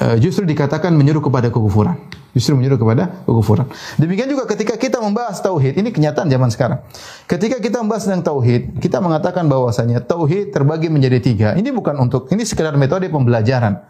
eh, 0.00 0.16
justru 0.18 0.48
dikatakan 0.48 0.92
menyuruh 0.96 1.22
kepada 1.22 1.52
kekufuran 1.52 1.94
justru 2.36 2.52
menyuruh 2.52 2.76
kepada 2.76 3.24
kekufuran. 3.24 3.64
Demikian 3.96 4.28
juga 4.28 4.44
ketika 4.44 4.76
kita 4.76 5.00
membahas 5.00 5.40
tauhid, 5.40 5.80
ini 5.80 5.88
kenyataan 5.88 6.28
zaman 6.28 6.52
sekarang. 6.52 6.84
Ketika 7.24 7.56
kita 7.56 7.80
membahas 7.80 8.04
tentang 8.04 8.28
tauhid, 8.28 8.76
kita 8.76 9.00
mengatakan 9.00 9.48
bahwasanya 9.48 10.04
tauhid 10.04 10.52
terbagi 10.52 10.92
menjadi 10.92 11.18
tiga. 11.24 11.48
Ini 11.56 11.72
bukan 11.72 11.96
untuk 11.96 12.28
ini 12.28 12.44
sekedar 12.44 12.76
metode 12.76 13.08
pembelajaran. 13.08 13.80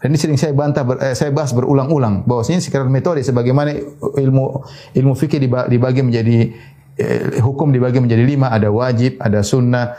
Dan 0.00 0.08
ini 0.08 0.18
sering 0.18 0.40
saya 0.40 0.56
bantah, 0.56 0.82
eh, 1.04 1.12
saya 1.12 1.30
bahas 1.30 1.52
berulang-ulang 1.52 2.24
bahwasanya 2.24 2.64
sekedar 2.64 2.88
metode 2.88 3.20
sebagaimana 3.22 3.76
ilmu 4.18 4.64
ilmu 4.96 5.12
fikih 5.14 5.38
dibagi 5.46 6.00
menjadi 6.00 6.50
eh, 6.96 7.38
hukum 7.44 7.70
dibagi 7.70 8.00
menjadi 8.00 8.24
lima, 8.24 8.50
ada 8.50 8.72
wajib, 8.72 9.20
ada 9.20 9.44
sunnah, 9.44 9.94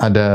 ada 0.00 0.26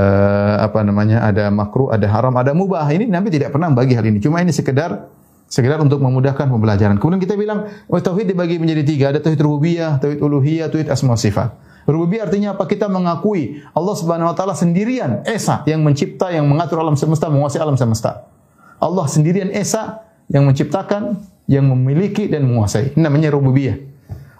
apa 0.61 0.85
namanya, 0.85 1.25
ada 1.25 1.51
makruh, 1.51 1.91
ada 1.91 2.05
haram, 2.07 2.31
ada 2.37 2.55
mubah. 2.55 2.85
Ini 2.85 3.09
Nabi 3.11 3.33
tidak 3.33 3.51
pernah 3.51 3.67
bagi 3.73 3.97
hal 3.97 4.05
ini. 4.07 4.21
Cuma 4.23 4.39
ini 4.39 4.55
sekedar 4.55 5.18
Sekedar 5.49 5.81
untuk 5.81 5.97
memudahkan 5.97 6.45
pembelajaran. 6.45 7.01
Kemudian 7.01 7.17
kita 7.17 7.33
bilang, 7.33 7.65
oh 7.89 7.97
tauhid 7.97 8.29
dibagi 8.29 8.61
menjadi 8.61 8.83
tiga. 8.85 9.05
Ada 9.09 9.19
tauhid 9.25 9.41
rububiyah, 9.41 9.97
tauhid 9.97 10.21
uluhiyah, 10.21 10.69
tauhid 10.69 10.93
asma 10.93 11.17
sifat. 11.17 11.57
Rububiyah 11.89 12.29
artinya 12.29 12.53
apa? 12.53 12.69
Kita 12.69 12.85
mengakui 12.85 13.65
Allah 13.73 13.95
Subhanahu 13.97 14.29
wa 14.29 14.35
taala 14.37 14.53
sendirian, 14.53 15.25
esa 15.25 15.65
yang 15.65 15.81
mencipta, 15.81 16.29
yang 16.29 16.45
mengatur 16.45 16.77
alam 16.77 16.93
semesta, 16.93 17.33
menguasai 17.33 17.57
alam 17.57 17.73
semesta. 17.73 18.29
Allah 18.77 19.09
sendirian 19.09 19.49
esa 19.49 20.05
yang 20.29 20.45
menciptakan, 20.45 21.17
yang 21.49 21.65
memiliki 21.65 22.29
dan 22.29 22.45
menguasai. 22.45 22.93
Ini 22.93 23.01
namanya 23.01 23.33
rububiyah. 23.33 23.81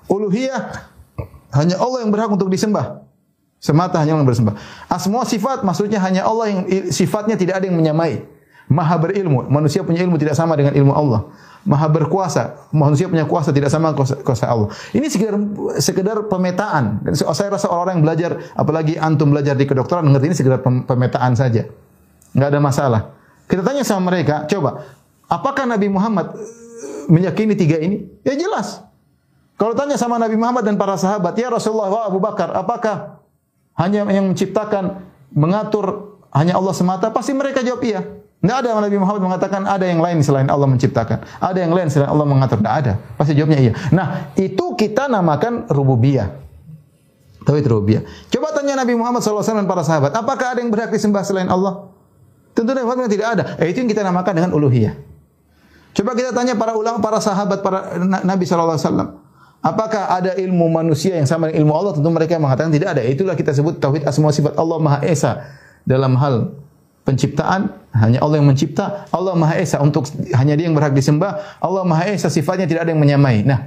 Uluhiyah 0.05 0.61
hanya 1.57 1.81
Allah 1.81 2.05
yang 2.05 2.13
berhak 2.13 2.29
untuk 2.29 2.53
disembah. 2.53 3.01
Semata 3.57 3.97
hanya 3.99 4.13
Allah 4.13 4.23
yang 4.23 4.29
bersembah. 4.29 4.55
Asma 4.87 5.25
sifat 5.25 5.65
maksudnya 5.65 5.99
hanya 5.99 6.23
Allah 6.23 6.53
yang 6.53 6.59
sifatnya 6.93 7.33
tidak 7.33 7.59
ada 7.59 7.65
yang 7.67 7.75
menyamai. 7.75 8.23
Maha 8.69 9.01
berilmu. 9.01 9.49
Manusia 9.49 9.81
punya 9.81 10.05
ilmu 10.05 10.21
tidak 10.21 10.37
sama 10.37 10.53
dengan 10.53 10.77
ilmu 10.77 10.93
Allah. 10.93 11.25
Maha 11.65 11.89
berkuasa. 11.89 12.69
Manusia 12.69 13.09
punya 13.09 13.25
kuasa 13.25 13.49
tidak 13.49 13.73
sama 13.73 13.91
kuasa, 13.97 14.21
kuasa 14.21 14.45
Allah. 14.45 14.69
Ini 14.93 15.09
sekedar 15.09 15.35
sekedar 15.81 16.17
pemetaan. 16.29 17.01
Saya 17.17 17.57
rasa 17.57 17.65
orang-orang 17.67 17.93
yang 17.97 18.05
belajar, 18.05 18.31
apalagi 18.53 18.93
antum 18.95 19.33
belajar 19.33 19.57
di 19.57 19.65
kedokteran, 19.65 20.05
ngerti 20.13 20.25
ini 20.29 20.37
sekedar 20.37 20.61
pem- 20.61 20.85
pemetaan 20.85 21.33
saja. 21.33 21.65
Nggak 22.37 22.49
ada 22.53 22.59
masalah. 22.61 23.01
Kita 23.49 23.65
tanya 23.65 23.81
sama 23.81 24.13
mereka, 24.13 24.45
coba, 24.45 24.85
apakah 25.25 25.65
Nabi 25.65 25.89
Muhammad 25.89 26.37
eh, 26.37 27.09
meyakini 27.09 27.57
tiga 27.57 27.81
ini? 27.81 28.05
Ya 28.21 28.37
jelas. 28.37 28.85
Kalau 29.57 29.73
tanya 29.73 29.97
sama 29.97 30.21
Nabi 30.21 30.37
Muhammad 30.37 30.61
dan 30.61 30.77
para 30.77 30.93
sahabat, 30.93 31.33
ya 31.33 31.49
Rasulullah 31.49 31.89
wa 31.89 32.01
Abu 32.05 32.21
Bakar, 32.21 32.53
apakah 32.53 33.17
hanya 33.81 34.05
yang 34.13 34.29
menciptakan, 34.29 35.01
mengatur 35.33 36.15
hanya 36.29 36.53
Allah 36.55 36.77
semata? 36.77 37.09
Pasti 37.09 37.33
mereka 37.33 37.65
jawab 37.65 37.81
iya. 37.81 38.18
Tidak 38.39 38.55
ada 38.55 38.71
Nabi 38.71 38.95
Muhammad 38.95 39.21
mengatakan 39.27 39.67
ada 39.67 39.83
yang 39.83 39.99
lain 39.99 40.23
selain 40.23 40.47
Allah 40.47 40.63
menciptakan. 40.63 41.27
Ada 41.43 41.59
yang 41.59 41.75
lain 41.75 41.91
selain 41.91 42.07
Allah 42.07 42.23
mengatur. 42.23 42.63
Tidak 42.63 42.71
ada. 42.71 42.95
Pasti 43.19 43.35
jawabnya 43.35 43.59
iya. 43.59 43.73
Nah, 43.91 44.31
itu 44.39 44.79
kita 44.79 45.11
namakan 45.11 45.67
rububiyah. 45.67 46.39
Tauhid 47.43 47.67
rububiyah. 47.67 48.07
Coba 48.31 48.55
tanya 48.55 48.79
Nabi 48.79 48.95
Muhammad 48.95 49.19
SAW 49.19 49.43
dan 49.43 49.67
para 49.67 49.83
sahabat, 49.83 50.15
apakah 50.15 50.55
ada 50.55 50.63
yang 50.63 50.71
berhak 50.71 50.87
disembah 50.87 51.19
selain 51.27 51.51
Allah? 51.51 51.91
Tentu 52.55 52.71
Nabi 52.71 52.87
Muhammad 52.87 53.11
tidak 53.11 53.27
ada. 53.27 53.43
Eh, 53.59 53.75
itu 53.75 53.83
yang 53.83 53.91
kita 53.91 54.07
namakan 54.07 54.31
dengan 54.31 54.51
uluhiyah. 54.55 54.95
Coba 55.91 56.15
kita 56.15 56.31
tanya 56.31 56.55
para 56.55 56.79
ulama, 56.79 57.03
para 57.03 57.19
sahabat, 57.19 57.59
para 57.59 57.99
Nabi 58.23 58.47
SAW. 58.47 59.19
Apakah 59.59 60.15
ada 60.15 60.39
ilmu 60.39 60.71
manusia 60.71 61.19
yang 61.19 61.27
sama 61.27 61.51
dengan 61.51 61.67
ilmu 61.67 61.73
Allah? 61.75 61.91
Tentu 61.99 62.07
mereka 62.07 62.39
mengatakan 62.39 62.71
tidak 62.71 62.95
ada. 62.95 63.03
Itulah 63.03 63.35
kita 63.35 63.51
sebut 63.51 63.83
tauhid 63.83 64.07
asma 64.07 64.31
sifat 64.31 64.55
Allah 64.55 64.79
Maha 64.79 65.03
Esa 65.03 65.43
dalam 65.83 66.15
hal 66.15 66.55
penciptaan 67.03 67.73
hanya 67.95 68.21
Allah 68.21 68.37
yang 68.41 68.47
mencipta, 68.47 69.09
Allah 69.09 69.33
Maha 69.33 69.57
Esa 69.57 69.81
untuk 69.81 70.05
hanya 70.35 70.53
Dia 70.53 70.69
yang 70.69 70.77
berhak 70.77 70.93
disembah, 70.93 71.57
Allah 71.57 71.83
Maha 71.83 72.11
Esa 72.11 72.29
sifatnya 72.29 72.69
tidak 72.69 72.85
ada 72.85 72.91
yang 72.93 73.01
menyamai. 73.01 73.41
Nah, 73.43 73.59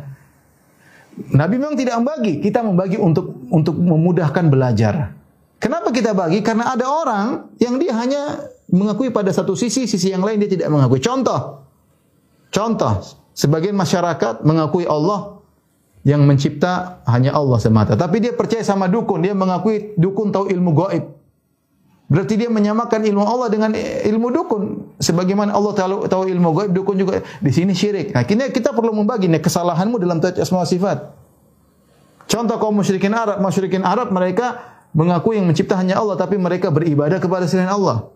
Nabi 1.36 1.60
memang 1.60 1.76
tidak 1.76 2.00
membagi, 2.00 2.40
kita 2.40 2.64
membagi 2.64 2.96
untuk 2.96 3.44
untuk 3.52 3.76
memudahkan 3.76 4.48
belajar. 4.48 5.12
Kenapa 5.60 5.94
kita 5.94 6.16
bagi? 6.16 6.42
Karena 6.42 6.74
ada 6.74 6.88
orang 6.88 7.54
yang 7.62 7.78
dia 7.78 7.94
hanya 7.94 8.50
mengakui 8.72 9.12
pada 9.12 9.30
satu 9.30 9.52
sisi, 9.54 9.84
sisi 9.84 10.10
yang 10.10 10.24
lain 10.24 10.40
dia 10.40 10.50
tidak 10.50 10.72
mengakui. 10.72 10.98
Contoh, 10.98 11.68
contoh, 12.48 13.04
sebagian 13.36 13.76
masyarakat 13.76 14.42
mengakui 14.42 14.88
Allah 14.88 15.38
yang 16.02 16.24
mencipta 16.26 17.04
hanya 17.06 17.36
Allah 17.36 17.60
semata. 17.62 17.94
Tapi 17.94 18.18
dia 18.18 18.32
percaya 18.34 18.64
sama 18.64 18.90
dukun, 18.90 19.22
dia 19.22 19.36
mengakui 19.36 19.94
dukun 20.00 20.34
tahu 20.34 20.50
ilmu 20.50 20.72
gaib. 20.74 21.04
Berarti 22.12 22.36
dia 22.36 22.52
menyamakan 22.52 23.08
ilmu 23.08 23.24
Allah 23.24 23.48
dengan 23.48 23.72
ilmu 23.80 24.28
dukun. 24.28 24.62
Sebagaimana 25.00 25.56
Allah 25.56 25.72
tahu, 25.72 26.04
tahu 26.04 26.28
ilmu 26.28 26.52
gaib, 26.52 26.70
dukun 26.76 27.00
juga 27.00 27.24
di 27.40 27.48
sini 27.48 27.72
syirik. 27.72 28.12
Nah, 28.12 28.28
kini 28.28 28.52
kita 28.52 28.76
perlu 28.76 28.92
membagi 28.92 29.32
nih 29.32 29.40
kesalahanmu 29.40 29.96
dalam 29.96 30.20
tauhid 30.20 30.44
asma 30.44 30.68
sifat. 30.68 31.08
Contoh 32.28 32.60
kaum 32.60 32.76
musyrikin 32.76 33.16
Arab, 33.16 33.40
musyrikin 33.40 33.80
Arab 33.80 34.12
mereka 34.12 34.60
mengaku 34.92 35.40
yang 35.40 35.48
mencipta 35.48 35.72
hanya 35.80 35.96
Allah 35.96 36.20
tapi 36.20 36.36
mereka 36.36 36.68
beribadah 36.68 37.16
kepada 37.16 37.48
selain 37.48 37.72
Allah. 37.72 38.12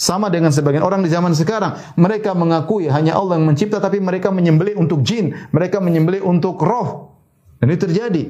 Sama 0.00 0.32
dengan 0.32 0.48
sebagian 0.48 0.84
orang 0.84 1.04
di 1.04 1.12
zaman 1.12 1.36
sekarang, 1.36 1.76
mereka 2.00 2.32
mengakui 2.32 2.88
hanya 2.88 3.16
Allah 3.20 3.36
yang 3.36 3.48
mencipta 3.48 3.80
tapi 3.84 4.00
mereka 4.00 4.32
menyembelih 4.32 4.80
untuk 4.80 5.04
jin, 5.04 5.36
mereka 5.52 5.76
menyembelih 5.80 6.24
untuk 6.24 6.56
roh. 6.64 7.12
Dan 7.60 7.68
ini 7.72 7.80
terjadi. 7.80 8.22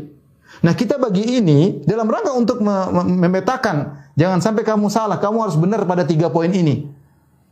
Nah, 0.65 0.73
kita 0.73 0.97
bagi 0.97 1.41
ini 1.41 1.85
dalam 1.85 2.09
rangka 2.09 2.33
untuk 2.33 2.59
memetakan 2.63 4.09
jangan 4.17 4.41
sampai 4.41 4.63
kamu 4.65 4.89
salah, 4.89 5.21
kamu 5.21 5.37
harus 5.45 5.57
benar 5.59 5.85
pada 5.85 6.07
tiga 6.09 6.33
poin 6.33 6.49
ini. 6.49 6.89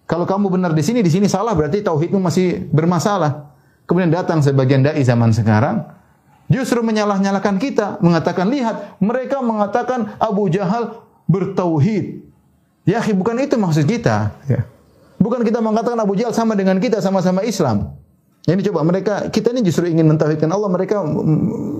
Kalau 0.04 0.28
kamu 0.28 0.52
benar 0.52 0.72
di 0.76 0.84
sini, 0.84 1.00
di 1.00 1.08
sini 1.08 1.28
salah 1.28 1.56
berarti 1.56 1.80
tauhidmu 1.80 2.20
masih 2.20 2.68
bermasalah. 2.68 3.52
Kemudian 3.84 4.12
datang 4.12 4.40
sebagian 4.40 4.80
dai 4.80 5.00
zaman 5.04 5.32
sekarang 5.32 5.84
justru 6.48 6.84
menyalah-nyalahkan 6.84 7.56
kita, 7.56 7.86
mengatakan 8.04 8.48
lihat 8.52 9.00
mereka 9.00 9.40
mengatakan 9.40 10.16
Abu 10.20 10.52
Jahal 10.52 11.04
bertauhid. 11.24 12.20
Ya, 12.84 13.00
bukan 13.00 13.40
itu 13.40 13.56
maksud 13.56 13.88
kita. 13.88 14.36
Ya. 14.44 14.68
Bukan 15.16 15.40
kita 15.40 15.64
mengatakan 15.64 15.96
Abu 15.96 16.20
Jahal 16.20 16.36
sama 16.36 16.52
dengan 16.52 16.76
kita, 16.76 17.00
sama-sama 17.00 17.40
Islam. 17.40 17.96
Ini 18.44 18.60
coba 18.60 18.84
mereka 18.84 19.32
kita 19.32 19.56
ini 19.56 19.64
justru 19.64 19.88
ingin 19.88 20.04
mentauhidkan 20.04 20.52
Allah, 20.52 20.68
mereka 20.68 21.00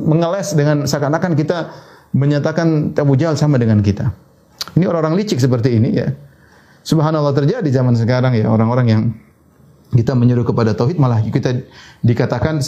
mengeles 0.09 0.57
dengan 0.57 0.89
seakan-akan 0.89 1.37
kita 1.37 1.69
menyatakan 2.17 2.97
Abu 2.97 3.21
Jahal 3.21 3.37
sama 3.37 3.61
dengan 3.61 3.85
kita. 3.85 4.09
Ini 4.73 4.89
orang-orang 4.89 5.21
licik 5.21 5.37
seperti 5.37 5.77
ini 5.77 5.93
ya. 5.93 6.09
Subhanallah 6.81 7.37
terjadi 7.37 7.69
zaman 7.69 7.93
sekarang 7.97 8.33
ya 8.37 8.49
orang-orang 8.49 8.87
yang 8.89 9.03
kita 9.93 10.17
menyuruh 10.17 10.45
kepada 10.49 10.73
tauhid 10.73 10.97
malah 10.97 11.21
kita 11.21 11.65
dikatakan 12.01 12.65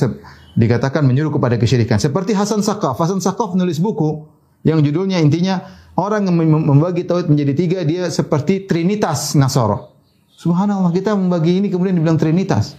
dikatakan 0.57 1.03
menyuruh 1.05 1.32
kepada 1.32 1.57
kesyirikan. 1.57 1.97
Seperti 1.97 2.36
Hasan 2.36 2.61
Saqaf. 2.61 3.01
Hasan 3.01 3.24
Saqaf 3.24 3.57
menulis 3.57 3.80
buku 3.80 4.28
yang 4.61 4.84
judulnya 4.84 5.24
intinya 5.24 5.64
orang 5.97 6.28
membagi 6.32 7.09
tauhid 7.09 7.32
menjadi 7.32 7.53
tiga 7.57 7.78
dia 7.80 8.12
seperti 8.12 8.68
trinitas 8.68 9.32
Nasoro. 9.40 9.97
Subhanallah 10.36 10.92
kita 10.92 11.16
membagi 11.16 11.64
ini 11.64 11.72
kemudian 11.72 11.97
dibilang 11.97 12.20
trinitas. 12.20 12.76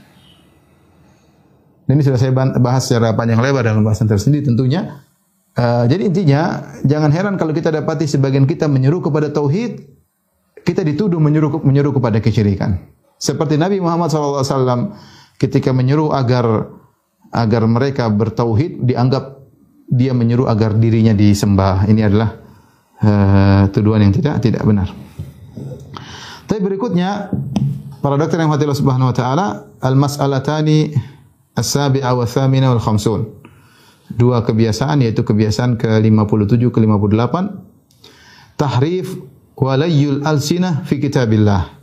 Ini 1.87 2.03
sudah 2.03 2.19
saya 2.19 2.35
bahas 2.35 2.83
secara 2.83 3.15
panjang 3.15 3.39
lebar 3.39 3.63
dalam 3.63 3.81
bahasan 3.87 4.11
tersendiri 4.11 4.43
tentunya. 4.43 4.99
Uh, 5.57 5.87
jadi 5.89 6.03
intinya 6.05 6.41
jangan 6.83 7.09
heran 7.09 7.33
kalau 7.39 7.55
kita 7.55 7.71
dapati 7.71 8.05
sebagian 8.05 8.45
kita 8.45 8.67
menyuruh 8.67 8.99
kepada 8.99 9.31
tauhid, 9.31 9.87
kita 10.67 10.83
dituduh 10.83 11.17
menyuruh 11.17 11.93
kepada 11.95 12.19
kesyirikan. 12.19 12.77
Seperti 13.17 13.57
Nabi 13.57 13.81
Muhammad 13.81 14.13
SAW 14.13 14.93
ketika 15.39 15.73
menyuruh 15.73 16.13
agar 16.13 16.69
agar 17.33 17.63
mereka 17.65 18.11
bertauhid 18.11 18.85
dianggap 18.85 19.41
dia 19.87 20.11
menyuruh 20.11 20.51
agar 20.51 20.75
dirinya 20.75 21.15
disembah. 21.15 21.87
Ini 21.87 22.01
adalah 22.03 22.29
uh, 23.01 23.63
tuduhan 23.71 24.03
yang 24.03 24.13
tidak 24.13 24.43
tidak 24.43 24.61
benar. 24.67 24.91
Tapi 26.47 26.59
berikutnya 26.63 27.31
para 28.03 28.15
dokter 28.19 28.39
yang 28.39 28.51
Allah 28.51 28.77
Subhanahu 28.77 29.09
wa 29.09 29.15
taala 29.15 29.47
al-mas'alatani 29.81 30.93
as-sabi'a 31.57 32.13
wa 32.13 32.23
thamina 32.29 32.69
wal 32.69 32.83
khamsun. 32.83 33.25
Dua 34.07 34.45
kebiasaan 34.45 35.03
yaitu 35.03 35.25
kebiasaan 35.25 35.75
ke-57 35.75 36.71
ke-58 36.71 37.35
tahrif 38.55 39.19
walayul 39.57 40.23
alsinah 40.23 40.85
fi 40.85 41.01
kitabillah. 41.01 41.77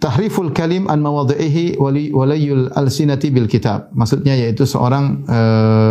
Tahriful 0.00 0.52
kalim 0.52 0.84
an 0.88 1.00
mawadhihi 1.00 1.80
walayul 2.12 2.68
alsinati 2.76 3.32
bil 3.32 3.48
kitab. 3.48 3.88
Maksudnya 3.96 4.36
yaitu 4.36 4.68
seorang 4.68 5.24
e, 5.24 5.38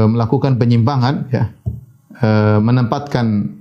melakukan 0.10 0.62
penyimpangan 0.62 1.34
ya. 1.34 1.50
E, 2.14 2.30
menempatkan 2.62 3.58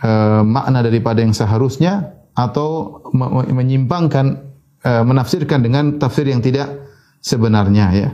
e, 0.00 0.10
makna 0.44 0.80
daripada 0.80 1.20
yang 1.20 1.36
seharusnya 1.36 2.16
atau 2.32 3.00
menyimpangkan 3.44 4.40
e, 4.80 4.90
menafsirkan 5.04 5.60
dengan 5.60 6.00
tafsir 6.00 6.24
yang 6.28 6.40
tidak 6.40 6.89
sebenarnya 7.20 7.86
ya. 7.94 8.10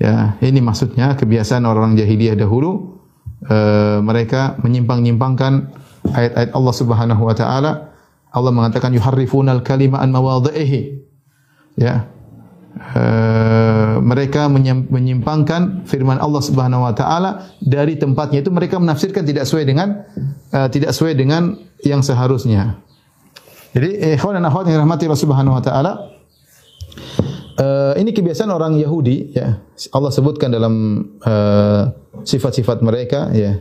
Ya, 0.00 0.32
ini 0.40 0.64
maksudnya 0.64 1.12
kebiasaan 1.12 1.60
orang-orang 1.68 2.00
jahiliyah 2.00 2.32
dahulu 2.32 2.96
e, 3.44 3.56
mereka 4.00 4.56
menyimpang-nyimpangkan 4.64 5.76
ayat-ayat 6.16 6.50
Allah 6.56 6.74
Subhanahu 6.74 7.22
wa 7.28 7.36
taala. 7.36 7.92
Allah 8.32 8.48
mengatakan 8.48 8.96
yuharrifunal 8.96 9.60
kalima 9.60 10.00
an 10.00 10.08
mawadhihi. 10.08 11.04
Ya. 11.76 12.08
E, 12.96 13.04
mereka 14.00 14.48
menyimpangkan 14.48 15.84
firman 15.84 16.16
Allah 16.16 16.40
Subhanahu 16.48 16.88
wa 16.88 16.96
taala 16.96 17.52
dari 17.60 18.00
tempatnya 18.00 18.40
itu 18.40 18.48
mereka 18.48 18.80
menafsirkan 18.80 19.28
tidak 19.28 19.44
sesuai 19.44 19.68
dengan 19.68 20.00
e, 20.48 20.58
tidak 20.72 20.96
sesuai 20.96 21.12
dengan 21.12 21.60
yang 21.84 22.00
seharusnya. 22.00 22.80
Jadi 23.76 24.16
ikhwan 24.16 24.40
dan 24.40 24.48
akhwat 24.48 24.64
yang 24.64 24.80
rahmati 24.80 25.06
Allah 25.06 25.22
Subhanahu 25.28 25.60
wa 25.60 25.62
taala, 25.62 25.92
Uh, 27.58 27.92
ini 27.98 28.14
kebiasaan 28.14 28.52
orang 28.52 28.78
Yahudi 28.78 29.34
ya. 29.34 29.58
Allah 29.90 30.12
sebutkan 30.14 30.54
dalam 30.54 31.06
sifat-sifat 32.22 32.78
uh, 32.80 32.84
mereka 32.84 33.32
ya 33.34 33.58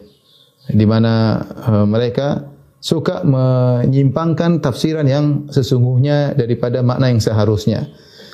di 0.70 0.86
mana 0.86 1.42
uh, 1.66 1.86
mereka 1.90 2.46
suka 2.80 3.26
menyimpangkan 3.28 4.64
tafsiran 4.64 5.04
yang 5.10 5.26
sesungguhnya 5.52 6.38
daripada 6.38 6.80
makna 6.86 7.12
yang 7.12 7.20
seharusnya. 7.20 7.90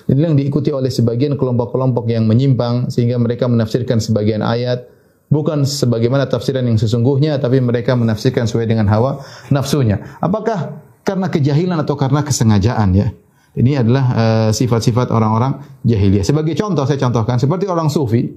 Ini 0.06 0.22
yang 0.22 0.38
diikuti 0.38 0.70
oleh 0.70 0.93
sebagian 0.93 1.34
kelompok-kelompok 1.34 2.06
yang 2.14 2.30
menyimpang 2.30 2.93
sehingga 2.93 3.18
mereka 3.18 3.49
menafsirkan 3.49 3.97
sebagian 3.97 4.45
ayat 4.45 4.86
bukan 5.34 5.66
sebagaimana 5.66 6.30
tafsiran 6.30 6.62
yang 6.62 6.78
sesungguhnya 6.78 7.41
tapi 7.41 7.58
mereka 7.58 7.97
menafsirkan 7.97 8.45
sesuai 8.45 8.70
dengan 8.70 8.86
hawa 8.86 9.26
nafsunya. 9.49 10.22
Apakah 10.22 10.78
karena 11.01 11.26
kejahilan 11.34 11.82
atau 11.82 11.97
karena 11.97 12.22
kesengajaan 12.22 12.89
ya? 12.93 13.10
Ini 13.56 13.80
adalah 13.80 14.06
sifat-sifat 14.51 15.08
uh, 15.08 15.16
orang-orang 15.16 15.64
jahiliyah. 15.88 16.28
Sebagai 16.28 16.60
contoh 16.60 16.84
saya 16.84 16.99
contohkan 16.99 17.39
seperti 17.39 17.72
orang 17.72 17.88
sufi. 17.88 18.28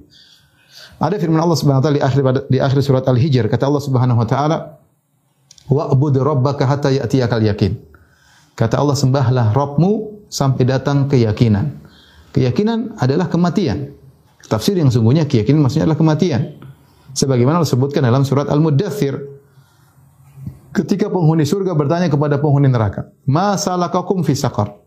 Ada 0.99 1.19
firman 1.19 1.39
Allah 1.43 1.59
Subhanahu 1.59 1.79
wa 1.79 1.85
taala 1.87 1.95
di 1.95 2.03
akhir 2.03 2.19
di 2.47 2.57
akhir 2.59 2.79
surat 2.83 3.03
Al-Hijr 3.07 3.47
kata 3.51 3.67
Allah 3.67 3.83
Subhanahu 3.83 4.19
wa 4.19 4.27
taala 4.27 4.57
wa'bud 5.67 6.15
rabbaka 6.19 6.63
hatta 6.67 6.91
ya'tiyakal 6.91 7.43
yakin. 7.43 7.75
Kata 8.55 8.79
Allah 8.79 8.95
sembahlah 8.95 9.55
Rabbmu 9.55 9.91
sampai 10.27 10.63
datang 10.67 11.07
keyakinan. 11.07 11.79
Keyakinan 12.35 12.99
adalah 12.99 13.31
kematian. 13.31 13.95
Tafsir 14.47 14.75
yang 14.75 14.91
sungguhnya 14.91 15.27
keyakinan 15.27 15.63
maksudnya 15.63 15.87
adalah 15.87 15.99
kematian. 15.99 16.59
Sebagaimana 17.11 17.63
disebutkan 17.63 18.07
dalam 18.07 18.23
surat 18.23 18.47
Al-Muddathir. 18.47 19.19
Ketika 20.71 21.11
penghuni 21.11 21.43
surga 21.43 21.75
bertanya 21.75 22.07
kepada 22.07 22.37
penghuni 22.37 22.69
neraka, 22.69 23.09
"Ma 23.27 23.57
salakakum 23.57 24.21
fi 24.23 24.37
saqar?" 24.37 24.78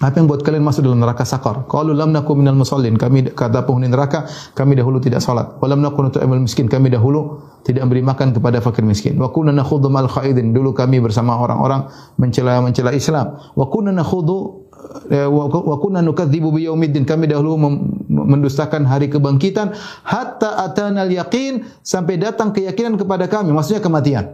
Apa 0.00 0.16
yang 0.16 0.32
buat 0.32 0.40
kalian 0.40 0.64
masuk 0.64 0.80
dalam 0.80 0.96
neraka 0.96 1.28
sakar? 1.28 1.68
Qalu 1.68 1.92
lam 1.92 2.08
nakum 2.16 2.40
minal 2.40 2.56
musallin. 2.56 2.96
Kami 2.96 3.36
kata 3.36 3.68
penghuni 3.68 3.84
neraka, 3.84 4.24
kami 4.56 4.72
dahulu 4.72 4.96
tidak 4.96 5.20
salat. 5.20 5.60
Wa 5.60 5.68
lam 5.68 5.84
nakun 5.84 6.08
nut'imul 6.08 6.40
miskin. 6.40 6.72
Kami 6.72 6.88
dahulu 6.88 7.36
tidak 7.68 7.84
memberi 7.84 8.00
makan 8.00 8.32
kepada 8.32 8.64
fakir 8.64 8.80
miskin. 8.80 9.20
Wa 9.20 9.28
kunna 9.28 9.52
nakhudhu 9.52 9.92
mal 9.92 10.08
khaidin. 10.08 10.56
Dulu 10.56 10.72
kami 10.72 11.04
bersama 11.04 11.36
orang-orang 11.36 11.92
mencela 12.16 12.64
mencela 12.64 12.96
Islam. 12.96 13.44
Wa 13.52 13.68
kunna 13.68 13.92
nakhudhu 13.92 14.64
eh, 15.12 15.28
wa 15.28 15.76
kunna 15.76 16.00
nukadzibu 16.00 16.48
bi 16.48 16.64
yaumiddin. 16.64 17.04
Kami 17.04 17.28
dahulu 17.28 17.60
mendustakan 18.08 18.88
hari 18.88 19.12
kebangkitan 19.12 19.76
hatta 20.08 20.64
atana 20.64 21.04
al-yaqin 21.04 21.68
sampai 21.84 22.16
datang 22.16 22.56
keyakinan 22.56 22.96
kepada 22.96 23.28
kami. 23.28 23.52
Maksudnya 23.52 23.84
kematian. 23.84 24.24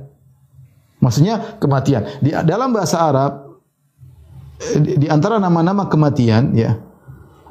Maksudnya 1.02 1.58
kematian. 1.58 2.06
Di 2.22 2.30
dalam 2.46 2.70
bahasa 2.70 3.02
Arab 3.02 3.45
di, 4.80 5.06
antara 5.08 5.36
nama-nama 5.36 5.86
kematian 5.88 6.56
ya. 6.56 6.80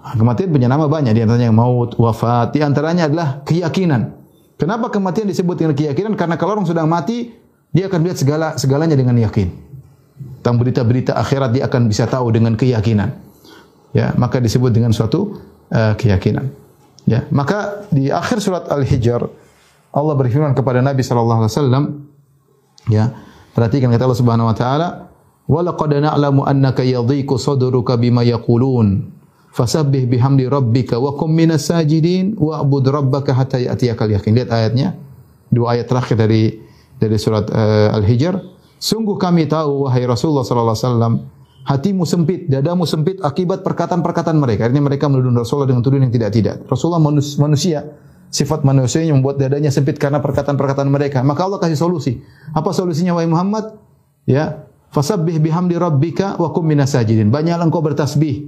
Kematian 0.06 0.54
punya 0.54 0.70
nama 0.70 0.86
banyak 0.86 1.18
di 1.18 1.22
antaranya 1.26 1.50
maut, 1.50 1.98
wafat, 1.98 2.54
di 2.54 2.62
antaranya 2.62 3.10
adalah 3.10 3.42
keyakinan. 3.42 4.14
Kenapa 4.56 4.94
kematian 4.94 5.26
disebut 5.26 5.58
dengan 5.58 5.74
keyakinan? 5.74 6.14
Karena 6.14 6.38
kalau 6.38 6.62
orang 6.62 6.70
sudah 6.70 6.86
mati, 6.86 7.34
dia 7.74 7.90
akan 7.90 8.00
lihat 8.06 8.18
segala 8.22 8.48
segalanya 8.56 8.94
dengan 8.94 9.18
yakin. 9.18 9.50
Tentang 10.40 10.62
berita-berita 10.62 11.18
akhirat 11.18 11.58
dia 11.58 11.66
akan 11.66 11.90
bisa 11.90 12.06
tahu 12.06 12.30
dengan 12.30 12.54
keyakinan. 12.54 13.18
Ya, 13.98 14.14
maka 14.14 14.38
disebut 14.38 14.70
dengan 14.70 14.94
suatu 14.94 15.42
uh, 15.74 15.98
keyakinan. 15.98 16.54
Ya, 17.10 17.26
maka 17.34 17.86
di 17.90 18.14
akhir 18.14 18.46
surat 18.46 18.70
Al-Hijr 18.70 19.26
Allah 19.96 20.14
berfirman 20.20 20.52
kepada 20.52 20.84
Nabi 20.84 21.00
sallallahu 21.00 21.48
alaihi 21.48 21.54
wasallam 21.56 21.84
ya, 22.92 23.16
perhatikan 23.56 23.88
kata 23.88 24.04
Allah 24.04 24.20
Subhanahu 24.20 24.52
wa 24.52 24.56
taala, 24.58 25.05
Wa 25.46 25.62
laqad 25.62 25.94
na'lamu 26.02 26.42
annaka 26.46 26.82
yadhiqu 26.82 27.38
sadruka 27.38 27.98
bima 27.98 28.26
yaqulun. 28.26 29.14
Fasabbih 29.56 30.10
bihamdi 30.10 30.52
rabbika 30.52 31.00
wa 31.00 31.16
kum 31.16 31.32
minas 31.32 31.72
sajidin 31.72 32.36
wa'bud 32.36 32.86
rabbaka 32.92 33.32
hatta 33.32 33.62
ya'tiyakal 33.62 34.10
yakin. 34.12 34.32
Lihat 34.36 34.50
ayatnya. 34.52 35.00
Dua 35.48 35.78
ayat 35.78 35.88
terakhir 35.88 36.20
dari 36.20 36.60
dari 37.00 37.16
surat 37.16 37.48
uh, 37.54 37.96
Al-Hijr. 37.96 38.36
Sungguh 38.76 39.16
kami 39.16 39.48
tahu 39.48 39.88
wahai 39.88 40.04
Rasulullah 40.04 40.44
sallallahu 40.44 40.76
alaihi 40.76 40.88
wasallam, 40.92 41.14
hatimu 41.64 42.04
sempit, 42.04 42.52
dadamu 42.52 42.84
sempit 42.84 43.24
akibat 43.24 43.64
perkataan-perkataan 43.64 44.36
mereka. 44.36 44.68
Artinya 44.68 44.92
mereka 44.92 45.08
menuduh 45.08 45.32
Rasulullah 45.32 45.72
dengan 45.72 45.82
tuduhan 45.82 46.04
yang 46.10 46.14
tidak-tidak. 46.14 46.68
Rasulullah 46.68 47.00
manus, 47.00 47.40
manusia, 47.40 47.96
sifat 48.28 48.68
manusia 48.68 49.08
yang 49.08 49.24
membuat 49.24 49.40
dadanya 49.40 49.72
sempit 49.72 49.96
karena 49.96 50.20
perkataan-perkataan 50.20 50.92
mereka. 50.92 51.24
Maka 51.24 51.48
Allah 51.48 51.64
kasih 51.64 51.80
solusi. 51.80 52.20
Apa 52.52 52.76
solusinya 52.76 53.16
wahai 53.16 53.32
Muhammad? 53.32 53.80
Ya, 54.28 54.65
Fasabbih 54.96 55.44
bihamdi 55.44 55.76
rabbika 55.76 56.40
wa 56.40 56.56
kum 56.56 56.64
minas. 56.64 56.96
Banyaklah 56.96 57.68
engkau 57.68 57.84
bertasbih 57.84 58.48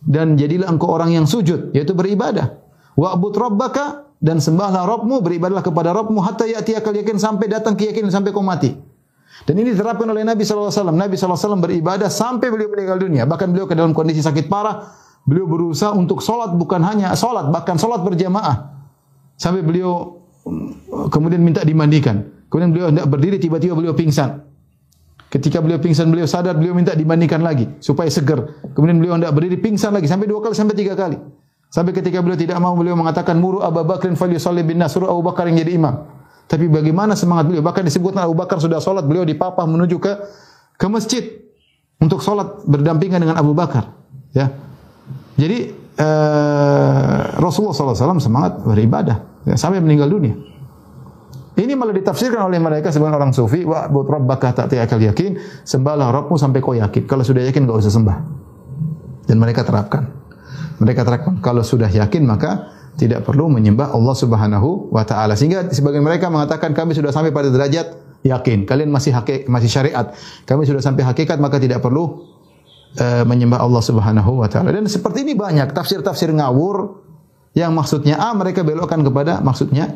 dan 0.00 0.40
jadilah 0.40 0.72
engkau 0.72 0.88
orang 0.88 1.12
yang 1.12 1.28
sujud, 1.28 1.76
yaitu 1.76 1.92
beribadah. 1.92 2.56
Wa'bud 2.96 3.36
rabbaka 3.36 4.08
dan 4.24 4.40
sembahlah 4.40 4.88
Rabbmu, 4.88 5.20
beribadahlah 5.20 5.60
kepada 5.60 5.92
Rabbmu 5.92 6.24
hatta 6.24 6.48
ya'tiyakal 6.48 6.96
yakin 7.04 7.20
sampai 7.20 7.52
datang 7.52 7.76
keyakinan 7.76 8.08
sampai 8.08 8.32
kau 8.32 8.40
mati. 8.40 8.72
Dan 9.44 9.60
ini 9.60 9.76
diterapkan 9.76 10.08
oleh 10.08 10.24
Nabi 10.24 10.46
wasallam. 10.46 10.96
Nabi 10.96 11.18
wasallam 11.18 11.60
beribadah 11.60 12.08
sampai 12.08 12.48
beliau 12.48 12.72
meninggal 12.72 12.96
dunia. 13.02 13.28
Bahkan 13.28 13.52
beliau 13.52 13.66
ke 13.68 13.76
dalam 13.76 13.92
kondisi 13.92 14.24
sakit 14.24 14.48
parah, 14.48 14.94
beliau 15.26 15.44
berusaha 15.44 15.92
untuk 15.92 16.24
salat 16.24 16.54
bukan 16.54 16.80
hanya 16.80 17.12
salat, 17.18 17.50
bahkan 17.50 17.76
salat 17.76 18.00
berjamaah. 18.00 18.72
Sampai 19.34 19.60
beliau 19.66 20.22
mm, 20.46 21.10
kemudian 21.10 21.42
minta 21.42 21.60
dimandikan. 21.66 22.24
Kemudian 22.48 22.70
beliau 22.70 22.86
hendak 22.94 23.10
berdiri 23.10 23.36
tiba-tiba 23.42 23.74
beliau 23.74 23.92
pingsan. 23.92 24.43
Ketika 25.34 25.58
beliau 25.58 25.82
pingsan, 25.82 26.14
beliau 26.14 26.30
sadar, 26.30 26.54
beliau 26.54 26.78
minta 26.78 26.94
dimandikan 26.94 27.42
lagi 27.42 27.66
supaya 27.82 28.06
segar. 28.06 28.54
Kemudian 28.70 29.02
beliau 29.02 29.18
hendak 29.18 29.34
berdiri 29.34 29.58
pingsan 29.58 29.90
lagi 29.90 30.06
sampai 30.06 30.30
dua 30.30 30.38
kali 30.38 30.54
sampai 30.54 30.78
tiga 30.78 30.94
kali. 30.94 31.18
Sampai 31.74 31.90
ketika 31.90 32.22
beliau 32.22 32.38
tidak 32.38 32.54
mau, 32.62 32.70
beliau 32.78 32.94
mengatakan 32.94 33.34
muru 33.42 33.58
Abu 33.58 33.82
Bakrin 33.82 34.14
falyusalli 34.14 34.62
bin 34.62 34.78
nas, 34.78 34.94
suruh 34.94 35.10
Abu 35.10 35.26
Bakar 35.26 35.50
yang 35.50 35.58
jadi 35.58 35.74
imam. 35.74 36.06
Tapi 36.46 36.70
bagaimana 36.70 37.18
semangat 37.18 37.50
beliau? 37.50 37.66
Bahkan 37.66 37.82
disebutkan 37.82 38.22
Abu 38.22 38.38
Bakar 38.38 38.62
sudah 38.62 38.78
salat, 38.78 39.02
beliau 39.02 39.26
dipapah 39.26 39.66
menuju 39.66 39.98
ke 39.98 40.12
ke 40.78 40.86
masjid 40.86 41.26
untuk 41.98 42.22
salat 42.22 42.62
berdampingan 42.70 43.18
dengan 43.18 43.34
Abu 43.34 43.58
Bakar. 43.58 43.90
Ya. 44.30 44.54
Jadi 45.34 45.74
uh, 45.98 47.42
Rasulullah 47.42 47.74
SAW 47.74 48.22
semangat 48.22 48.62
beribadah 48.62 49.42
ya, 49.42 49.58
sampai 49.58 49.82
meninggal 49.82 50.14
dunia. 50.14 50.38
Ini 51.54 51.78
malah 51.78 51.94
ditafsirkan 51.94 52.50
oleh 52.50 52.58
mereka 52.58 52.90
sebagian 52.90 53.14
orang 53.14 53.30
sufi, 53.30 53.62
wa 53.62 53.86
but 53.86 54.10
rabbaka 54.10 54.66
ta'tiyakal 54.66 54.98
yakin, 54.98 55.38
sembahlah 55.62 56.10
Rabbmu 56.10 56.34
sampai 56.34 56.58
kau 56.58 56.74
yakin. 56.74 57.06
Kalau 57.06 57.22
sudah 57.22 57.46
yakin 57.46 57.70
enggak 57.70 57.78
usah 57.78 57.94
sembah. 57.94 58.16
Dan 59.30 59.38
mereka 59.38 59.62
terapkan. 59.62 60.10
Mereka 60.82 61.06
terapkan 61.06 61.38
kalau 61.38 61.62
sudah 61.62 61.86
yakin 61.86 62.26
maka 62.26 62.74
tidak 62.98 63.22
perlu 63.22 63.46
menyembah 63.46 63.94
Allah 63.94 64.14
Subhanahu 64.18 64.90
wa 64.90 65.06
taala. 65.06 65.38
Sehingga 65.38 65.70
sebagian 65.70 66.02
mereka 66.02 66.26
mengatakan 66.26 66.74
kami 66.74 66.94
sudah 66.98 67.14
sampai 67.14 67.30
pada 67.30 67.50
derajat 67.54 67.94
yakin. 68.26 68.66
Kalian 68.66 68.90
masih 68.90 69.14
hakik, 69.14 69.46
masih 69.46 69.70
syariat. 69.70 70.10
Kami 70.46 70.66
sudah 70.66 70.82
sampai 70.82 71.06
hakikat 71.06 71.38
maka 71.38 71.62
tidak 71.62 71.78
perlu 71.78 72.26
uh, 72.98 73.22
menyembah 73.22 73.62
Allah 73.62 73.82
Subhanahu 73.82 74.42
wa 74.42 74.48
taala. 74.50 74.74
Dan 74.74 74.90
seperti 74.90 75.22
ini 75.22 75.38
banyak 75.38 75.70
tafsir-tafsir 75.70 76.34
ngawur 76.34 77.06
yang 77.54 77.70
maksudnya 77.70 78.18
A 78.18 78.34
mereka 78.34 78.66
belokkan 78.66 79.02
kepada 79.06 79.38
maksudnya 79.38 79.94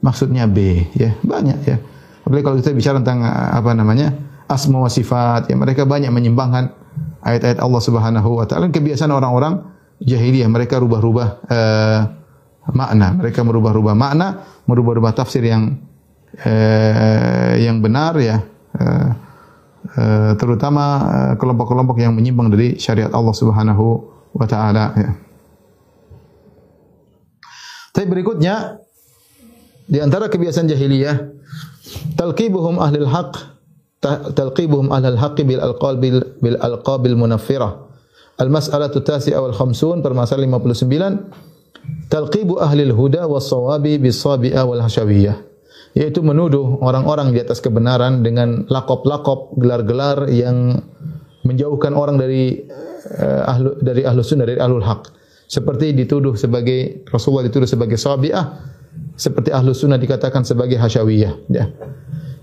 maksudnya 0.00 0.48
B 0.48 0.88
ya. 0.96 1.14
Banyak 1.20 1.58
ya. 1.64 1.76
Apalagi 2.26 2.42
kalau 2.42 2.56
kita 2.58 2.74
bicara 2.74 2.98
tentang 2.98 3.22
eh, 3.22 3.50
apa 3.54 3.70
namanya 3.72 4.12
asma 4.46 4.82
wa 4.82 4.90
sifat 4.90 5.50
ya 5.50 5.58
mereka 5.58 5.82
banyak 5.86 6.10
menyimbangkan 6.10 6.70
ayat-ayat 7.22 7.58
Allah 7.58 7.82
Subhanahu 7.82 8.42
wa 8.42 8.46
taala. 8.46 8.70
Kebiasaan 8.70 9.10
orang-orang 9.10 9.62
jahiliyah 10.02 10.46
mereka 10.46 10.78
rubah-rubah 10.78 11.28
uh, 11.48 12.00
makna. 12.70 13.16
Mereka 13.18 13.42
merubah-rubah 13.42 13.94
makna 13.98 14.46
merubah-rubah 14.66 15.14
tafsir 15.14 15.42
yang 15.42 15.82
uh, 16.42 17.52
yang 17.58 17.82
benar 17.82 18.14
ya. 18.22 18.42
Uh, 18.76 19.10
uh, 19.96 20.32
terutama 20.38 20.84
kelompok-kelompok 21.40 21.96
uh, 21.98 22.02
yang 22.06 22.12
menyimpang 22.14 22.52
dari 22.52 22.78
syariat 22.78 23.10
Allah 23.10 23.34
Subhanahu 23.34 23.84
wa 24.36 24.46
taala 24.46 24.94
ya. 24.94 25.10
Tapi 27.96 28.06
berikutnya 28.12 28.85
di 29.86 29.98
antara 30.02 30.26
kebiasaan 30.26 30.66
jahiliyah 30.66 31.16
talqibuhum 32.18 32.82
ahlul 32.82 33.06
haq 33.06 33.38
talqibuhum 34.34 34.90
ahlul 34.90 35.18
haqqi 35.18 35.46
bil 35.46 35.62
alqabil 35.62 36.22
bil 36.42 36.56
alqabil 36.58 37.16
munaffirah. 37.16 37.86
Al 38.36 38.52
mas'alatu 38.52 39.00
tasi'ah 39.00 39.40
wal 39.40 39.56
khamsun 39.56 40.04
permasalahan 40.04 40.52
59 40.52 42.12
talqibu 42.12 42.60
ahlil 42.60 42.92
huda 42.92 43.24
was 43.24 43.48
sawabi 43.48 43.96
bis 43.96 44.20
sabi'ah 44.20 44.68
wal 44.68 44.82
hasyawiyah 44.82 45.46
yaitu 45.96 46.20
menuduh 46.20 46.76
orang-orang 46.84 47.32
di 47.32 47.40
atas 47.40 47.64
kebenaran 47.64 48.20
dengan 48.20 48.68
lakop-lakop 48.68 49.56
gelar-gelar 49.56 50.28
yang 50.28 50.84
menjauhkan 51.48 51.96
orang 51.96 52.20
dari 52.20 52.68
uh, 53.16 53.48
ahlu, 53.48 53.80
dari 53.80 54.04
ahlu 54.04 54.20
sunnah 54.20 54.44
dari 54.44 54.60
ahlul 54.60 54.84
haq 54.84 55.08
seperti 55.48 55.96
dituduh 55.96 56.36
sebagai 56.36 57.06
Rasulullah 57.08 57.48
dituduh 57.48 57.64
sebagai 57.64 57.96
sabi'ah 57.96 58.44
seperti 59.16 59.50
ahlu 59.50 59.72
sunnah 59.72 59.96
dikatakan 59.96 60.44
sebagai 60.44 60.76
hasyawiyah. 60.76 61.32
Ya. 61.48 61.72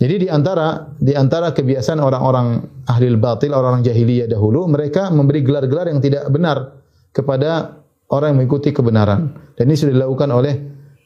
Jadi 0.01 0.25
di 0.25 0.27
antara 0.27 0.89
di 0.97 1.13
antara 1.15 1.53
kebiasaan 1.53 2.01
orang-orang 2.01 2.65
ahli 2.89 3.13
batil, 3.15 3.53
orang-orang 3.55 3.85
jahiliyah 3.85 4.27
dahulu, 4.27 4.67
mereka 4.67 5.07
memberi 5.13 5.45
gelar-gelar 5.45 5.87
yang 5.93 6.03
tidak 6.03 6.27
benar 6.27 6.81
kepada 7.13 7.79
orang 8.11 8.35
yang 8.35 8.37
mengikuti 8.43 8.73
kebenaran. 8.73 9.31
Dan 9.53 9.69
ini 9.69 9.77
sudah 9.77 9.93
dilakukan 9.95 10.29
oleh 10.33 10.53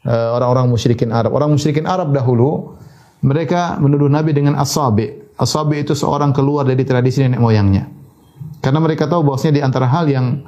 uh, 0.08 0.34
orang-orang 0.40 0.72
musyrikin 0.72 1.12
Arab. 1.12 1.36
Orang 1.36 1.54
musyrikin 1.54 1.86
Arab 1.86 2.16
dahulu 2.16 2.74
mereka 3.22 3.78
menuduh 3.78 4.08
Nabi 4.08 4.34
dengan 4.34 4.56
asabi. 4.58 5.36
Asabi 5.38 5.86
itu 5.86 5.94
seorang 5.94 6.34
keluar 6.34 6.66
dari 6.66 6.82
tradisi 6.82 7.22
nenek 7.22 7.38
moyangnya. 7.38 7.86
Karena 8.64 8.82
mereka 8.82 9.06
tahu 9.06 9.22
bahwasanya 9.22 9.62
di 9.62 9.64
antara 9.64 9.86
hal 9.86 10.10
yang 10.10 10.42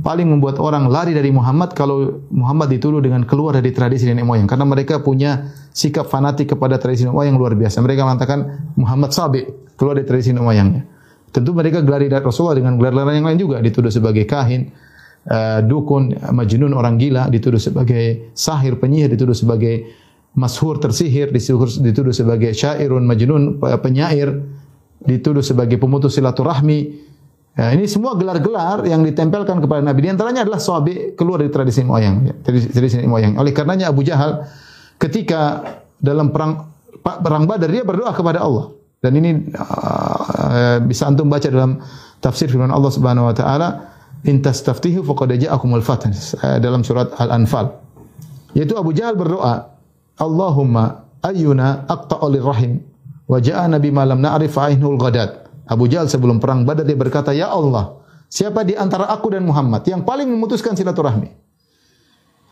paling 0.00 0.24
membuat 0.24 0.56
orang 0.56 0.88
lari 0.88 1.12
dari 1.12 1.28
Muhammad 1.28 1.76
kalau 1.76 2.24
Muhammad 2.32 2.72
dituduh 2.72 3.04
dengan 3.04 3.28
keluar 3.28 3.60
dari 3.60 3.68
tradisi 3.76 4.08
nenek 4.08 4.24
moyang 4.24 4.48
karena 4.48 4.64
mereka 4.64 5.04
punya 5.04 5.52
sikap 5.76 6.08
fanatik 6.08 6.56
kepada 6.56 6.80
tradisi 6.80 7.04
nenek 7.04 7.12
moyang 7.12 7.36
yang 7.36 7.40
luar 7.40 7.52
biasa. 7.52 7.84
Mereka 7.84 8.00
mengatakan 8.08 8.38
Muhammad 8.80 9.12
sabi 9.12 9.44
keluar 9.76 10.00
dari 10.00 10.08
tradisi 10.08 10.32
nenek 10.32 10.44
moyangnya. 10.48 10.82
Tentu 11.32 11.52
mereka 11.56 11.80
gelari 11.84 12.08
Rasulullah 12.12 12.56
dengan 12.56 12.76
gelar-gelar 12.76 13.12
yang 13.16 13.28
lain 13.28 13.40
juga 13.40 13.56
dituduh 13.60 13.88
sebagai 13.88 14.28
kahin, 14.28 14.68
uh, 15.32 15.64
dukun, 15.64 16.12
majnun 16.28 16.76
orang 16.76 17.00
gila, 17.00 17.32
dituduh 17.32 17.56
sebagai 17.56 18.32
sahir, 18.36 18.76
penyihir, 18.76 19.16
dituduh 19.16 19.32
sebagai 19.32 19.88
mashur 20.36 20.76
tersihir, 20.76 21.32
dituduh 21.32 22.12
sebagai 22.12 22.52
syairun 22.52 23.04
majnun, 23.08 23.60
penyair, 23.80 24.44
dituduh 25.04 25.44
sebagai 25.44 25.80
pemutus 25.80 26.20
silaturahmi. 26.20 27.11
Ya, 27.52 27.68
ini 27.76 27.84
semua 27.84 28.16
gelar-gelar 28.16 28.80
yang 28.88 29.04
ditempelkan 29.04 29.60
kepada 29.60 29.84
Nabi. 29.84 30.08
Di 30.08 30.10
antaranya 30.16 30.48
adalah 30.48 30.56
sahabi 30.56 31.12
keluar 31.12 31.44
dari 31.44 31.52
tradisi 31.52 31.84
moyang, 31.84 32.24
ya, 32.24 32.34
tradisi, 32.40 32.72
tradisi 32.72 32.96
moyang. 33.04 33.36
Oleh 33.36 33.52
karenanya 33.52 33.92
Abu 33.92 34.00
Jahal 34.00 34.48
ketika 34.96 35.60
dalam 36.00 36.32
perang 36.32 36.72
perang 37.04 37.44
Badar 37.44 37.68
dia 37.68 37.84
berdoa 37.84 38.16
kepada 38.16 38.40
Allah. 38.40 38.72
Dan 39.02 39.18
ini 39.20 39.52
uh, 39.52 40.78
bisa 40.86 41.10
antum 41.10 41.28
baca 41.28 41.44
dalam 41.50 41.82
tafsir 42.22 42.48
firman 42.48 42.72
Allah 42.72 42.88
Subhanahu 42.88 43.28
wa 43.28 43.34
taala, 43.36 43.68
"In 44.24 44.40
tastaftihu 44.40 45.04
faqad 45.04 45.36
ja'akumul 45.36 45.84
fath." 45.84 46.08
Uh, 46.08 46.56
dalam 46.56 46.86
surat 46.86 47.12
Al-Anfal. 47.20 47.68
Yaitu 48.56 48.78
Abu 48.80 48.96
Jahal 48.96 49.18
berdoa, 49.18 49.76
"Allahumma 50.16 51.04
ayyuna 51.20 51.84
aqta'u 51.84 52.32
rahim 52.40 52.80
wa 53.28 53.36
ja'ana 53.42 53.76
bima 53.76 54.08
lam 54.08 54.22
na'rif 54.22 54.54
ainul 54.56 54.96
ghadat." 54.96 55.41
Abu 55.66 55.86
Jahal 55.86 56.10
sebelum 56.10 56.42
perang 56.42 56.66
Badar 56.66 56.82
dia 56.86 56.98
berkata, 56.98 57.30
"Ya 57.30 57.50
Allah, 57.50 58.02
siapa 58.26 58.66
di 58.66 58.74
antara 58.74 59.06
aku 59.10 59.30
dan 59.30 59.46
Muhammad 59.46 59.86
yang 59.86 60.02
paling 60.02 60.26
memutuskan 60.26 60.74
silaturahmi?" 60.74 61.30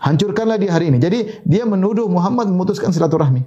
Hancurkanlah 0.00 0.56
dia 0.56 0.72
hari 0.72 0.88
ini. 0.88 0.96
Jadi 0.96 1.44
dia 1.44 1.68
menuduh 1.68 2.08
Muhammad 2.08 2.48
memutuskan 2.48 2.88
silaturahmi. 2.88 3.44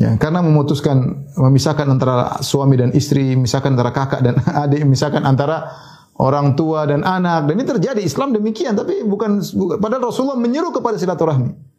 Ya, 0.00 0.16
karena 0.16 0.40
memutuskan 0.40 1.28
memisahkan 1.36 1.84
antara 1.84 2.40
suami 2.40 2.80
dan 2.80 2.88
istri, 2.96 3.36
memisahkan 3.36 3.76
antara 3.76 3.92
kakak 3.92 4.20
dan 4.24 4.40
adik, 4.64 4.86
memisahkan 4.86 5.20
antara 5.26 5.68
orang 6.16 6.56
tua 6.56 6.88
dan 6.88 7.04
anak. 7.04 7.50
Dan 7.50 7.60
ini 7.60 7.66
terjadi 7.68 8.00
Islam 8.00 8.32
demikian, 8.32 8.78
tapi 8.78 9.04
bukan, 9.04 9.44
bukan 9.44 9.76
padahal 9.76 10.08
Rasulullah 10.08 10.40
menyeru 10.40 10.72
kepada 10.72 10.96
silaturahmi. 10.96 11.69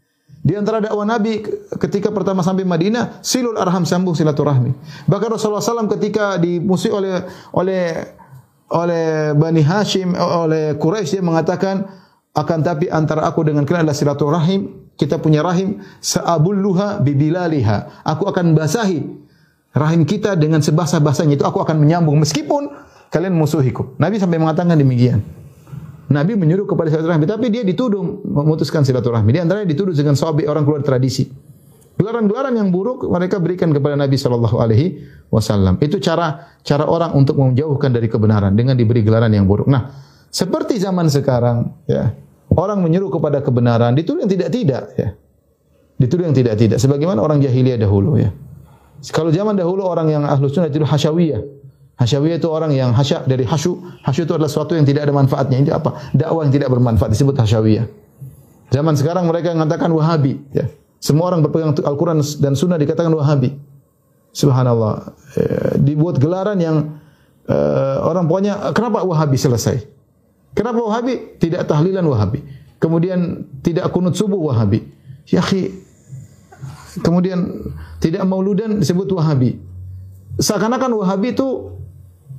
Di 0.42 0.58
antara 0.58 0.82
dakwah 0.82 1.06
Nabi 1.06 1.46
ketika 1.78 2.10
pertama 2.10 2.42
sampai 2.42 2.66
Madinah, 2.66 3.22
silul 3.22 3.62
arham 3.62 3.86
sambung 3.86 4.18
silaturahmi. 4.18 4.74
Bahkan 5.06 5.30
Rasulullah 5.38 5.62
SAW 5.62 5.86
ketika 5.98 6.42
dimusuhi 6.42 6.90
oleh 6.90 7.22
oleh 7.54 7.84
oleh 8.74 9.38
Bani 9.38 9.62
Hashim, 9.62 10.18
oleh 10.18 10.74
Quraisy 10.82 11.22
dia 11.22 11.24
mengatakan 11.24 11.86
akan 12.34 12.60
tapi 12.66 12.90
antara 12.90 13.28
aku 13.30 13.46
dengan 13.46 13.70
kalian 13.70 13.86
adalah 13.86 13.98
silaturahim. 13.98 14.62
Kita 14.98 15.18
punya 15.18 15.42
rahim 15.42 15.82
sa'abulluha 16.02 17.02
bibilaliha. 17.02 18.06
Aku 18.06 18.30
akan 18.30 18.54
basahi 18.54 19.02
rahim 19.74 20.06
kita 20.06 20.38
dengan 20.38 20.62
sebasah-basahnya 20.62 21.42
itu 21.42 21.46
aku 21.48 21.64
akan 21.64 21.80
menyambung 21.80 22.18
meskipun 22.22 22.70
kalian 23.14 23.34
musuhiku. 23.34 23.98
Nabi 24.02 24.18
sampai 24.18 24.38
mengatakan 24.42 24.74
demikian. 24.78 25.41
Nabi 26.12 26.38
menyuruh 26.38 26.68
kepada 26.68 26.92
silaturahmi, 26.92 27.26
tapi 27.26 27.48
dia 27.48 27.64
dituduh 27.64 28.04
memutuskan 28.28 28.84
silaturahmi. 28.84 29.32
Di 29.34 29.40
antaranya 29.40 29.68
dituduh 29.68 29.96
dengan 29.96 30.14
sahabat 30.14 30.46
orang 30.46 30.64
keluar 30.68 30.84
tradisi. 30.84 31.32
Gelaran-gelaran 31.96 32.58
yang 32.58 32.74
buruk 32.74 33.06
mereka 33.06 33.38
berikan 33.38 33.70
kepada 33.70 33.94
Nabi 33.94 34.18
Shallallahu 34.18 34.58
Alaihi 34.58 35.06
Wasallam. 35.30 35.78
Itu 35.80 36.02
cara 36.02 36.58
cara 36.66 36.90
orang 36.90 37.14
untuk 37.14 37.38
menjauhkan 37.38 37.94
dari 37.94 38.10
kebenaran 38.10 38.58
dengan 38.58 38.74
diberi 38.74 39.06
gelaran 39.06 39.30
yang 39.30 39.46
buruk. 39.46 39.70
Nah, 39.70 39.92
seperti 40.34 40.82
zaman 40.82 41.12
sekarang, 41.14 41.70
ya 41.86 42.10
orang 42.58 42.82
menyuruh 42.82 43.14
kepada 43.14 43.44
kebenaran 43.46 43.94
dituduh 43.94 44.26
yang 44.26 44.32
tidak 44.34 44.50
tidak, 44.50 44.84
ya 44.98 45.10
dituduh 46.02 46.26
yang 46.26 46.34
tidak 46.34 46.58
tidak. 46.58 46.78
Sebagaimana 46.82 47.22
orang 47.22 47.38
jahiliyah 47.38 47.78
dahulu, 47.78 48.18
ya. 48.18 48.34
Kalau 49.14 49.30
zaman 49.30 49.54
dahulu 49.54 49.86
orang 49.86 50.10
yang 50.10 50.24
ahlus 50.26 50.58
sunnah 50.58 50.74
itu 50.74 50.82
hasyawiyah, 50.82 51.42
Hasyawiyah 52.02 52.42
itu 52.42 52.50
orang 52.50 52.74
yang 52.74 52.98
hasya 52.98 53.30
dari 53.30 53.46
hasyu. 53.46 53.78
Hasyu 54.02 54.26
itu 54.26 54.34
adalah 54.34 54.50
sesuatu 54.50 54.74
yang 54.74 54.90
tidak 54.90 55.06
ada 55.06 55.14
manfaatnya. 55.14 55.62
Itu 55.62 55.70
apa? 55.78 56.10
Dakwah 56.18 56.50
yang 56.50 56.54
tidak 56.54 56.74
bermanfaat 56.74 57.14
disebut 57.14 57.38
hasyawiyah. 57.38 57.86
Zaman 58.74 58.98
sekarang 58.98 59.30
mereka 59.30 59.54
mengatakan 59.54 59.94
Wahabi. 59.94 60.42
Ya. 60.50 60.66
Semua 60.98 61.30
orang 61.30 61.46
berpegang 61.46 61.78
Al-Quran 61.78 62.26
dan 62.42 62.58
Sunnah 62.58 62.82
dikatakan 62.82 63.14
Wahabi. 63.14 63.54
Subhanallah. 64.34 65.14
E, 65.38 65.44
dibuat 65.78 66.18
gelaran 66.18 66.58
yang 66.58 66.98
e, 67.46 67.58
orang 68.02 68.26
pokoknya 68.26 68.74
kenapa 68.74 69.06
Wahabi 69.06 69.38
selesai? 69.38 69.86
Kenapa 70.58 70.82
Wahabi? 70.82 71.38
Tidak 71.38 71.70
tahlilan 71.70 72.02
Wahabi. 72.10 72.42
Kemudian 72.82 73.46
tidak 73.62 73.94
kunut 73.94 74.18
subuh 74.18 74.42
Wahabi. 74.50 74.82
Ya 75.30 75.46
Kemudian 77.06 77.70
tidak 78.02 78.26
mauludan 78.26 78.82
disebut 78.82 79.06
Wahabi. 79.14 79.62
Seakan-akan 80.42 80.98
Wahabi 80.98 81.38
itu 81.38 81.78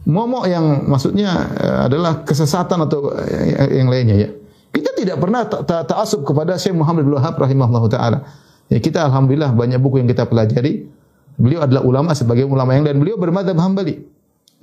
momok 0.07 0.44
yang 0.50 0.88
maksudnya 0.90 1.30
eh, 1.57 1.78
adalah 1.90 2.26
kesesatan 2.26 2.86
atau 2.86 3.14
eh, 3.14 3.78
yang 3.78 3.88
lainnya 3.90 4.16
ya. 4.18 4.30
Kita 4.72 4.96
tidak 4.96 5.20
pernah 5.20 5.44
ta'asub 5.84 6.24
kepada 6.24 6.57
Syekh 6.57 6.72
Muhammad 6.72 7.05
bin 7.05 7.12
Wahab 7.12 7.36
rahimahullah 7.36 7.84
taala. 7.92 8.18
Ya 8.72 8.80
kita 8.80 9.05
alhamdulillah 9.05 9.53
banyak 9.53 9.76
buku 9.76 10.00
yang 10.00 10.09
kita 10.09 10.24
pelajari. 10.24 10.88
Beliau 11.36 11.64
adalah 11.64 11.84
ulama 11.84 12.16
sebagai 12.16 12.48
ulama 12.48 12.72
yang 12.72 12.88
dan 12.88 12.96
beliau 12.96 13.20
bermadzhab 13.20 13.57
Hambali. 13.61 14.00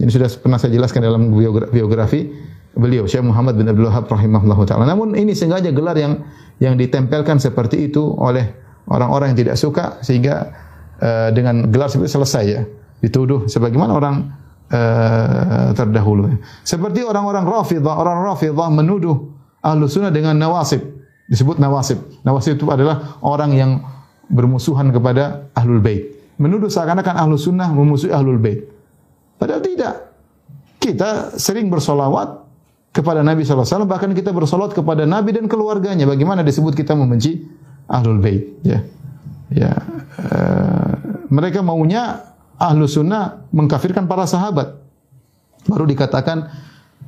Ini 0.01 0.09
sudah 0.09 0.31
pernah 0.41 0.57
saya 0.57 0.73
jelaskan 0.73 1.05
dalam 1.05 1.29
biografi 1.69 2.25
beliau 2.73 3.05
Syekh 3.05 3.21
Muhammad 3.21 3.59
bin 3.59 3.69
Abdul 3.69 3.85
Wahab 3.85 4.09
rahimahullah 4.09 4.57
taala. 4.65 4.85
Namun 4.89 5.13
ini 5.13 5.37
sengaja 5.37 5.69
gelar 5.69 5.93
yang 5.93 6.25
yang 6.57 6.73
ditempelkan 6.73 7.37
seperti 7.37 7.93
itu 7.93 8.01
oleh 8.17 8.49
orang-orang 8.89 9.33
yang 9.33 9.39
tidak 9.45 9.55
suka 9.61 10.01
sehingga 10.01 10.49
uh, 10.97 11.29
dengan 11.29 11.69
gelar 11.69 11.93
seperti 11.93 12.17
selesai 12.17 12.45
ya. 12.49 12.61
Dituduh 12.99 13.45
sebagaimana 13.45 13.93
orang 13.93 14.15
uh, 14.69 15.73
terdahulu. 15.73 16.37
Seperti 16.65 17.01
orang-orang 17.05 17.45
Rafidah, 17.45 17.95
orang 17.97 18.23
Rafidah 18.25 18.69
menuduh 18.69 19.29
Ahlu 19.59 19.91
Sunnah 19.91 20.13
dengan 20.13 20.37
nawasib. 20.37 20.81
Disebut 21.29 21.61
nawasib. 21.61 21.99
Nawasib 22.25 22.57
itu 22.57 22.65
adalah 22.73 23.19
orang 23.21 23.51
yang 23.53 23.71
bermusuhan 24.29 24.89
kepada 24.89 25.51
Ahlul 25.53 25.81
Bait. 25.83 26.09
Menuduh 26.39 26.71
seakan-akan 26.71 27.15
Ahlu 27.19 27.35
Sunnah 27.35 27.69
memusuhi 27.69 28.09
Ahlul 28.13 28.39
Bait. 28.39 28.65
Padahal 29.35 29.61
tidak. 29.61 30.09
Kita 30.79 31.35
sering 31.35 31.67
bersolawat 31.67 32.47
kepada 32.95 33.21
Nabi 33.21 33.43
SAW, 33.43 33.85
bahkan 33.85 34.09
kita 34.15 34.31
bersolawat 34.31 34.73
kepada 34.73 35.03
Nabi 35.03 35.35
dan 35.35 35.45
keluarganya. 35.51 36.07
Bagaimana 36.07 36.41
disebut 36.41 36.73
kita 36.73 36.95
membenci 36.95 37.43
Ahlul 37.91 38.23
Bait. 38.23 38.57
Ya. 38.63 38.79
Ya. 39.51 39.75
Uh, 40.17 40.93
mereka 41.29 41.61
maunya 41.61 42.28
ahlu 42.59 42.85
sunnah 42.85 43.47
mengkafirkan 43.55 44.05
para 44.05 44.27
sahabat. 44.27 44.75
Baru 45.65 45.87
dikatakan 45.87 46.51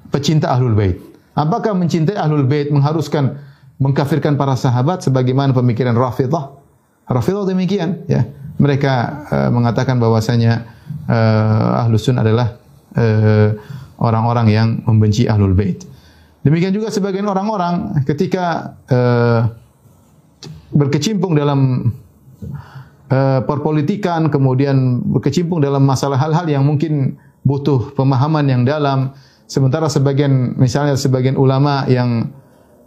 pecinta 0.10 0.50
ahlul 0.50 0.74
bait. 0.74 0.98
Apakah 1.36 1.76
mencintai 1.76 2.16
ahlul 2.16 2.48
bait 2.48 2.72
mengharuskan 2.72 3.40
mengkafirkan 3.80 4.36
para 4.40 4.56
sahabat 4.56 5.04
sebagaimana 5.04 5.52
pemikiran 5.52 5.96
Rafidah? 5.96 6.56
Rafidah 7.08 7.44
demikian, 7.48 8.08
ya. 8.08 8.28
Mereka 8.62 8.94
uh, 9.32 9.50
mengatakan 9.50 9.98
bahwasanya 9.98 10.70
uh, 11.10 11.82
ahlu 11.82 11.98
sunnah 11.98 12.22
adalah 12.22 12.62
eh, 12.94 13.58
orang-orang 13.98 14.48
yang 14.52 14.68
membenci 14.86 15.26
ahlul 15.26 15.56
bait. 15.56 15.82
Demikian 16.46 16.74
juga 16.74 16.94
sebagian 16.94 17.26
orang-orang 17.26 18.02
ketika 18.06 18.76
uh, 18.90 19.50
berkecimpung 20.74 21.38
dalam 21.38 21.90
uh, 23.12 23.40
perpolitikan, 23.44 24.32
kemudian 24.32 25.04
berkecimpung 25.04 25.60
dalam 25.60 25.84
masalah 25.84 26.18
hal-hal 26.18 26.48
yang 26.48 26.64
mungkin 26.64 27.20
butuh 27.44 27.94
pemahaman 27.94 28.48
yang 28.48 28.64
dalam. 28.64 29.12
Sementara 29.52 29.92
sebagian 29.92 30.56
misalnya 30.56 30.96
sebagian 30.96 31.36
ulama 31.36 31.84
yang 31.92 32.32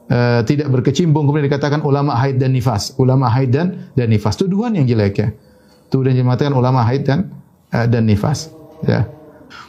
uh, 0.09 0.41
tidak 0.49 0.73
berkecimpung 0.73 1.29
kemudian 1.29 1.53
dikatakan 1.53 1.85
ulama 1.85 2.17
haid 2.17 2.41
dan 2.41 2.57
nifas, 2.57 2.97
ulama 2.97 3.29
haid 3.29 3.53
dan 3.53 3.93
dan 3.93 4.09
nifas. 4.09 4.41
Tuduhan 4.41 4.73
yang 4.73 4.89
jelek 4.89 5.15
ya. 5.21 5.29
Tuduhan 5.93 6.17
yang 6.17 6.27
mengatakan 6.27 6.57
ulama 6.57 6.81
haid 6.89 7.05
dan 7.05 7.29
uh, 7.77 7.85
dan 7.85 8.09
nifas. 8.09 8.49
Ya. 8.89 9.05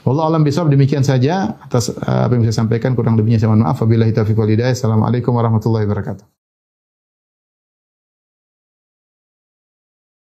Wallahu 0.08 0.34
alam 0.34 0.41
bisawab 0.41 0.72
demikian 0.72 1.06
saja 1.06 1.62
atas 1.62 1.93
apa 1.93 2.32
yang 2.34 2.41
bisa 2.41 2.56
sampaikan 2.56 2.97
kurang 2.97 3.20
lebihnya 3.20 3.43
saya 3.43 3.53
mohon 3.53 3.68
maaf. 3.68 3.78
Wabillahi 3.84 4.16
taufiq 4.16 4.38
wal 4.39 4.49
hidayah. 4.49 4.74
Assalamualaikum 4.74 5.36
warahmatullahi 5.36 5.86
wabarakatuh. 5.86 6.34